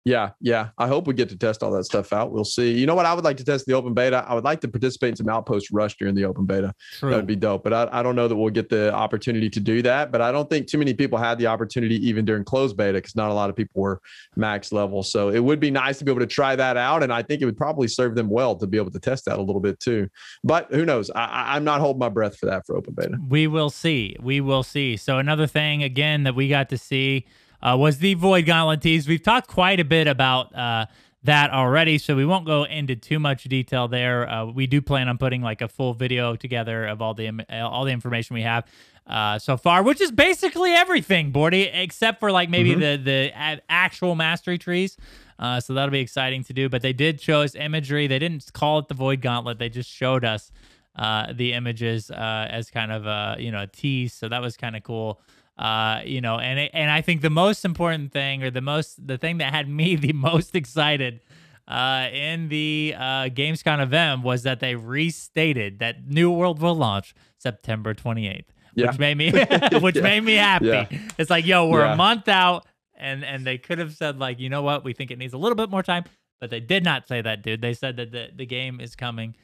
yeah, 0.05 0.29
yeah. 0.39 0.69
I 0.77 0.87
hope 0.87 1.07
we 1.07 1.15
get 1.15 1.29
to 1.29 1.37
test 1.37 1.63
all 1.63 1.71
that 1.71 1.85
stuff 1.85 2.13
out. 2.13 2.31
We'll 2.31 2.45
see. 2.45 2.71
You 2.71 2.85
know 2.85 2.93
what? 2.93 3.07
I 3.07 3.13
would 3.15 3.25
like 3.25 3.37
to 3.37 3.43
test 3.43 3.65
the 3.65 3.73
open 3.73 3.95
beta. 3.95 4.23
I 4.27 4.35
would 4.35 4.43
like 4.43 4.61
to 4.61 4.67
participate 4.67 5.09
in 5.09 5.15
some 5.15 5.29
outpost 5.29 5.71
rush 5.71 5.97
during 5.97 6.13
the 6.13 6.25
open 6.25 6.45
beta. 6.45 6.75
True. 6.99 7.09
That 7.09 7.15
would 7.15 7.25
be 7.25 7.35
dope. 7.35 7.63
But 7.63 7.73
I, 7.73 7.89
I 7.91 8.03
don't 8.03 8.15
know 8.15 8.27
that 8.27 8.35
we'll 8.35 8.51
get 8.51 8.69
the 8.69 8.93
opportunity 8.93 9.49
to 9.49 9.59
do 9.59 9.81
that. 9.81 10.11
But 10.11 10.21
I 10.21 10.31
don't 10.31 10.47
think 10.47 10.67
too 10.67 10.77
many 10.77 10.93
people 10.93 11.17
had 11.17 11.39
the 11.39 11.47
opportunity 11.47 11.95
even 12.07 12.23
during 12.23 12.43
closed 12.43 12.77
beta 12.77 12.99
because 12.99 13.15
not 13.15 13.31
a 13.31 13.33
lot 13.33 13.49
of 13.49 13.55
people 13.55 13.81
were 13.81 13.99
max 14.35 14.71
level. 14.71 15.01
So 15.01 15.29
it 15.29 15.39
would 15.39 15.59
be 15.59 15.71
nice 15.71 15.97
to 15.97 16.05
be 16.05 16.11
able 16.11 16.21
to 16.21 16.27
try 16.27 16.55
that 16.55 16.77
out. 16.77 17.01
And 17.01 17.11
I 17.11 17.23
think 17.23 17.41
it 17.41 17.45
would 17.45 17.57
probably 17.57 17.87
serve 17.87 18.13
them 18.13 18.29
well 18.29 18.55
to 18.57 18.67
be 18.67 18.77
able 18.77 18.91
to 18.91 18.99
test 18.99 19.25
that 19.25 19.39
a 19.39 19.41
little 19.41 19.61
bit 19.61 19.79
too. 19.79 20.07
But 20.43 20.71
who 20.71 20.85
knows? 20.85 21.09
I, 21.15 21.55
I'm 21.55 21.63
not 21.63 21.81
holding 21.81 21.99
my 21.99 22.09
breath 22.09 22.37
for 22.37 22.45
that 22.45 22.67
for 22.67 22.77
open 22.77 22.93
beta. 22.93 23.17
We 23.27 23.47
will 23.47 23.71
see. 23.71 24.17
We 24.21 24.39
will 24.39 24.61
see. 24.61 24.97
So 24.97 25.17
another 25.17 25.47
thing 25.47 25.81
again 25.81 26.23
that 26.23 26.35
we 26.35 26.47
got 26.47 26.69
to 26.69 26.77
see 26.77 27.25
uh, 27.61 27.75
was 27.77 27.99
the 27.99 28.13
Void 28.13 28.45
Gauntlet 28.45 28.81
tease. 28.81 29.07
We've 29.07 29.21
talked 29.21 29.47
quite 29.47 29.79
a 29.79 29.85
bit 29.85 30.07
about 30.07 30.55
uh, 30.55 30.85
that 31.23 31.51
already, 31.51 31.97
so 31.97 32.15
we 32.15 32.25
won't 32.25 32.45
go 32.45 32.63
into 32.63 32.95
too 32.95 33.19
much 33.19 33.45
detail 33.45 33.87
there. 33.87 34.29
Uh, 34.29 34.45
we 34.45 34.67
do 34.67 34.81
plan 34.81 35.09
on 35.09 35.17
putting 35.17 35.41
like 35.41 35.61
a 35.61 35.67
full 35.67 35.93
video 35.93 36.35
together 36.35 36.85
of 36.85 37.01
all 37.01 37.13
the 37.13 37.29
all 37.51 37.85
the 37.85 37.91
information 37.91 38.33
we 38.33 38.43
have 38.43 38.65
uh, 39.07 39.37
so 39.37 39.57
far, 39.57 39.83
which 39.83 40.01
is 40.01 40.11
basically 40.11 40.71
everything, 40.71 41.31
Bordy, 41.31 41.69
except 41.73 42.19
for 42.19 42.31
like 42.31 42.49
maybe 42.49 42.71
mm-hmm. 42.71 43.03
the 43.03 43.31
the 43.33 43.61
actual 43.69 44.15
mastery 44.15 44.57
trees. 44.57 44.97
Uh, 45.37 45.59
so 45.59 45.73
that'll 45.73 45.91
be 45.91 45.99
exciting 45.99 46.43
to 46.45 46.53
do. 46.53 46.69
But 46.69 46.81
they 46.81 46.93
did 46.93 47.21
show 47.21 47.41
us 47.41 47.55
imagery. 47.55 48.07
They 48.07 48.19
didn't 48.19 48.51
call 48.53 48.79
it 48.79 48.87
the 48.87 48.93
Void 48.93 49.21
Gauntlet. 49.21 49.59
They 49.59 49.69
just 49.69 49.89
showed 49.89 50.23
us 50.23 50.51
uh, 50.95 51.33
the 51.33 51.53
images 51.53 52.09
uh, 52.09 52.47
as 52.49 52.71
kind 52.71 52.91
of 52.91 53.05
a 53.05 53.35
you 53.39 53.51
know 53.51 53.63
a 53.63 53.67
tease. 53.67 54.13
So 54.13 54.29
that 54.29 54.41
was 54.41 54.57
kind 54.57 54.75
of 54.75 54.83
cool. 54.83 55.19
Uh, 55.57 56.01
you 56.03 56.19
know, 56.19 56.37
and 56.37 56.59
it, 56.59 56.71
and 56.73 56.91
I 56.91 57.01
think 57.01 57.21
the 57.21 57.29
most 57.29 57.63
important 57.63 58.11
thing, 58.11 58.43
or 58.43 58.51
the 58.51 58.61
most 58.61 59.07
the 59.07 59.17
thing 59.17 59.37
that 59.37 59.53
had 59.53 59.69
me 59.69 59.95
the 59.95 60.13
most 60.13 60.55
excited 60.55 61.21
uh, 61.67 62.09
in 62.11 62.49
the 62.49 62.93
uh, 62.95 63.29
Gamescom 63.29 63.81
event 63.81 64.23
was 64.23 64.43
that 64.43 64.59
they 64.59 64.75
restated 64.75 65.79
that 65.79 66.07
New 66.07 66.29
World 66.29 66.61
will 66.61 66.75
launch 66.75 67.15
September 67.37 67.93
28th, 67.93 68.45
yeah. 68.75 68.87
which 68.87 68.99
made 68.99 69.17
me 69.17 69.31
which 69.79 69.95
yeah. 69.95 70.01
made 70.01 70.21
me 70.21 70.35
happy. 70.35 70.65
Yeah. 70.65 70.87
It's 71.17 71.29
like, 71.29 71.45
yo, 71.45 71.69
we're 71.69 71.85
a 71.85 71.95
month 71.95 72.27
out, 72.27 72.65
and 72.97 73.23
and 73.23 73.45
they 73.45 73.57
could 73.57 73.79
have 73.79 73.93
said 73.93 74.19
like, 74.19 74.39
you 74.39 74.49
know 74.49 74.61
what, 74.61 74.83
we 74.83 74.93
think 74.93 75.09
it 75.09 75.17
needs 75.17 75.33
a 75.33 75.37
little 75.37 75.55
bit 75.55 75.69
more 75.69 75.83
time, 75.83 76.03
but 76.41 76.49
they 76.49 76.59
did 76.59 76.83
not 76.83 77.07
say 77.07 77.21
that, 77.21 77.43
dude. 77.43 77.61
They 77.61 77.73
said 77.73 77.95
that 77.95 78.11
the 78.11 78.29
the 78.35 78.45
game 78.45 78.81
is 78.81 78.95
coming 78.95 79.35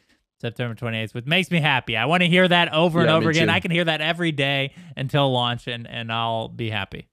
September 0.42 0.76
28th, 0.76 1.14
which 1.14 1.26
makes 1.26 1.50
me 1.52 1.62
happy. 1.62 1.96
I 1.96 2.06
want 2.06 2.24
to 2.24 2.28
hear 2.28 2.48
that 2.48 2.74
over 2.74 3.00
yeah, 3.00 3.06
and 3.06 3.12
over 3.12 3.30
again. 3.30 3.48
Too. 3.48 3.54
I 3.54 3.60
can 3.60 3.72
hear 3.72 3.86
that 3.86 4.02
every 4.02 4.32
day 4.32 4.74
until 4.98 5.32
launch, 5.32 5.68
and, 5.68 5.88
and 5.88 6.12
I'll 6.12 6.50
be 6.50 6.70
happy. 6.70 7.08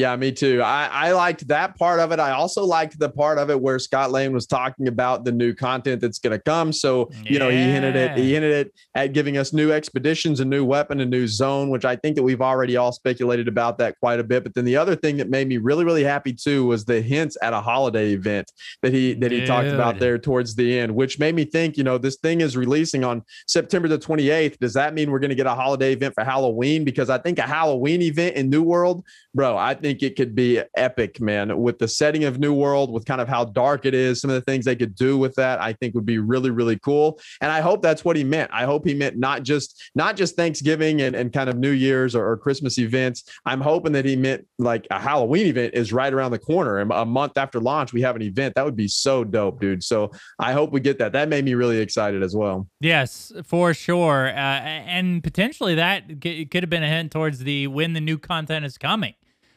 Yeah, 0.00 0.16
me 0.16 0.32
too. 0.32 0.62
I, 0.62 0.88
I 0.90 1.12
liked 1.12 1.46
that 1.48 1.76
part 1.76 2.00
of 2.00 2.10
it. 2.10 2.18
I 2.18 2.30
also 2.30 2.64
liked 2.64 2.98
the 2.98 3.10
part 3.10 3.36
of 3.36 3.50
it 3.50 3.60
where 3.60 3.78
Scot 3.78 4.10
Lane 4.10 4.32
was 4.32 4.46
talking 4.46 4.88
about 4.88 5.26
the 5.26 5.32
new 5.32 5.52
content 5.52 6.00
that's 6.00 6.18
going 6.18 6.32
to 6.32 6.42
come. 6.42 6.72
So, 6.72 7.10
you 7.24 7.32
yeah. 7.32 7.38
know, 7.40 7.50
he 7.50 7.58
hinted 7.58 7.96
it, 7.96 8.16
he 8.16 8.32
hinted 8.32 8.52
it 8.52 8.74
at 8.94 9.12
giving 9.12 9.36
us 9.36 9.52
new 9.52 9.72
expeditions, 9.72 10.40
a 10.40 10.44
new 10.46 10.64
weapon, 10.64 11.00
a 11.00 11.04
new 11.04 11.28
zone, 11.28 11.68
which 11.68 11.84
I 11.84 11.96
think 11.96 12.16
that 12.16 12.22
we've 12.22 12.40
already 12.40 12.78
all 12.78 12.92
speculated 12.92 13.46
about 13.46 13.76
that 13.76 14.00
quite 14.00 14.20
a 14.20 14.24
bit. 14.24 14.42
But 14.42 14.54
then 14.54 14.64
the 14.64 14.78
other 14.78 14.96
thing 14.96 15.18
that 15.18 15.28
made 15.28 15.48
me 15.48 15.58
really, 15.58 15.84
really 15.84 16.04
happy 16.04 16.32
too 16.32 16.64
was 16.64 16.86
the 16.86 17.02
hints 17.02 17.36
at 17.42 17.52
a 17.52 17.60
holiday 17.60 18.12
event 18.12 18.50
that 18.80 18.94
he 18.94 19.12
that 19.14 19.30
he 19.30 19.44
talked 19.44 19.68
about 19.68 19.98
there 19.98 20.16
towards 20.16 20.54
the 20.54 20.78
end, 20.78 20.94
which 20.94 21.18
made 21.18 21.34
me 21.34 21.44
think, 21.44 21.76
you 21.76 21.84
know, 21.84 21.98
this 21.98 22.16
thing 22.16 22.40
is 22.40 22.56
releasing 22.56 23.04
on 23.04 23.22
September 23.46 23.86
the 23.86 23.98
28th. 23.98 24.58
Does 24.60 24.72
that 24.72 24.94
mean 24.94 25.10
we're 25.10 25.18
going 25.18 25.28
to 25.28 25.36
get 25.36 25.46
a 25.46 25.54
holiday 25.54 25.92
event 25.92 26.14
for 26.14 26.24
Halloween? 26.24 26.84
Because 26.84 27.10
I 27.10 27.18
think 27.18 27.38
a 27.38 27.42
Halloween 27.42 28.00
event 28.00 28.36
in 28.36 28.48
New 28.48 28.62
World, 28.62 29.04
bro, 29.34 29.58
I 29.58 29.74
think 29.74 29.89
it 29.98 30.16
could 30.16 30.34
be 30.34 30.62
epic, 30.76 31.20
man. 31.20 31.60
With 31.60 31.78
the 31.78 31.88
setting 31.88 32.24
of 32.24 32.38
New 32.38 32.54
World, 32.54 32.92
with 32.92 33.04
kind 33.04 33.20
of 33.20 33.28
how 33.28 33.44
dark 33.44 33.84
it 33.84 33.94
is, 33.94 34.20
some 34.20 34.30
of 34.30 34.34
the 34.34 34.40
things 34.40 34.64
they 34.64 34.76
could 34.76 34.94
do 34.94 35.18
with 35.18 35.34
that, 35.34 35.60
I 35.60 35.72
think 35.74 35.94
would 35.94 36.06
be 36.06 36.18
really, 36.18 36.50
really 36.50 36.78
cool. 36.78 37.20
And 37.40 37.50
I 37.50 37.60
hope 37.60 37.82
that's 37.82 38.04
what 38.04 38.16
he 38.16 38.24
meant. 38.24 38.50
I 38.52 38.64
hope 38.64 38.86
he 38.86 38.94
meant 38.94 39.18
not 39.18 39.42
just 39.42 39.90
not 39.94 40.16
just 40.16 40.36
Thanksgiving 40.36 41.02
and, 41.02 41.14
and 41.14 41.32
kind 41.32 41.50
of 41.50 41.56
New 41.56 41.70
Year's 41.70 42.14
or, 42.14 42.30
or 42.30 42.36
Christmas 42.36 42.78
events. 42.78 43.24
I'm 43.44 43.60
hoping 43.60 43.92
that 43.92 44.04
he 44.04 44.16
meant 44.16 44.46
like 44.58 44.86
a 44.90 44.98
Halloween 44.98 45.46
event 45.46 45.74
is 45.74 45.92
right 45.92 46.12
around 46.12 46.30
the 46.30 46.38
corner. 46.38 46.78
And 46.78 46.90
a 46.92 47.04
month 47.04 47.36
after 47.36 47.60
launch, 47.60 47.92
we 47.92 48.02
have 48.02 48.16
an 48.16 48.22
event. 48.22 48.54
That 48.54 48.64
would 48.64 48.76
be 48.76 48.88
so 48.88 49.24
dope, 49.24 49.60
dude. 49.60 49.82
So 49.82 50.10
I 50.38 50.52
hope 50.52 50.72
we 50.72 50.80
get 50.80 50.98
that. 50.98 51.12
That 51.12 51.28
made 51.28 51.44
me 51.44 51.54
really 51.54 51.78
excited 51.78 52.22
as 52.22 52.34
well. 52.34 52.66
Yes, 52.80 53.32
for 53.44 53.74
sure. 53.74 54.28
Uh, 54.28 54.30
and 54.30 55.22
potentially 55.22 55.74
that 55.74 56.20
could 56.20 56.62
have 56.62 56.70
been 56.70 56.82
a 56.82 56.88
hint 56.88 57.12
towards 57.12 57.40
the 57.40 57.66
when 57.66 57.92
the 57.92 58.00
new 58.00 58.18
content 58.18 58.64
is 58.64 58.78
coming. 58.78 59.14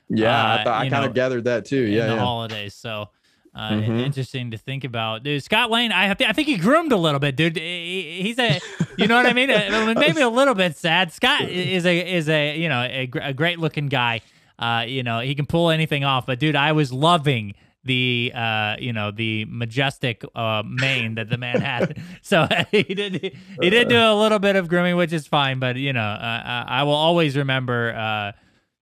Yeah, 0.09 0.29
uh, 0.65 0.69
I, 0.69 0.85
I 0.85 0.89
kind 0.89 1.05
of 1.05 1.13
gathered 1.13 1.45
that 1.45 1.65
too. 1.65 1.81
Yeah, 1.81 2.07
the 2.07 2.13
yeah. 2.13 2.19
holidays. 2.19 2.73
So 2.75 3.09
Uh, 3.55 3.69
Mhm. 3.73 3.99
Interesting 4.03 4.49
to 4.49 4.57
think 4.57 4.83
about, 4.83 5.21
dude. 5.21 5.43
Scot 5.43 5.69
Lane, 5.69 5.91
I 5.91 6.11
th- 6.15 6.27
I 6.27 6.33
think 6.33 6.47
he 6.47 6.57
groomed 6.57 6.91
a 6.91 6.97
little 6.97 7.19
bit, 7.19 7.35
dude. 7.35 7.55
He- 7.55 8.21
He's 8.23 8.39
a, 8.39 8.59
you 8.97 9.05
know 9.05 9.15
what 9.15 9.27
I 9.27 9.33
mean? 9.33 9.51
Uh, 9.51 9.93
Maybe 9.97 10.21
a 10.21 10.27
little 10.29 10.55
bit 10.55 10.75
sad. 10.75 11.11
Scot 11.11 11.43
is 11.43 11.85
a 11.85 12.13
is 12.15 12.27
a 12.29 12.57
you 12.57 12.67
know 12.67 12.81
a, 12.89 13.05
gr- 13.05 13.19
a 13.21 13.31
great 13.31 13.59
looking 13.59 13.89
guy. 13.89 14.21
Uh, 14.57 14.85
you 14.87 15.03
know 15.03 15.19
he 15.19 15.35
can 15.35 15.45
pull 15.45 15.69
anything 15.69 16.03
off. 16.03 16.25
But 16.25 16.39
dude, 16.39 16.55
I 16.55 16.71
was 16.71 16.91
loving 16.91 17.53
the 17.85 18.31
uh 18.33 18.75
you 18.79 18.91
know 18.91 19.11
the 19.11 19.45
majestic 19.49 20.23
uh 20.35 20.63
mane 20.65 21.13
that 21.15 21.29
the 21.29 21.37
man 21.37 21.61
had. 21.61 22.01
so 22.23 22.47
he 22.71 22.81
did 22.81 23.35
he 23.61 23.69
did 23.69 23.87
do 23.87 23.99
a 23.99 24.15
little 24.19 24.39
bit 24.39 24.55
of 24.55 24.67
grooming, 24.67 24.95
which 24.95 25.13
is 25.13 25.27
fine. 25.27 25.59
But 25.59 25.75
you 25.75 25.93
know 25.93 26.01
uh, 26.01 26.41
I 26.43 26.79
I 26.79 26.83
will 26.83 26.93
always 27.07 27.37
remember. 27.37 28.33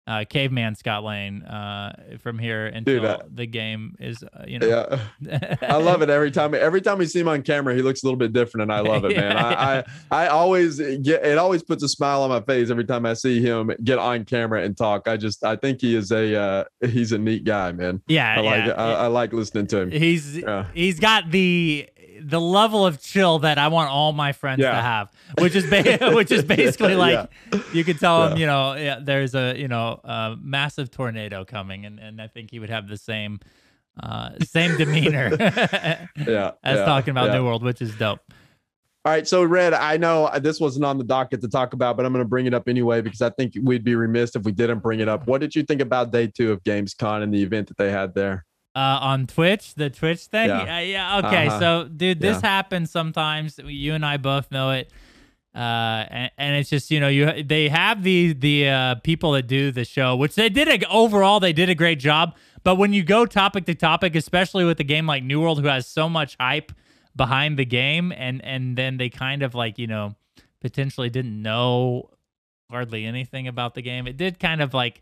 Uh 0.10 0.26
caveman 0.28 0.74
Scot 0.74 1.04
Lane 1.04 1.44
uh, 1.44 2.18
from 2.20 2.40
here 2.40 2.66
until 2.66 2.96
Dude, 2.96 3.06
uh, 3.06 3.20
the 3.32 3.46
game 3.46 3.96
is, 4.00 4.24
uh, 4.24 4.44
you 4.48 4.58
know, 4.58 4.68
Yeah. 5.22 5.56
I 5.62 5.76
love 5.78 6.02
it 6.02 6.10
every 6.10 6.32
time. 6.32 6.56
Every 6.56 6.82
time 6.82 6.98
we 6.98 7.06
see 7.06 7.20
him 7.20 7.28
on 7.28 7.44
camera, 7.44 7.76
he 7.76 7.84
looks 7.84 8.02
a 8.02 8.08
little 8.08 8.18
bit 8.18 8.34
different, 8.34 8.64
and 8.64 8.74
I 8.74 8.80
love 8.80 9.06
it, 9.06 9.16
man. 9.16 9.38
I, 9.38 9.80
I 9.80 9.84
I 10.12 10.28
always 10.30 10.80
get 10.80 11.24
it. 11.24 11.38
Always 11.38 11.62
puts 11.62 11.84
a 11.84 11.88
smile 11.88 12.24
on 12.24 12.30
my 12.32 12.42
face 12.42 12.72
every 12.72 12.86
time 12.86 13.06
I 13.06 13.14
see 13.14 13.40
him 13.40 13.72
get 13.84 14.00
on 14.00 14.26
camera 14.26 14.64
and 14.64 14.76
talk. 14.76 15.08
I 15.08 15.16
just 15.16 15.46
I 15.46 15.56
think 15.56 15.80
he 15.80 15.96
is 15.96 16.12
a 16.12 16.36
uh, 16.36 16.64
he's 16.82 17.12
a 17.12 17.20
neat 17.20 17.44
guy, 17.44 17.72
man. 17.72 18.02
yeah, 18.08 18.36
I 18.38 18.40
like 18.42 18.66
yeah. 18.66 18.72
I, 18.74 18.92
I 18.92 19.08
like 19.08 19.32
listening 19.32 19.68
to 19.68 19.78
him. 19.82 19.92
he's 19.92 20.38
Yeah. 20.38 20.66
he's 20.74 21.00
got 21.00 21.30
the 21.30 21.88
the 22.22 22.40
level 22.42 22.86
of 22.86 23.02
chill 23.02 23.40
that 23.40 23.58
I 23.58 23.68
want 23.70 23.90
all 23.90 24.12
my 24.14 24.32
friends 24.32 24.62
to 24.62 24.72
have, 24.74 25.12
which 25.40 25.56
is 25.56 25.70
ba- 25.70 26.12
which 26.16 26.32
is 26.32 26.44
basically 26.44 26.96
like 26.96 27.30
Yeah. 27.54 27.62
you 27.74 27.84
could 27.84 28.00
tell 28.00 28.28
him, 28.28 28.38
you 28.38 28.46
know, 28.46 28.74
yeah, 28.76 29.00
there's 29.02 29.36
a 29.36 29.56
you 29.58 29.68
know 29.68 30.00
a 30.04 30.36
massive 30.42 30.92
tornado 30.92 31.46
coming, 31.46 31.86
and 31.86 32.00
and 32.00 32.22
I 32.22 32.28
think 32.28 32.52
he 32.52 32.60
would 32.60 32.70
have 32.70 32.88
the 32.88 32.98
same 32.98 33.40
uh, 34.02 34.32
same 34.44 34.78
demeanor 34.78 35.30
Yeah, 35.40 36.52
as 36.64 36.78
yeah, 36.80 36.86
talking 36.86 37.12
about 37.12 37.28
yeah. 37.28 37.38
New 37.38 37.46
World, 37.46 37.64
which 37.64 37.82
is 37.82 37.94
dope. 37.96 38.20
All 39.06 39.14
right, 39.14 39.26
so 39.28 39.44
Red, 39.44 39.74
I 39.74 39.96
know 39.96 40.30
this 40.40 40.60
wasn't 40.60 40.84
on 40.84 40.98
the 40.98 41.06
docket 41.06 41.40
to 41.42 41.48
talk 41.48 41.72
about, 41.74 41.96
but 41.96 42.06
I'm 42.06 42.12
going 42.12 42.24
to 42.24 42.28
bring 42.28 42.46
it 42.48 42.54
up 42.54 42.68
anyway 42.68 43.00
because 43.02 43.22
I 43.22 43.30
think 43.30 43.54
we'd 43.64 43.84
be 43.84 43.96
remiss 43.96 44.36
if 44.36 44.44
we 44.44 44.52
didn't 44.52 44.80
bring 44.80 45.00
it 45.00 45.08
up. 45.08 45.26
What 45.26 45.40
did 45.40 45.56
you 45.56 45.64
think 45.64 45.80
about 45.82 46.12
day 46.12 46.28
two 46.28 46.52
of 46.52 46.62
Gamescom 46.64 47.24
and 47.24 47.34
the 47.34 47.42
event 47.42 47.70
that 47.70 47.78
they 47.78 47.92
had 47.92 48.14
there? 48.14 48.46
Uh, 48.76 49.00
on 49.02 49.28
Twitch, 49.28 49.76
the 49.76 49.90
Twitch 49.90 50.22
thing. 50.26 50.50
Yeah. 50.50 50.66
Yeah, 50.66 50.80
yeah. 50.80 51.18
Okay, 51.28 51.48
Uh-huh. 51.48 51.60
so 51.60 51.88
dude, 51.88 52.20
this 52.22 52.42
Yeah. 52.42 52.50
happens 52.50 52.92
sometimes. 52.92 53.60
You 53.64 53.94
and 53.94 54.06
I 54.06 54.18
both 54.18 54.52
know 54.52 54.72
it. 54.72 54.92
Uh, 55.56 56.06
and, 56.12 56.32
and 56.38 56.56
it's 56.56 56.70
just 56.70 56.92
you 56.92 57.00
know 57.00 57.08
you 57.08 57.44
they 57.44 57.70
have 57.70 58.04
the 58.04 58.34
the 58.34 58.70
uh, 58.70 58.96
people 58.96 59.32
that 59.32 59.48
do 59.48 59.72
the 59.72 59.84
show, 59.84 60.16
which 60.16 60.36
they 60.36 60.48
did 60.48 60.68
a, 60.68 60.88
overall 60.90 61.40
they 61.40 61.54
did 61.54 61.70
a 61.70 61.76
great 61.76 62.00
job. 62.00 62.36
But 62.64 62.76
when 62.76 62.94
you 62.94 63.04
go 63.04 63.26
topic 63.26 63.66
to 63.66 63.74
topic, 63.76 64.16
especially 64.16 64.64
with 64.64 64.80
a 64.80 64.84
game 64.84 65.08
like 65.08 65.24
New 65.24 65.42
World, 65.42 65.60
who 65.60 65.68
has 65.68 65.88
so 65.88 66.08
much 66.08 66.38
hype 66.40 66.72
behind 67.16 67.58
the 67.58 67.66
game, 67.66 68.12
and 68.16 68.46
and 68.46 68.78
then 68.78 68.98
they 68.98 69.10
kind 69.10 69.42
of 69.42 69.56
like 69.56 69.80
you 69.80 69.88
know 69.88 70.16
potentially 70.62 71.10
didn't 71.10 71.42
know 71.42 72.10
hardly 72.70 73.06
anything 73.06 73.48
about 73.48 73.74
the 73.74 73.82
game. 73.82 74.06
It 74.06 74.18
did 74.18 74.40
kind 74.40 74.62
of 74.62 74.76
like 74.76 75.02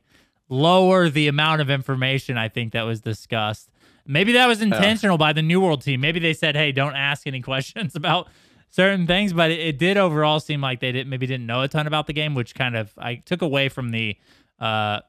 lower 0.50 1.10
the 1.10 1.28
amount 1.28 1.62
of 1.62 1.70
information 1.70 2.38
I 2.38 2.50
think 2.50 2.74
that 2.74 2.84
was 2.84 3.02
discussed. 3.02 3.70
Maybe 4.06 4.34
that 4.34 4.48
was 4.48 4.62
intentional 4.62 5.18
by 5.18 5.34
the 5.34 5.42
New 5.42 5.60
World 5.60 5.82
team. 5.82 6.02
Maybe 6.02 6.20
they 6.20 6.34
said, 6.34 6.56
"Hey, 6.56 6.72
don't 6.72 6.96
ask 6.96 7.28
any 7.28 7.42
questions 7.52 7.96
about 7.96 8.30
certain 8.70 9.06
things," 9.06 9.34
but 9.34 9.52
it, 9.52 9.60
it 9.60 9.78
did 9.78 9.98
overall 9.98 10.40
seem 10.40 10.62
like 10.62 10.80
they 10.80 10.92
didn't 10.92 11.10
maybe 11.10 11.28
didn't 11.28 11.46
know 11.46 11.62
a 11.62 11.68
ton 11.68 11.88
about 11.88 12.08
the 12.08 12.14
game, 12.14 12.34
which 12.34 12.56
kind 12.56 12.76
of 12.76 12.94
I 12.98 13.16
took 13.16 13.42
away 13.42 13.70
from 13.70 13.90
the 13.90 14.18
uh 14.60 15.02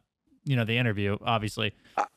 you 0.49 0.57
know, 0.57 0.65
the 0.65 0.79
interview, 0.79 1.17
obviously. 1.25 1.75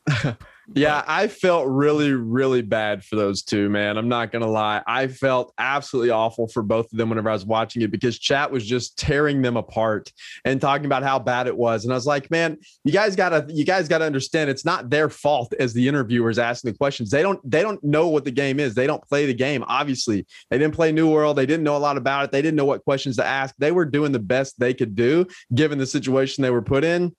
Yeah, 0.74 1.04
I 1.06 1.28
felt 1.28 1.68
really, 1.68 2.14
really 2.14 2.62
bad 2.62 3.04
for 3.04 3.16
those 3.18 3.44
two, 3.44 3.70
man. 3.70 3.98
I'm 3.98 4.08
not 4.08 4.32
gonna 4.32 4.48
lie. 4.48 4.82
I 4.88 5.08
felt 5.08 5.54
absolutely 5.58 6.12
awful 6.12 6.48
for 6.48 6.64
both 6.64 6.92
of 6.92 6.98
them 6.98 7.10
whenever 7.10 7.30
I 7.30 7.34
was 7.34 7.46
watching 7.46 7.82
it 7.82 7.92
because 7.92 8.18
chat 8.18 8.52
was 8.52 8.66
just 8.66 8.98
tearing 8.98 9.42
them 9.42 9.58
apart 9.58 10.12
and 10.46 10.62
talking 10.62 10.86
about 10.86 11.04
how 11.04 11.20
bad 11.20 11.48
it 11.48 11.58
was. 11.58 11.84
And 11.84 11.92
I 11.92 11.96
was 11.96 12.06
like, 12.06 12.32
man, 12.32 12.58
you 12.86 12.92
guys 12.94 13.16
gotta, 13.16 13.46
you 13.50 13.66
guys 13.66 13.88
gotta 13.88 14.06
understand 14.06 14.50
it's 14.50 14.64
not 14.64 14.90
their 14.90 15.10
fault 15.10 15.54
as 15.60 15.74
the 15.74 15.88
interviewers 15.88 16.40
asking 16.40 16.72
the 16.72 16.78
questions. 16.78 17.10
They 17.10 17.22
don't, 17.22 17.40
they 17.50 17.62
don't 17.62 17.84
know 17.84 18.08
what 18.08 18.24
the 18.24 18.32
game 18.32 18.60
is. 18.60 18.74
They 18.74 18.88
don't 18.88 19.04
play 19.04 19.26
the 19.26 19.34
game. 19.34 19.66
Obviously, 19.68 20.26
they 20.50 20.58
didn't 20.58 20.76
play 20.76 20.92
New 20.92 21.10
World. 21.10 21.38
They 21.38 21.46
didn't 21.46 21.64
know 21.64 21.76
a 21.76 21.80
lot 21.80 21.98
about 21.98 22.26
it. 22.26 22.32
They 22.32 22.42
didn't 22.42 22.56
know 22.56 22.66
what 22.66 22.84
questions 22.84 23.18
to 23.18 23.26
ask. 23.26 23.54
They 23.58 23.72
were 23.72 23.86
doing 23.86 24.12
the 24.12 24.20
best 24.20 24.60
they 24.60 24.74
could 24.74 24.96
do 24.96 25.26
given 25.54 25.78
the 25.80 25.86
situation 25.86 26.42
they 26.42 26.50
were 26.50 26.62
put 26.62 26.84
in. 26.84 27.14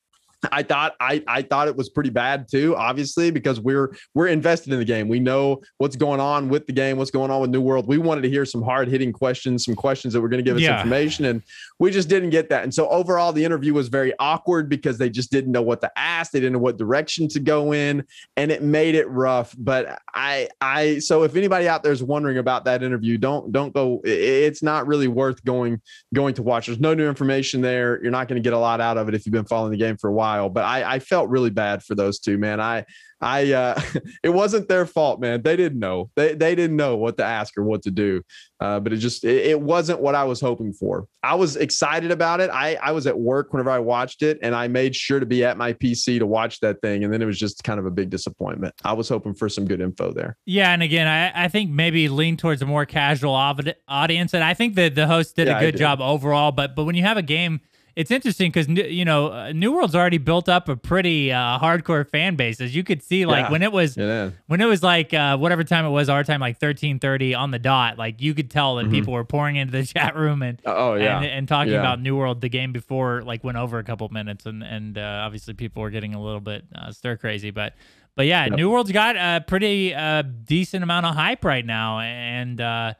I 0.50 0.62
thought 0.62 0.94
I 0.98 1.22
I 1.28 1.42
thought 1.42 1.68
it 1.68 1.76
was 1.76 1.88
pretty 1.88 2.10
bad 2.10 2.46
too, 2.50 2.74
obviously, 2.76 3.30
because 3.30 3.60
we're 3.60 3.94
we're 4.14 4.26
invested 4.26 4.72
in 4.72 4.78
the 4.78 4.84
game. 4.84 5.08
We 5.08 5.20
know 5.20 5.60
what's 5.78 5.94
going 5.96 6.20
on 6.20 6.48
with 6.48 6.66
the 6.66 6.72
game, 6.72 6.96
what's 6.96 7.10
going 7.12 7.30
on 7.30 7.40
with 7.40 7.50
New 7.50 7.60
World. 7.60 7.86
We 7.86 7.98
wanted 7.98 8.22
to 8.22 8.30
hear 8.30 8.44
some 8.44 8.62
hard 8.62 8.88
hitting 8.88 9.12
questions, 9.12 9.64
some 9.64 9.74
questions 9.76 10.14
that 10.14 10.20
were 10.20 10.28
going 10.28 10.44
to 10.44 10.48
give 10.48 10.56
us 10.56 10.62
Yeah. 10.62 10.74
information, 10.78 11.26
and 11.26 11.42
we 11.78 11.90
just 11.90 12.08
didn't 12.08 12.30
get 12.30 12.48
that. 12.48 12.64
And 12.64 12.74
so 12.74 12.88
overall, 12.88 13.32
the 13.32 13.44
interview 13.44 13.74
was 13.74 13.88
very 13.88 14.12
awkward 14.18 14.68
because 14.68 14.98
they 14.98 15.10
just 15.10 15.30
didn't 15.30 15.52
know 15.52 15.62
what 15.62 15.80
to 15.82 15.90
ask. 15.96 16.32
They 16.32 16.40
didn't 16.40 16.54
know 16.54 16.58
what 16.58 16.76
direction 16.76 17.28
to 17.28 17.40
go 17.40 17.72
in, 17.72 18.04
and 18.36 18.50
it 18.50 18.62
made 18.62 18.94
it 18.94 19.08
rough. 19.08 19.54
But 19.58 20.00
I 20.14 20.48
I 20.60 20.98
so 20.98 21.22
if 21.22 21.36
anybody 21.36 21.68
out 21.68 21.82
there 21.82 21.92
is 21.92 22.02
wondering 22.02 22.38
about 22.38 22.64
that 22.64 22.82
interview, 22.82 23.16
don't 23.18 23.52
don't 23.52 23.72
go. 23.72 24.00
It's 24.04 24.62
not 24.62 24.86
really 24.86 25.08
worth 25.08 25.44
going 25.44 25.80
going 26.14 26.34
to 26.34 26.42
watch. 26.42 26.66
There's 26.66 26.80
no 26.80 26.94
new 26.94 27.08
information 27.08 27.60
there. 27.60 28.02
You're 28.02 28.10
not 28.10 28.28
going 28.28 28.42
to 28.42 28.44
get 28.44 28.52
a 28.54 28.58
lot 28.58 28.80
out 28.80 28.98
of 28.98 29.08
it 29.08 29.14
if 29.14 29.24
you've 29.26 29.32
been 29.32 29.44
following 29.44 29.70
the 29.70 29.76
game 29.78 29.96
for 29.96 30.08
a 30.08 30.12
while. 30.12 30.31
But 30.48 30.64
I, 30.64 30.94
I 30.94 30.98
felt 30.98 31.28
really 31.28 31.50
bad 31.50 31.82
for 31.82 31.94
those 31.94 32.18
two, 32.18 32.38
man. 32.38 32.60
I 32.60 32.84
I 33.20 33.52
uh 33.52 33.80
it 34.22 34.30
wasn't 34.30 34.68
their 34.68 34.84
fault, 34.86 35.20
man. 35.20 35.42
They 35.42 35.56
didn't 35.56 35.78
know. 35.78 36.10
They 36.16 36.34
they 36.34 36.54
didn't 36.54 36.76
know 36.76 36.96
what 36.96 37.16
to 37.18 37.24
ask 37.24 37.56
or 37.56 37.62
what 37.64 37.82
to 37.82 37.90
do. 37.90 38.22
Uh, 38.60 38.78
but 38.80 38.92
it 38.92 38.96
just 38.98 39.24
it, 39.24 39.46
it 39.46 39.60
wasn't 39.60 40.00
what 40.00 40.14
I 40.14 40.24
was 40.24 40.40
hoping 40.40 40.72
for. 40.72 41.06
I 41.22 41.34
was 41.34 41.56
excited 41.56 42.10
about 42.10 42.40
it. 42.40 42.50
I 42.50 42.74
I 42.82 42.92
was 42.92 43.06
at 43.06 43.18
work 43.18 43.52
whenever 43.52 43.70
I 43.70 43.78
watched 43.78 44.22
it, 44.22 44.38
and 44.42 44.54
I 44.54 44.68
made 44.68 44.94
sure 44.96 45.18
to 45.20 45.26
be 45.26 45.44
at 45.44 45.56
my 45.56 45.72
PC 45.72 46.18
to 46.18 46.26
watch 46.26 46.60
that 46.60 46.80
thing. 46.80 47.04
And 47.04 47.12
then 47.12 47.22
it 47.22 47.26
was 47.26 47.38
just 47.38 47.62
kind 47.64 47.78
of 47.80 47.86
a 47.86 47.90
big 47.90 48.10
disappointment. 48.10 48.74
I 48.84 48.92
was 48.92 49.08
hoping 49.08 49.34
for 49.34 49.48
some 49.48 49.66
good 49.66 49.80
info 49.80 50.12
there. 50.12 50.36
Yeah, 50.46 50.72
and 50.72 50.82
again, 50.82 51.06
I, 51.08 51.44
I 51.44 51.48
think 51.48 51.70
maybe 51.70 52.08
lean 52.08 52.36
towards 52.36 52.62
a 52.62 52.66
more 52.66 52.86
casual 52.86 53.34
audience, 53.34 54.34
and 54.34 54.44
I 54.44 54.54
think 54.54 54.74
that 54.76 54.94
the 54.94 55.06
host 55.06 55.36
did 55.36 55.46
Yeah, 55.48 55.58
a 55.58 55.60
good 55.60 55.72
did. 55.72 55.78
job 55.78 56.00
overall. 56.00 56.52
But 56.52 56.74
but 56.76 56.84
when 56.84 56.94
you 56.94 57.02
have 57.02 57.16
a 57.16 57.22
game, 57.22 57.60
it's 57.96 58.10
interesting 58.10 58.50
because 58.50 58.68
you 58.68 59.04
know 59.04 59.32
uh, 59.32 59.52
New 59.52 59.72
World's 59.72 59.94
already 59.94 60.18
built 60.18 60.48
up 60.48 60.68
a 60.68 60.76
pretty 60.76 61.30
uh, 61.32 61.58
hardcore 61.58 62.08
fan 62.08 62.36
base, 62.36 62.60
as 62.60 62.74
you 62.74 62.82
could 62.84 63.02
see. 63.02 63.26
Like 63.26 63.46
Yeah. 63.46 63.50
when 63.50 63.62
it 63.62 63.72
was 63.72 63.96
Yeah. 63.96 64.30
when 64.46 64.60
it 64.60 64.64
was 64.66 64.82
like 64.82 65.12
uh, 65.12 65.36
whatever 65.36 65.64
time 65.64 65.84
it 65.84 65.90
was, 65.90 66.08
our 66.08 66.24
time, 66.24 66.40
like 66.40 66.58
thirteen 66.58 66.98
thirty 66.98 67.34
on 67.34 67.50
the 67.50 67.58
dot. 67.58 67.98
Like 67.98 68.20
you 68.20 68.34
could 68.34 68.50
tell 68.50 68.76
that 68.76 68.86
Mhm. 68.86 68.90
people 68.92 69.12
were 69.12 69.24
pouring 69.24 69.56
into 69.56 69.72
the 69.72 69.84
chat 69.94 70.16
room 70.16 70.42
and 70.42 70.60
Oh 70.64 70.94
yeah. 70.94 71.18
and, 71.18 71.26
and 71.26 71.48
talking 71.48 71.72
Yeah. 71.72 71.80
about 71.80 72.00
New 72.00 72.16
World 72.16 72.40
the 72.40 72.48
game 72.48 72.72
before 72.72 73.22
like 73.22 73.44
went 73.44 73.58
over 73.58 73.78
a 73.78 73.84
couple 73.84 74.08
minutes 74.08 74.46
and 74.46 74.62
and 74.62 74.96
uh, 74.98 75.22
obviously 75.24 75.54
people 75.54 75.82
were 75.82 75.90
getting 75.90 76.14
a 76.14 76.22
little 76.22 76.40
bit 76.40 76.64
uh, 76.74 76.90
stir 76.92 77.16
crazy 77.16 77.50
but 77.50 77.74
but 78.16 78.26
yeah 78.26 78.44
Yep. 78.44 78.52
New 78.56 78.70
World's 78.70 78.92
got 78.92 79.16
a 79.16 79.42
pretty 79.46 79.94
uh, 79.94 80.22
decent 80.22 80.82
amount 80.82 81.06
of 81.06 81.14
hype 81.14 81.44
right 81.44 81.64
now 81.64 82.00
and 82.00 82.60
uh, 82.60 82.94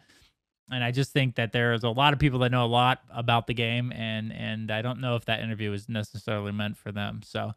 and 0.73 0.83
I 0.83 0.91
just 0.91 1.13
think 1.13 1.35
that 1.37 1.53
there's 1.53 1.85
a 1.85 1.89
lot 1.91 2.13
of 2.13 2.19
people 2.19 2.39
that 2.41 2.51
know 2.51 2.65
a 2.65 2.67
lot 2.67 3.01
about 3.11 3.47
the 3.47 3.55
game 3.55 3.93
and 3.93 4.33
and 4.33 4.71
I 4.71 4.83
don't 4.83 5.01
know 5.01 5.17
if 5.17 5.25
that 5.27 5.41
interview 5.41 5.71
was 5.71 5.89
necessarily 5.89 6.53
meant 6.53 6.77
for 6.77 6.91
them 6.93 7.21
so 7.25 7.53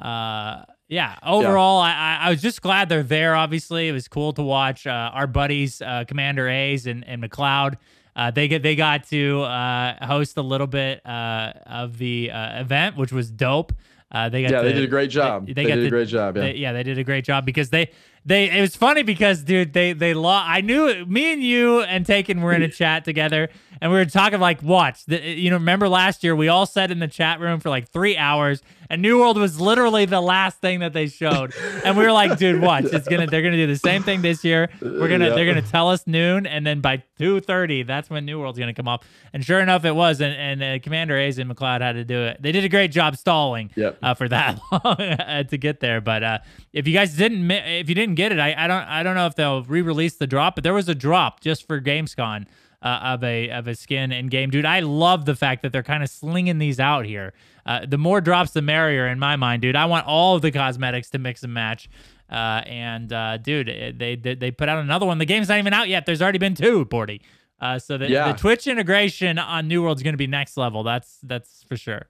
uh 0.00 0.62
yeah 0.88 1.16
overall 1.24 1.78
I, 1.80 1.90
I 1.90 2.18
i 2.26 2.30
was 2.30 2.40
just 2.40 2.62
glad 2.62 2.88
they're 2.88 3.02
there 3.02 3.34
obviously 3.34 3.88
it 3.88 3.92
was 3.92 4.06
cool 4.06 4.32
to 4.34 4.42
watch 4.44 4.86
uh 4.86 5.10
our 5.12 5.26
buddies 5.26 5.82
uh 5.82 6.04
commander 6.06 6.48
a's 6.48 6.86
and 6.86 7.04
and 7.06 7.20
mcleod 7.22 7.74
uh, 8.14 8.30
they 8.32 8.48
get 8.48 8.62
they 8.64 8.74
got 8.74 9.06
to 9.08 9.42
uh, 9.42 10.04
host 10.04 10.36
a 10.38 10.42
little 10.42 10.66
bit 10.66 11.06
uh, 11.06 11.52
of 11.66 11.98
the 11.98 12.32
uh, 12.32 12.60
event, 12.60 12.96
which 12.96 13.12
was 13.12 13.30
dope. 13.30 13.72
Uh, 14.10 14.28
they 14.28 14.42
got 14.42 14.50
Yeah, 14.50 14.62
they 14.62 14.72
did 14.72 14.82
a 14.82 14.88
great 14.88 15.08
job. 15.10 15.46
they 15.46 15.52
They, 15.52 15.64
got 15.66 15.76
did 15.76 15.84
the- 15.84 15.86
a 15.86 15.90
great 15.90 16.08
job. 16.08 16.36
Yeah. 16.36 16.42
they, 16.42 16.54
yeah, 16.56 16.72
they 16.72 16.82
did 16.82 16.98
a 16.98 17.04
great 17.04 17.24
job 17.24 17.46
because 17.46 17.70
they 17.70 17.92
they 18.28 18.50
it 18.50 18.60
was 18.60 18.76
funny 18.76 19.02
because 19.02 19.42
dude 19.42 19.72
they 19.72 19.92
they 19.92 20.14
lo- 20.14 20.28
I 20.30 20.60
knew 20.60 21.04
me 21.06 21.32
and 21.32 21.42
you 21.42 21.80
and 21.82 22.04
Taken 22.06 22.40
were 22.42 22.52
in 22.52 22.62
a 22.62 22.68
chat 22.80 23.04
together 23.04 23.48
and 23.80 23.90
we 23.92 23.98
were 23.98 24.04
talking 24.04 24.40
like 24.40 24.62
watch 24.62 25.04
the, 25.06 25.18
you 25.20 25.50
know 25.50 25.56
remember 25.56 25.88
last 25.88 26.22
year 26.24 26.34
we 26.36 26.48
all 26.48 26.66
sat 26.66 26.90
in 26.90 26.98
the 26.98 27.08
chat 27.08 27.40
room 27.40 27.60
for 27.60 27.70
like 27.70 27.88
three 27.88 28.16
hours 28.16 28.62
and 28.90 29.02
New 29.02 29.18
World 29.18 29.36
was 29.38 29.60
literally 29.60 30.06
the 30.06 30.20
last 30.20 30.60
thing 30.60 30.80
that 30.80 30.92
they 30.94 31.06
showed 31.08 31.54
and 31.84 31.96
we 31.96 32.04
were 32.04 32.12
like 32.12 32.38
dude 32.38 32.60
watch 32.60 32.84
it's 32.86 33.08
gonna 33.08 33.26
they're 33.26 33.42
gonna 33.42 33.56
do 33.56 33.66
the 33.66 33.76
same 33.76 34.02
thing 34.02 34.22
this 34.22 34.44
year 34.44 34.68
we're 34.80 35.08
gonna 35.08 35.28
Yeah. 35.28 35.34
they're 35.34 35.46
gonna 35.46 35.62
tell 35.62 35.88
us 35.90 36.06
noon 36.06 36.46
and 36.46 36.66
then 36.66 36.80
by 36.80 37.02
two 37.18 37.40
thirty 37.40 37.82
that's 37.82 38.10
when 38.10 38.24
New 38.24 38.38
World's 38.40 38.58
gonna 38.58 38.74
come 38.74 38.88
up 38.88 39.04
and 39.32 39.44
sure 39.44 39.60
enough 39.60 39.84
it 39.84 39.92
was 39.94 40.20
and, 40.20 40.34
and 40.34 40.62
uh, 40.62 40.82
Commander 40.82 41.16
A's 41.16 41.38
and 41.38 41.50
McLeod 41.50 41.80
had 41.80 41.92
to 41.92 42.04
do 42.04 42.22
it 42.24 42.42
they 42.42 42.52
did 42.52 42.64
a 42.64 42.68
great 42.68 42.92
job 42.92 43.16
stalling 43.16 43.70
Yep. 43.76 43.98
uh, 44.02 44.14
for 44.14 44.28
that 44.28 44.58
long 44.72 45.00
uh, 45.00 45.42
to 45.44 45.56
get 45.58 45.80
there. 45.80 46.00
But 46.00 46.22
uh, 46.22 46.38
if 46.72 46.86
you 46.88 46.94
guys 46.94 47.14
didn't, 47.16 47.48
if 47.50 47.88
you 47.88 47.94
didn't 47.94 48.16
get 48.18 48.32
it, 48.32 48.38
I, 48.38 48.54
I 48.56 48.66
don't, 48.66 48.82
I 48.82 49.02
don't 49.02 49.14
know 49.14 49.26
if 49.26 49.34
they'll 49.34 49.62
re-release 49.62 50.16
the 50.16 50.26
drop, 50.26 50.54
but 50.56 50.64
there 50.64 50.74
was 50.74 50.88
a 50.88 50.94
drop 50.94 51.40
just 51.40 51.66
for 51.66 51.80
Gamescom 51.80 52.46
uh, 52.82 52.86
of 53.14 53.24
a 53.24 53.48
of 53.50 53.66
a 53.66 53.74
skin 53.74 54.12
in 54.12 54.26
game, 54.26 54.50
dude. 54.50 54.66
I 54.66 54.80
love 54.80 55.24
the 55.24 55.34
fact 55.34 55.62
that 55.62 55.72
they're 55.72 55.82
kind 55.82 56.02
of 56.02 56.10
slinging 56.10 56.58
these 56.58 56.78
out 56.78 57.06
here. 57.06 57.32
Uh, 57.64 57.86
the 57.86 57.98
more 57.98 58.20
drops, 58.20 58.50
the 58.52 58.62
merrier 58.62 59.06
in 59.06 59.18
my 59.18 59.36
mind, 59.36 59.62
dude. 59.62 59.76
I 59.76 59.86
want 59.86 60.06
all 60.06 60.36
of 60.36 60.42
the 60.42 60.50
cosmetics 60.50 61.10
to 61.10 61.18
mix 61.18 61.42
and 61.42 61.52
match. 61.54 61.88
Uh, 62.30 62.62
and 62.66 63.12
uh, 63.12 63.36
dude, 63.38 63.68
they, 63.98 64.16
they 64.16 64.34
they 64.34 64.50
put 64.50 64.68
out 64.68 64.78
another 64.78 65.06
one. 65.06 65.18
The 65.18 65.24
game's 65.26 65.48
not 65.48 65.58
even 65.58 65.72
out 65.72 65.88
yet. 65.88 66.04
There's 66.06 66.20
already 66.20 66.38
been 66.38 66.54
two, 66.54 66.84
Bordy. 66.84 67.20
Uh, 67.60 67.78
so 67.78 67.98
the, 67.98 68.08
Yeah. 68.08 68.32
the 68.32 68.38
Twitch 68.38 68.66
integration 68.66 69.38
on 69.38 69.66
New 69.66 69.82
World's 69.82 70.02
going 70.02 70.12
to 70.12 70.18
be 70.18 70.26
next 70.26 70.56
level. 70.56 70.82
That's 70.82 71.18
that's 71.22 71.64
for 71.64 71.76
sure. 71.76 72.06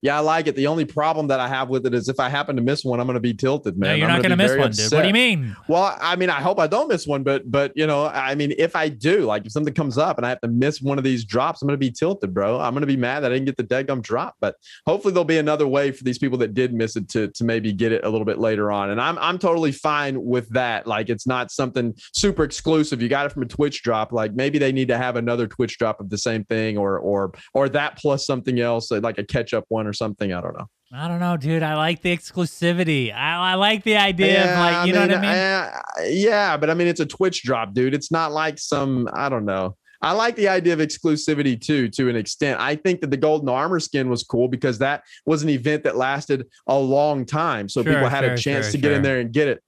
Yeah, 0.00 0.16
I 0.16 0.20
like 0.20 0.46
it. 0.46 0.54
The 0.54 0.68
only 0.68 0.84
problem 0.84 1.26
that 1.28 1.40
I 1.40 1.48
have 1.48 1.68
with 1.68 1.84
it 1.84 1.92
is 1.92 2.08
if 2.08 2.20
I 2.20 2.28
happen 2.28 2.54
to 2.54 2.62
miss 2.62 2.84
one, 2.84 3.00
I'm 3.00 3.06
going 3.06 3.14
to 3.14 3.20
be 3.20 3.34
tilted, 3.34 3.76
man. 3.76 3.90
no, 3.90 3.94
you're 3.96 4.06
I'm 4.06 4.14
not 4.14 4.22
going 4.22 4.30
to 4.30 4.36
miss 4.36 4.56
one, 4.56 4.70
dude. 4.70 4.92
What 4.92 5.02
do 5.02 5.08
you 5.08 5.14
mean? 5.14 5.56
Well, 5.66 5.96
I 6.00 6.14
mean, 6.14 6.30
I 6.30 6.40
hope 6.40 6.60
I 6.60 6.68
don't 6.68 6.88
miss 6.88 7.04
one, 7.04 7.24
but 7.24 7.50
but 7.50 7.72
you 7.74 7.84
know, 7.84 8.06
I 8.06 8.36
mean, 8.36 8.54
if 8.58 8.76
I 8.76 8.88
do, 8.90 9.22
like 9.22 9.44
if 9.44 9.50
something 9.50 9.74
comes 9.74 9.98
up 9.98 10.16
and 10.16 10.24
I 10.24 10.28
have 10.28 10.40
to 10.42 10.48
miss 10.48 10.80
one 10.80 10.98
of 10.98 11.04
these 11.04 11.24
drops, 11.24 11.62
I'm 11.62 11.66
gonna 11.66 11.78
be 11.78 11.90
tilted, 11.90 12.32
bro. 12.32 12.60
I'm 12.60 12.74
gonna 12.74 12.86
be 12.86 12.96
mad 12.96 13.20
that 13.20 13.32
I 13.32 13.34
didn't 13.34 13.46
get 13.46 13.56
the 13.56 13.64
deadgum 13.64 14.00
drop. 14.00 14.36
But 14.40 14.54
hopefully 14.86 15.12
there'll 15.12 15.24
be 15.24 15.38
another 15.38 15.66
way 15.66 15.90
for 15.90 16.04
these 16.04 16.18
people 16.18 16.38
that 16.38 16.54
did 16.54 16.72
miss 16.72 16.94
it 16.94 17.08
to 17.10 17.28
to 17.28 17.44
maybe 17.44 17.72
get 17.72 17.90
it 17.90 18.04
a 18.04 18.08
little 18.08 18.24
bit 18.24 18.38
later 18.38 18.70
on. 18.70 18.90
And 18.90 19.00
I'm 19.00 19.18
I'm 19.18 19.38
totally 19.38 19.72
fine 19.72 20.22
with 20.22 20.48
that. 20.50 20.86
Like 20.86 21.08
it's 21.08 21.26
not 21.26 21.50
something 21.50 21.92
super 22.12 22.44
exclusive. 22.44 23.02
You 23.02 23.08
got 23.08 23.26
it 23.26 23.32
from 23.32 23.42
a 23.42 23.46
Twitch 23.46 23.82
drop. 23.82 24.12
Like 24.12 24.32
maybe 24.34 24.58
they 24.58 24.70
need 24.70 24.88
to 24.88 24.96
have 24.96 25.16
another 25.16 25.48
Twitch 25.48 25.76
drop 25.76 25.98
of 25.98 26.08
the 26.08 26.18
same 26.18 26.44
thing 26.44 26.78
or 26.78 27.00
or 27.00 27.32
or 27.52 27.68
that 27.70 27.98
plus 27.98 28.24
something 28.24 28.60
else, 28.60 28.92
like 28.92 29.18
a 29.18 29.24
catch 29.24 29.52
up 29.52 29.64
one 29.68 29.87
or 29.88 29.92
something. 29.92 30.32
I 30.32 30.40
don't 30.40 30.56
know. 30.56 30.66
I 30.92 31.06
don't 31.08 31.20
know, 31.20 31.36
dude. 31.36 31.62
I 31.62 31.74
like 31.74 32.00
the 32.00 32.16
exclusivity. 32.16 33.14
I, 33.14 33.52
I 33.52 33.54
like 33.54 33.84
the 33.84 33.96
idea 33.96 34.52
of 34.52 34.58
like, 34.58 34.86
you 34.86 34.94
know 34.94 35.00
what 35.00 35.12
I 35.12 35.20
mean? 35.20 35.30
uh, 35.30 35.80
yeah, 36.06 36.56
but 36.56 36.70
I 36.70 36.74
mean, 36.74 36.86
it's 36.86 37.00
a 37.00 37.06
Twitch 37.06 37.42
drop, 37.42 37.74
dude. 37.74 37.94
It's 37.94 38.10
not 38.10 38.32
like 38.32 38.58
some, 38.58 39.08
I 39.12 39.28
don't 39.28 39.44
know. 39.44 39.76
I 40.00 40.12
like 40.12 40.36
the 40.36 40.48
idea 40.48 40.72
of 40.72 40.78
exclusivity 40.78 41.60
too, 41.60 41.88
to 41.88 42.08
an 42.08 42.16
extent. 42.16 42.60
I 42.60 42.76
think 42.76 43.00
that 43.00 43.10
the 43.10 43.16
golden 43.16 43.48
armor 43.48 43.80
skin 43.80 44.08
was 44.08 44.22
cool 44.22 44.48
because 44.48 44.78
that 44.78 45.02
was 45.26 45.42
an 45.42 45.48
event 45.48 45.84
that 45.84 45.96
lasted 45.96 46.46
a 46.68 46.78
long 46.78 47.26
time. 47.26 47.68
So 47.68 47.82
Sure, 47.82 47.92
people 47.92 48.08
had 48.08 48.24
sure, 48.24 48.32
a 48.32 48.38
chance 48.38 48.66
sure, 48.66 48.72
to 48.72 48.78
get 48.78 48.92
in 48.92 49.02
there 49.02 49.18
and 49.18 49.32
get 49.32 49.48
it. 49.48 49.62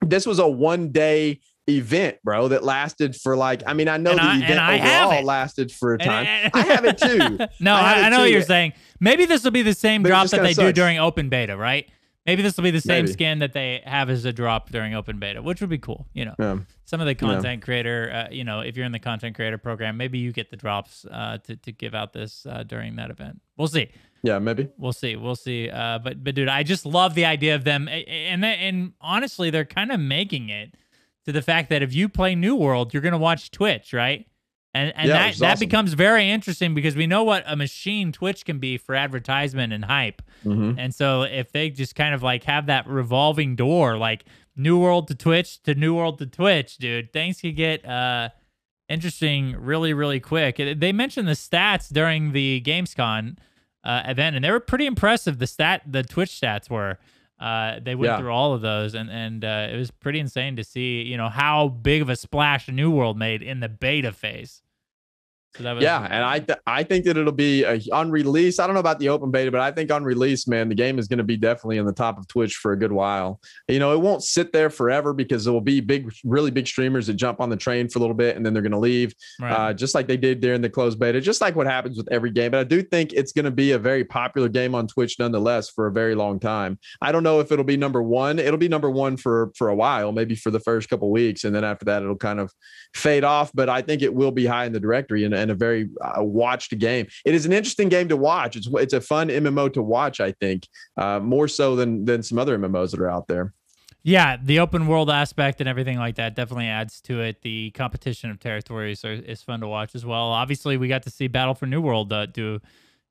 This 0.00 0.26
was 0.26 0.40
a 0.40 0.48
one 0.48 0.90
day 0.90 1.40
event, 1.68 2.18
bro, 2.22 2.48
that 2.48 2.62
lasted 2.64 3.16
for 3.16 3.36
like, 3.36 3.62
I 3.66 3.72
mean, 3.74 3.88
I 3.88 3.96
know 3.96 4.10
And 4.12 4.18
the 4.20 4.24
I- 4.24 4.36
event 4.36 4.60
I 4.60 5.04
overall 5.04 5.24
lasted 5.24 5.72
for 5.72 5.94
a 5.94 5.98
time. 5.98 6.26
and- 6.26 6.50
I 6.54 6.60
have 6.62 6.84
it 6.84 6.98
too. 6.98 7.38
no, 7.60 7.74
I 7.74 7.94
I, 7.94 8.00
I 8.02 8.08
know 8.08 8.20
what 8.20 8.30
you're 8.30 8.42
saying. 8.42 8.72
Maybe 9.00 9.24
this 9.26 9.42
will 9.44 9.50
be 9.50 9.62
the 9.62 9.74
same 9.74 10.02
But 10.02 10.10
drop 10.10 10.28
that 10.28 10.42
they 10.42 10.54
kinda 10.54 10.72
do 10.72 10.72
during 10.72 10.98
open 10.98 11.28
beta, 11.28 11.56
right? 11.56 11.88
Maybe 12.24 12.42
this 12.42 12.56
will 12.56 12.64
be 12.64 12.72
the 12.72 12.80
same 12.80 13.04
Maybe. 13.04 13.12
skin 13.12 13.38
that 13.38 13.52
they 13.52 13.82
have 13.84 14.10
as 14.10 14.24
a 14.24 14.32
drop 14.32 14.70
during 14.70 14.94
open 14.94 15.18
beta, 15.20 15.40
which 15.42 15.60
would 15.60 15.70
be 15.70 15.78
cool. 15.78 16.08
You 16.12 16.24
know, 16.24 16.34
Yeah. 16.38 16.58
some 16.84 17.00
of 17.00 17.06
the 17.06 17.14
content 17.14 17.62
creator, 17.62 18.10
uh, 18.12 18.32
you 18.34 18.42
know, 18.42 18.60
if 18.60 18.76
you're 18.76 18.84
in 18.86 18.90
the 18.90 18.98
content 18.98 19.36
creator 19.36 19.58
program, 19.58 19.96
maybe 19.96 20.18
you 20.18 20.32
get 20.32 20.50
the 20.50 20.56
drops 20.56 21.04
uh, 21.10 21.38
to 21.44 21.54
to 21.56 21.70
give 21.72 21.94
out 21.94 22.12
this 22.12 22.44
uh, 22.46 22.64
during 22.64 22.96
that 22.96 23.10
event. 23.10 23.40
We'll 23.56 23.68
see. 23.68 23.90
Yeah, 24.24 24.40
maybe. 24.40 24.66
We'll 24.76 24.92
see. 24.92 25.14
We'll 25.14 25.36
see. 25.36 25.70
Uh, 25.70 26.00
but 26.00 26.24
but 26.24 26.34
dude, 26.34 26.48
I 26.48 26.64
just 26.64 26.84
love 26.84 27.14
the 27.14 27.26
idea 27.26 27.54
of 27.54 27.62
them, 27.62 27.86
and 27.86 28.44
and 28.44 28.92
honestly, 29.00 29.50
they're 29.50 29.64
kind 29.64 29.92
of 29.92 30.00
making 30.00 30.48
it 30.48 30.74
to 31.26 31.32
the 31.32 31.42
fact 31.42 31.70
that 31.70 31.82
if 31.82 31.94
you 31.94 32.08
play 32.08 32.34
New 32.34 32.56
World, 32.56 32.94
you're 32.94 33.02
gonna 33.02 33.18
watch 33.18 33.50
Twitch, 33.50 33.92
right? 33.92 34.26
And 34.74 34.92
and 34.96 35.08
Yeah, 35.08 35.14
that 35.18 35.30
is 35.34 35.38
that 35.38 35.58
becomes 35.58 35.92
very 35.94 36.30
interesting 36.30 36.74
because 36.74 36.94
we 36.96 37.06
know 37.06 37.22
what 37.24 37.44
a 37.46 37.56
machine 37.56 38.12
Twitch 38.12 38.44
can 38.44 38.58
be 38.58 38.76
for 38.78 38.94
advertisement 38.94 39.72
and 39.72 39.84
hype. 39.84 40.22
Mhm. 40.44 40.76
And 40.78 40.94
so 40.94 41.22
if 41.22 41.50
they 41.52 41.70
just 41.70 41.94
kind 41.94 42.14
of 42.14 42.22
like 42.22 42.44
have 42.44 42.66
that 42.66 42.86
revolving 42.86 43.56
door, 43.56 43.96
like 43.96 44.24
New 44.54 44.78
World 44.78 45.08
to 45.08 45.14
Twitch 45.14 45.62
to 45.62 45.74
New 45.74 45.94
World 45.94 46.18
to 46.18 46.26
Twitch, 46.26 46.76
dude, 46.78 47.12
things 47.12 47.40
could 47.40 47.56
get 47.56 47.84
uh 47.86 48.28
interesting 48.88 49.56
really, 49.58 49.92
really 49.92 50.20
quick. 50.20 50.56
They 50.58 50.92
mentioned 50.92 51.26
the 51.26 51.32
stats 51.32 51.92
during 51.92 52.32
the 52.32 52.62
Gamescom 52.64 53.36
uh, 53.82 54.02
event, 54.06 54.36
and 54.36 54.44
they 54.44 54.50
were 54.50 54.60
pretty 54.60 54.86
impressive. 54.86 55.38
The 55.38 55.46
stat, 55.46 55.82
the 55.86 56.02
Twitch 56.02 56.30
stats 56.30 56.70
were. 56.70 56.98
Uh, 57.38 57.80
they 57.82 57.94
went 57.94 58.10
Yeah. 58.12 58.18
through 58.18 58.32
all 58.32 58.54
of 58.54 58.62
those, 58.62 58.94
and 58.94 59.10
and 59.10 59.44
uh, 59.44 59.68
it 59.70 59.76
was 59.76 59.90
pretty 59.90 60.18
insane 60.20 60.56
to 60.56 60.64
see, 60.64 61.02
you 61.02 61.16
know, 61.16 61.28
how 61.28 61.68
big 61.68 62.00
of 62.02 62.08
a 62.08 62.16
splash 62.16 62.68
New 62.68 62.90
World 62.90 63.18
made 63.18 63.42
in 63.42 63.60
the 63.60 63.68
beta 63.68 64.12
phase. 64.12 64.62
So 65.56 65.62
that 65.62 65.74
was 65.74 65.82
Yeah, 65.82 66.06
and 66.10 66.24
I 66.24 66.40
th- 66.40 66.58
I 66.66 66.82
think 66.82 67.04
that 67.06 67.16
it'll 67.16 67.32
be 67.32 67.64
a, 67.64 67.80
on 67.92 68.10
release. 68.10 68.58
I 68.58 68.66
don't 68.66 68.74
know 68.74 68.80
about 68.80 68.98
the 68.98 69.08
open 69.08 69.30
beta, 69.30 69.50
but 69.50 69.60
I 69.60 69.70
think 69.70 69.90
on 69.90 70.04
release, 70.04 70.46
man, 70.46 70.68
the 70.68 70.74
game 70.74 70.98
is 70.98 71.08
going 71.08 71.18
to 71.18 71.24
be 71.24 71.36
definitely 71.36 71.78
in 71.78 71.86
the 71.86 71.92
top 71.92 72.18
of 72.18 72.26
Twitch 72.28 72.56
for 72.56 72.72
a 72.72 72.78
good 72.78 72.92
while. 72.92 73.40
You 73.68 73.78
know, 73.78 73.92
it 73.92 74.00
won't 74.00 74.22
sit 74.22 74.52
there 74.52 74.70
forever 74.70 75.12
because 75.12 75.44
there 75.44 75.52
will 75.52 75.60
be 75.60 75.80
big, 75.80 76.12
really 76.24 76.50
big 76.50 76.66
streamers 76.66 77.06
that 77.06 77.14
jump 77.14 77.40
on 77.40 77.48
the 77.48 77.56
train 77.56 77.88
for 77.88 77.98
a 77.98 78.00
little 78.00 78.14
bit 78.14 78.36
and 78.36 78.44
then 78.44 78.52
they're 78.52 78.62
going 78.62 78.72
to 78.72 78.78
leave, 78.78 79.14
right. 79.40 79.52
uh, 79.52 79.72
just 79.72 79.94
like 79.94 80.06
they 80.06 80.16
did 80.16 80.40
during 80.40 80.60
the 80.60 80.70
closed 80.70 80.98
beta, 80.98 81.20
just 81.20 81.40
like 81.40 81.56
what 81.56 81.66
happens 81.66 81.96
with 81.96 82.08
every 82.10 82.30
game. 82.30 82.50
But 82.50 82.60
I 82.60 82.64
do 82.64 82.82
think 82.82 83.12
it's 83.12 83.32
going 83.32 83.44
to 83.44 83.50
be 83.50 83.72
a 83.72 83.78
very 83.78 84.04
popular 84.04 84.48
game 84.48 84.74
on 84.74 84.86
Twitch 84.86 85.18
nonetheless 85.18 85.70
for 85.70 85.86
a 85.86 85.92
very 85.92 86.14
long 86.14 86.38
time. 86.38 86.78
I 87.00 87.12
don't 87.12 87.22
know 87.22 87.40
if 87.40 87.50
it'll 87.52 87.64
be 87.64 87.76
number 87.76 88.02
one. 88.02 88.38
It'll 88.38 88.58
be 88.58 88.68
number 88.68 88.90
one 88.90 89.16
for 89.16 89.52
for 89.56 89.68
a 89.68 89.74
while, 89.74 90.12
maybe 90.12 90.34
for 90.34 90.50
the 90.50 90.60
first 90.60 90.88
couple 90.88 91.10
weeks, 91.10 91.44
and 91.44 91.54
then 91.54 91.64
after 91.64 91.84
that, 91.86 92.02
it'll 92.02 92.16
kind 92.16 92.40
of 92.40 92.52
fade 92.94 93.24
off. 93.24 93.50
But 93.54 93.68
I 93.68 93.82
think 93.82 94.02
it 94.02 94.14
will 94.14 94.32
be 94.32 94.46
high 94.46 94.66
in 94.66 94.72
the 94.72 94.80
directory 94.80 95.24
and, 95.24 95.34
and 95.34 95.45
a 95.50 95.54
very 95.54 95.88
uh, 96.00 96.22
watched 96.22 96.76
game. 96.78 97.06
It 97.24 97.34
is 97.34 97.46
an 97.46 97.52
interesting 97.52 97.88
game 97.88 98.08
to 98.08 98.16
watch. 98.16 98.56
It's 98.56 98.68
it's 98.74 98.92
a 98.94 99.00
fun 99.00 99.28
MMO 99.28 99.72
to 99.74 99.82
watch. 99.82 100.20
I 100.20 100.32
think 100.32 100.66
uh, 100.96 101.20
more 101.20 101.48
so 101.48 101.76
than 101.76 102.04
than 102.04 102.22
some 102.22 102.38
other 102.38 102.58
MMOs 102.58 102.90
that 102.92 103.00
are 103.00 103.10
out 103.10 103.28
there. 103.28 103.52
Yeah, 104.02 104.36
the 104.40 104.60
open 104.60 104.86
world 104.86 105.10
aspect 105.10 105.60
and 105.60 105.68
everything 105.68 105.98
like 105.98 106.14
that 106.14 106.36
definitely 106.36 106.68
adds 106.68 107.00
to 107.02 107.20
it. 107.22 107.42
The 107.42 107.72
competition 107.72 108.30
of 108.30 108.38
territories 108.38 109.04
are, 109.04 109.12
is 109.12 109.42
fun 109.42 109.58
to 109.62 109.66
watch 109.66 109.96
as 109.96 110.06
well. 110.06 110.26
Obviously, 110.26 110.76
we 110.76 110.86
got 110.86 111.02
to 111.02 111.10
see 111.10 111.26
Battle 111.26 111.54
for 111.54 111.66
New 111.66 111.80
World 111.80 112.12
uh, 112.12 112.26
do, 112.26 112.60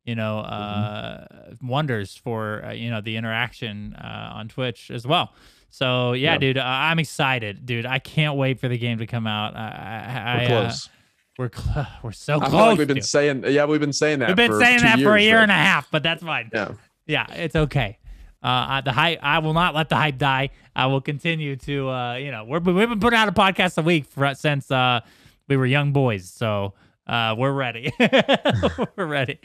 you 0.05 0.15
know, 0.15 0.39
uh, 0.39 1.25
wonders 1.61 2.15
for 2.15 2.63
uh, 2.63 2.71
you 2.71 2.89
know 2.89 3.01
the 3.01 3.17
interaction 3.17 3.93
uh, 3.95 4.31
on 4.35 4.47
Twitch 4.47 4.89
as 4.89 5.05
well. 5.05 5.33
So 5.69 6.13
yeah, 6.13 6.33
Yeah. 6.33 6.37
dude, 6.37 6.57
I'm 6.57 6.99
excited, 6.99 7.65
dude. 7.65 7.85
I 7.85 7.99
can't 7.99 8.37
wait 8.37 8.61
for 8.61 8.69
the 8.69 8.77
game 8.77 8.99
to 8.99 9.05
come 9.05 9.27
out. 9.27 9.57
I, 9.57 9.59
I, 9.59 10.35
We're 10.37 10.41
I, 10.41 10.45
uh, 10.45 10.47
close. 10.47 10.89
We're 11.37 11.49
cl- 11.53 11.87
we're 12.03 12.11
so 12.11 12.35
I 12.41 12.49
close. 12.49 12.51
like 12.53 12.77
we've 12.79 12.87
been 12.87 12.95
dude. 12.97 13.05
saying, 13.05 13.43
yeah, 13.47 13.65
we've 13.65 13.79
been 13.79 13.93
saying 13.93 14.19
that. 14.19 14.27
We've 14.29 14.35
been 14.35 14.59
saying 14.59 14.81
that 14.81 14.99
for 14.99 15.15
a 15.15 15.21
year 15.21 15.35
right? 15.37 15.43
and 15.43 15.51
a 15.51 15.55
half, 15.55 15.89
but 15.91 16.03
that's 16.03 16.23
fine. 16.23 16.49
Yeah. 16.53 16.71
yeah, 17.07 17.31
it's 17.33 17.55
okay. 17.55 17.97
Uh, 18.43 18.47
I- 18.77 18.81
the 18.81 18.91
hype. 18.91 19.19
I 19.21 19.39
will 19.39 19.53
not 19.53 19.73
let 19.75 19.89
the 19.89 19.95
hype 19.95 20.17
die. 20.17 20.49
I 20.75 20.85
will 20.87 21.01
continue 21.01 21.55
to. 21.57 21.89
Uh, 21.89 22.15
you 22.15 22.31
know, 22.31 22.43
we're, 22.45 22.59
we've 22.59 22.89
been 22.89 22.99
putting 22.99 23.17
out 23.17 23.27
a 23.27 23.31
podcast 23.31 23.77
a 23.77 23.81
week 23.81 24.05
for, 24.05 24.33
since 24.35 24.69
uh, 24.69 24.99
we 25.47 25.57
were 25.57 25.65
young 25.65 25.93
boys, 25.93 26.29
so 26.29 26.73
uh, 27.07 27.35
we're 27.37 27.51
ready. 27.53 27.91
we're 28.95 29.05
ready. 29.05 29.39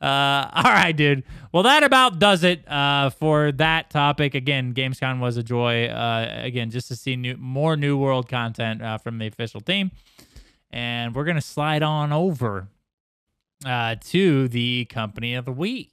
Uh, 0.00 0.50
all 0.54 0.64
right, 0.64 0.92
dude. 0.96 1.22
Well, 1.52 1.62
that 1.62 1.82
about 1.84 2.18
does 2.18 2.42
it 2.42 2.66
uh, 2.70 3.10
for 3.10 3.52
that 3.52 3.88
topic. 3.90 4.34
Again, 4.34 4.74
Gamescom 4.74 5.20
was 5.20 5.36
a 5.36 5.42
joy. 5.42 5.86
Uh, 5.86 6.40
again, 6.42 6.70
just 6.70 6.88
to 6.88 6.96
see 6.96 7.14
new, 7.16 7.36
more 7.36 7.76
New 7.76 7.96
World 7.96 8.28
content 8.28 8.82
uh, 8.82 8.98
from 8.98 9.18
the 9.18 9.26
official 9.28 9.60
team, 9.60 9.92
and 10.72 11.14
we're 11.14 11.24
gonna 11.24 11.40
slide 11.40 11.82
on 11.82 12.12
over 12.12 12.68
uh, 13.64 13.96
to 14.00 14.48
the 14.48 14.86
company 14.86 15.34
of 15.34 15.44
the 15.44 15.52
week. 15.52 15.90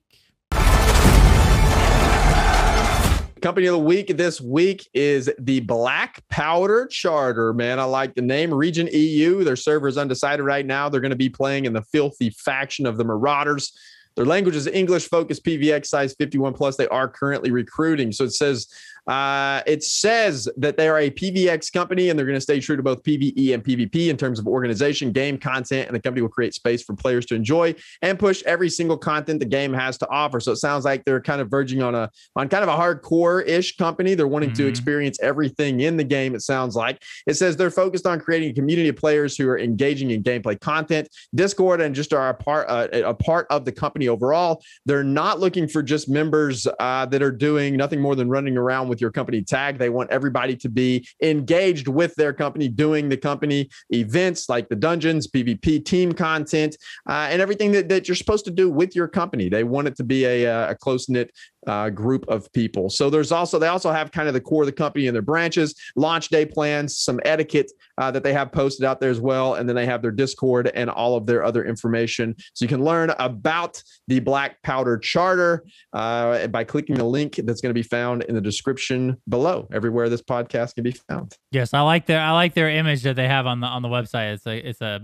Company 3.41 3.67
of 3.67 3.73
the 3.73 3.79
week 3.79 4.17
this 4.17 4.41
week 4.41 4.89
is 4.93 5.31
the 5.39 5.61
Black 5.61 6.27
Powder 6.27 6.87
Charter. 6.87 7.53
Man, 7.53 7.79
I 7.79 7.85
like 7.85 8.13
the 8.15 8.21
name. 8.21 8.53
Region 8.53 8.89
EU. 8.91 9.45
Their 9.45 9.55
server 9.55 9.87
is 9.87 9.97
undecided 9.97 10.43
right 10.43 10.65
now. 10.65 10.89
They're 10.89 10.99
going 10.99 11.11
to 11.11 11.15
be 11.15 11.29
playing 11.29 11.63
in 11.63 11.71
the 11.71 11.83
filthy 11.83 12.31
faction 12.31 12.85
of 12.85 12.97
the 12.97 13.05
Marauders. 13.05 13.71
Their 14.17 14.25
language 14.25 14.57
is 14.57 14.67
English 14.67 15.07
focused 15.07 15.45
PVX 15.45 15.85
size 15.85 16.13
51 16.19 16.53
plus. 16.53 16.75
They 16.75 16.89
are 16.89 17.07
currently 17.07 17.51
recruiting. 17.51 18.11
So 18.11 18.25
it 18.25 18.33
says 18.33 18.67
uh, 19.09 19.63
it 19.65 19.83
says 19.83 20.47
that 20.55 20.77
they 20.77 20.87
are 20.87 20.99
a 20.99 21.09
PVX 21.09 21.73
company 21.73 22.09
and 22.09 22.17
they're 22.17 22.27
going 22.27 22.37
to 22.37 22.41
stay 22.41 22.59
true 22.59 22.77
to 22.77 22.83
both 22.83 23.01
PVE 23.01 23.55
and 23.55 23.63
PvP 23.63 24.09
in 24.09 24.17
terms 24.17 24.37
of 24.37 24.47
organization, 24.47 25.11
game 25.11 25.35
content, 25.37 25.87
and 25.87 25.95
the 25.95 25.99
company 25.99 26.21
will 26.21 26.29
create 26.29 26.53
space 26.53 26.83
for 26.83 26.95
players 26.95 27.25
to 27.25 27.33
enjoy 27.35 27.73
and 28.03 28.19
push 28.19 28.43
every 28.45 28.69
single 28.69 28.97
content 28.97 29.39
the 29.39 29.45
game 29.47 29.73
has 29.73 29.97
to 29.97 30.07
offer. 30.09 30.39
So 30.39 30.51
it 30.51 30.57
sounds 30.57 30.85
like 30.85 31.03
they're 31.05 31.21
kind 31.21 31.41
of 31.41 31.49
verging 31.49 31.81
on 31.81 31.95
a 31.95 32.11
on 32.35 32.49
kind 32.49 32.63
of 32.63 32.69
a 32.69 32.77
hardcore-ish 32.77 33.77
company. 33.77 34.13
They're 34.13 34.27
wanting 34.27 34.51
to 34.53 34.63
Mhm. 34.65 34.69
experience 34.69 35.17
everything 35.21 35.79
in 35.79 35.97
the 35.97 36.03
game. 36.03 36.35
It 36.35 36.41
sounds 36.41 36.75
like 36.75 37.01
it 37.25 37.33
says 37.33 37.57
they're 37.57 37.71
focused 37.71 38.05
on 38.05 38.19
creating 38.19 38.51
a 38.51 38.53
community 38.53 38.89
of 38.89 38.95
players 38.95 39.35
who 39.35 39.49
are 39.49 39.57
engaging 39.57 40.11
in 40.11 40.21
gameplay 40.21 40.59
content, 40.59 41.09
Discord, 41.33 41.81
and 41.81 41.95
just 41.95 42.13
are 42.13 42.29
a 42.29 42.33
part 42.35 42.69
uh, 42.69 42.87
a 42.93 43.13
part 43.15 43.47
of 43.49 43.65
the 43.65 43.71
company 43.71 44.07
overall. 44.07 44.61
They're 44.85 45.03
not 45.03 45.39
looking 45.39 45.67
for 45.67 45.81
just 45.81 46.07
members 46.09 46.67
uh, 46.79 47.07
that 47.07 47.23
are 47.23 47.31
doing 47.31 47.75
nothing 47.75 47.99
more 47.99 48.15
than 48.15 48.29
running 48.29 48.55
around 48.55 48.87
with 48.87 48.98
your 49.01 49.11
company 49.11 49.41
tag. 49.41 49.77
They 49.77 49.89
want 49.89 50.11
everybody 50.11 50.55
to 50.57 50.69
be 50.69 51.07
engaged 51.21 51.87
with 51.87 52.15
their 52.15 52.33
company, 52.33 52.67
doing 52.67 53.09
the 53.09 53.17
company 53.17 53.69
events 53.89 54.49
like 54.49 54.69
the 54.69 54.75
dungeons, 54.75 55.27
PvP, 55.27 55.85
team 55.85 56.11
content, 56.11 56.75
uh, 57.07 57.27
and 57.29 57.41
everything 57.41 57.71
that, 57.73 57.89
that 57.89 58.07
you're 58.07 58.15
supposed 58.15 58.45
to 58.45 58.51
do 58.51 58.69
with 58.69 58.95
your 58.95 59.07
company. 59.07 59.49
They 59.49 59.63
want 59.63 59.87
it 59.87 59.95
to 59.97 60.03
be 60.03 60.25
a, 60.25 60.47
uh, 60.47 60.71
a 60.71 60.75
close 60.75 61.09
knit 61.09 61.31
uh, 61.67 61.89
group 61.89 62.25
of 62.27 62.51
people. 62.53 62.89
So 62.89 63.09
there's 63.09 63.31
also 63.31 63.59
they 63.59 63.67
also 63.67 63.91
have 63.91 64.11
kind 64.11 64.27
of 64.27 64.33
the 64.33 64.41
core 64.41 64.63
of 64.63 64.67
the 64.67 64.71
company 64.71 65.07
and 65.07 65.15
their 65.15 65.21
branches, 65.21 65.75
launch 65.95 66.29
day 66.29 66.45
plans, 66.45 66.97
some 66.97 67.19
etiquette 67.25 67.71
uh, 67.97 68.11
that 68.11 68.23
they 68.23 68.33
have 68.33 68.51
posted 68.51 68.85
out 68.85 68.99
there 68.99 69.09
as 69.09 69.19
well, 69.19 69.55
and 69.55 69.67
then 69.67 69.75
they 69.75 69.85
have 69.85 70.01
their 70.01 70.11
Discord 70.11 70.71
and 70.73 70.89
all 70.89 71.15
of 71.15 71.25
their 71.25 71.43
other 71.43 71.65
information. 71.65 72.35
So 72.53 72.63
you 72.65 72.69
can 72.69 72.83
learn 72.83 73.11
about 73.19 73.81
the 74.07 74.19
Black 74.19 74.61
Powder 74.63 74.97
Charter 74.97 75.65
uh, 75.93 76.47
by 76.47 76.63
clicking 76.63 76.95
the 76.95 77.03
link 77.03 77.35
that's 77.43 77.61
going 77.61 77.71
to 77.71 77.79
be 77.79 77.83
found 77.83 78.23
in 78.23 78.35
the 78.35 78.41
description 78.41 79.17
below, 79.27 79.67
everywhere 79.71 80.09
this 80.09 80.21
podcast 80.21 80.75
can 80.75 80.83
be 80.83 80.91
found. 80.91 81.35
Yes, 81.51 81.73
I 81.73 81.81
like 81.81 82.05
their 82.05 82.21
I 82.21 82.31
like 82.31 82.53
their 82.53 82.69
image 82.69 83.03
that 83.03 83.15
they 83.15 83.27
have 83.27 83.45
on 83.45 83.59
the 83.59 83.67
on 83.67 83.81
the 83.81 83.89
website. 83.89 84.33
It's 84.33 84.45
a 84.45 84.69
it's 84.69 84.81
a 84.81 85.01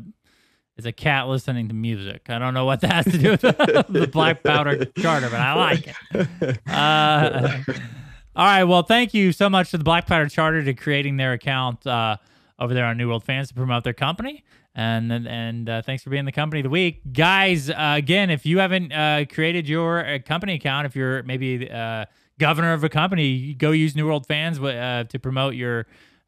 it's 0.77 0.85
a 0.85 0.91
cat 0.91 1.27
listening 1.27 1.69
to 1.69 1.73
music. 1.73 2.29
I 2.29 2.37
don't 2.37 2.53
know 2.53 2.65
what 2.65 2.81
that 2.81 2.91
has 2.91 3.05
to 3.05 3.17
do 3.17 3.31
with 3.31 3.41
the 3.41 4.09
Black 4.11 4.43
Powder 4.43 4.85
Charter, 4.85 5.29
but 5.29 5.39
I 5.39 5.53
like 5.53 5.87
it. 5.87 6.59
Uh, 6.67 7.59
all 8.35 8.45
right. 8.45 8.65
Well, 8.65 8.83
thank 8.83 9.13
you 9.13 9.31
so 9.31 9.49
much 9.49 9.71
to 9.71 9.77
the 9.77 9.85
Black 9.85 10.05
Powder 10.05 10.27
Charter 10.27 10.63
to 10.63 10.73
creating 10.73 11.15
their 11.15 11.31
account 11.31 11.87
uh, 11.87 12.17
over 12.59 12.73
there 12.73 12.85
on 12.85 12.97
New 12.97 13.07
World 13.07 13.23
Fans 13.23 13.47
to 13.47 13.53
promote 13.53 13.85
their 13.85 13.93
company. 13.93 14.43
And 14.77 15.09
and 15.09 15.69
uh, 15.69 15.81
thanks 15.81 16.03
for 16.03 16.09
being 16.09 16.25
the 16.25 16.33
company 16.33 16.59
of 16.59 16.65
the 16.65 16.69
week, 16.69 16.99
guys. 17.13 17.69
Uh, 17.69 17.93
again, 17.95 18.29
if 18.29 18.45
you 18.45 18.59
haven't 18.59 18.91
uh, 18.91 19.23
created 19.31 19.69
your 19.69 20.05
uh, 20.05 20.19
company 20.19 20.55
account, 20.55 20.85
if 20.85 20.97
you're 20.97 21.23
maybe 21.23 21.69
governor 22.37 22.73
of 22.73 22.83
a 22.83 22.89
company, 22.89 23.53
go 23.53 23.71
use 23.71 23.95
New 23.95 24.05
World 24.05 24.27
Fans 24.27 24.57
to 24.57 25.19
promote 25.21 25.55
your 25.55 25.85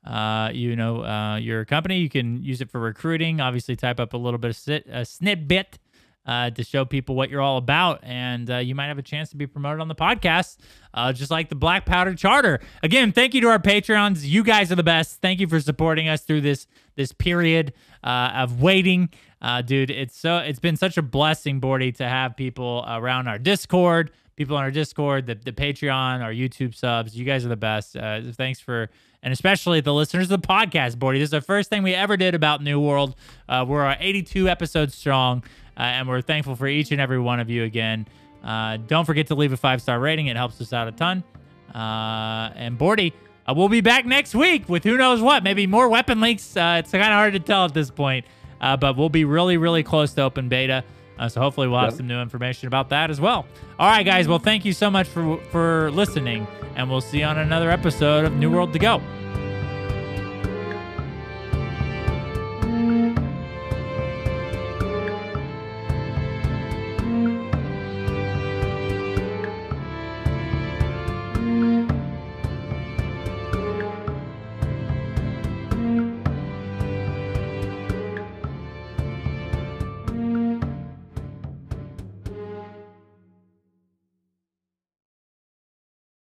uh, 0.08 0.49
you 0.53 0.76
know, 0.76 1.03
uh, 1.03 1.36
your 1.36 1.66
company. 1.66 1.99
You 1.99 2.10
can 2.10 2.41
use 2.41 2.62
it 2.62 2.72
for 2.72 2.80
recruiting. 2.80 3.41
Obviously, 3.41 3.76
type 3.76 3.99
up 3.99 4.14
a 4.14 4.18
little 4.18 4.38
bit 4.38 4.49
of 4.49 4.55
sit, 4.55 4.88
a 4.89 5.03
snippet 5.03 5.80
uh, 6.26 6.49
to 6.51 6.64
show 6.64 6.86
people 6.86 7.14
what 7.16 7.30
you're 7.30 7.41
all 7.41 7.58
about, 7.58 7.99
and 8.03 8.49
uh, 8.49 8.58
you 8.58 8.74
might 8.74 8.88
have 8.88 8.97
a 8.97 9.03
chance 9.03 9.30
to 9.32 9.36
be 9.36 9.45
promoted 9.45 9.82
on 9.82 9.89
the 9.89 9.95
podcast, 9.95 10.58
uh, 10.93 11.12
just 11.12 11.30
like 11.30 11.49
the 11.49 11.55
Black 11.55 11.86
Powder 11.86 12.16
Charter. 12.16 12.62
Again, 12.84 13.12
thank 13.12 13.34
you 13.34 13.41
to 13.41 13.49
our 13.49 13.60
Patreons. 13.60 14.24
You 14.24 14.43
guys 14.43 14.72
are 14.72 14.76
the 14.76 14.84
best. 14.84 15.20
Thank 15.22 15.41
you 15.41 15.47
for 15.47 15.60
supporting 15.60 16.08
us 16.08 16.22
through 16.22 16.41
this 16.41 16.68
this 16.95 17.12
period 17.12 17.74
of 18.01 18.62
waiting, 18.62 19.10
dude. 19.66 19.89
It's 19.89 20.18
so 20.18 20.38
it's 20.38 20.60
been 20.60 20.78
such 20.78 20.97
a 20.97 21.01
blessing, 21.01 21.60
Bordy, 21.60 21.93
to 21.97 22.08
have 22.08 22.38
people 22.38 22.86
around 22.88 23.28
our 23.28 23.38
Discord, 23.38 24.12
people 24.38 24.55
on 24.55 24.64
our 24.64 24.72
Discord, 24.72 25.28
the 25.28 25.36
the 25.36 25.51
Patreon, 25.51 26.22
our 26.22 26.32
YouTube 26.32 26.74
subs. 26.74 27.18
You 27.18 27.26
guys 27.26 27.45
are 27.45 27.49
the 27.49 27.58
best. 27.58 27.93
Thanks 28.36 28.62
for 28.62 28.89
and 29.28 29.34
especially 29.34 29.82
the 29.82 29.93
listeners 29.93 30.32
of 30.32 30.41
the 30.41 30.47
podcast, 30.47 30.95
Bordy. 30.95 31.15
This 31.15 31.25
is 31.25 31.32
the 31.32 31.41
first 31.41 31.69
thing 31.69 31.84
we 31.84 31.93
ever 31.93 32.15
did 32.15 32.34
about 32.34 32.63
New 32.63 32.80
World. 32.80 33.13
Uh, 33.49 33.65
we're 33.67 33.93
82 33.99 34.47
episodes 34.47 34.95
strong, 34.95 35.43
uh, 35.75 35.82
and 35.82 36.07
we're 36.07 36.21
thankful 36.21 36.55
for 36.55 36.65
each 36.65 36.93
and 36.93 37.01
every 37.01 37.19
one 37.19 37.41
of 37.41 37.49
you 37.49 37.65
again. 37.65 38.07
Uh, 38.41 38.78
don't 38.78 39.03
forget 39.03 39.28
to 39.28 39.36
leave 39.36 39.51
a 39.51 39.57
five 39.57 39.82
star 39.82 39.99
rating; 39.99 40.28
it 40.28 40.38
helps 40.38 40.61
us 40.61 40.71
out 40.71 40.88
a 40.88 40.93
ton. 40.93 41.25
Uh, 41.75 42.53
and 42.55 42.80
Bordy, 42.80 43.11
uh, 43.45 43.53
we'll 43.53 43.67
be 43.67 43.82
back 43.82 44.05
next 44.05 44.34
week 44.34 44.69
with 44.69 44.86
who 44.86 44.95
knows 44.95 45.21
what, 45.21 45.43
maybe 45.43 45.67
more 45.67 45.89
weapon 45.89 46.21
leaks. 46.21 46.55
Uh, 46.55 46.78
it's 46.80 46.91
kind 46.91 47.03
of 47.03 47.09
hard 47.09 47.34
to 47.34 47.41
tell 47.41 47.65
at 47.65 47.73
this 47.73 47.91
point, 47.91 48.25
but 48.61 48.95
we'll 48.95 49.09
be 49.09 49.25
really, 49.25 49.57
really 49.57 49.84
close 49.84 50.13
to 50.13 50.21
open 50.21 50.47
beta. 50.47 50.86
Uh, 51.20 51.30
so 51.30 51.41
hopefully 51.41 51.68
we'll 51.68 51.80
have 51.80 51.91
yep. 51.91 51.97
some 51.97 52.07
new 52.07 52.20
information 52.20 52.68
about 52.68 52.89
that 52.89 53.09
as 53.09 53.20
well. 53.20 53.45
All 53.80 53.89
right, 53.89 54.03
guys. 54.03 54.28
Well, 54.28 54.39
thank 54.39 54.65
you 54.65 54.74
so 54.74 54.89
much 54.89 55.07
for 55.07 55.38
for 55.51 55.91
listening, 55.91 56.47
and 56.76 56.89
we'll 56.89 57.01
see 57.01 57.20
you 57.20 57.26
on 57.26 57.38
another 57.38 57.70
episode 57.70 58.26
of 58.26 58.34
New 58.34 58.51
World 58.51 58.74
to 58.74 58.80
Go. 58.80 59.01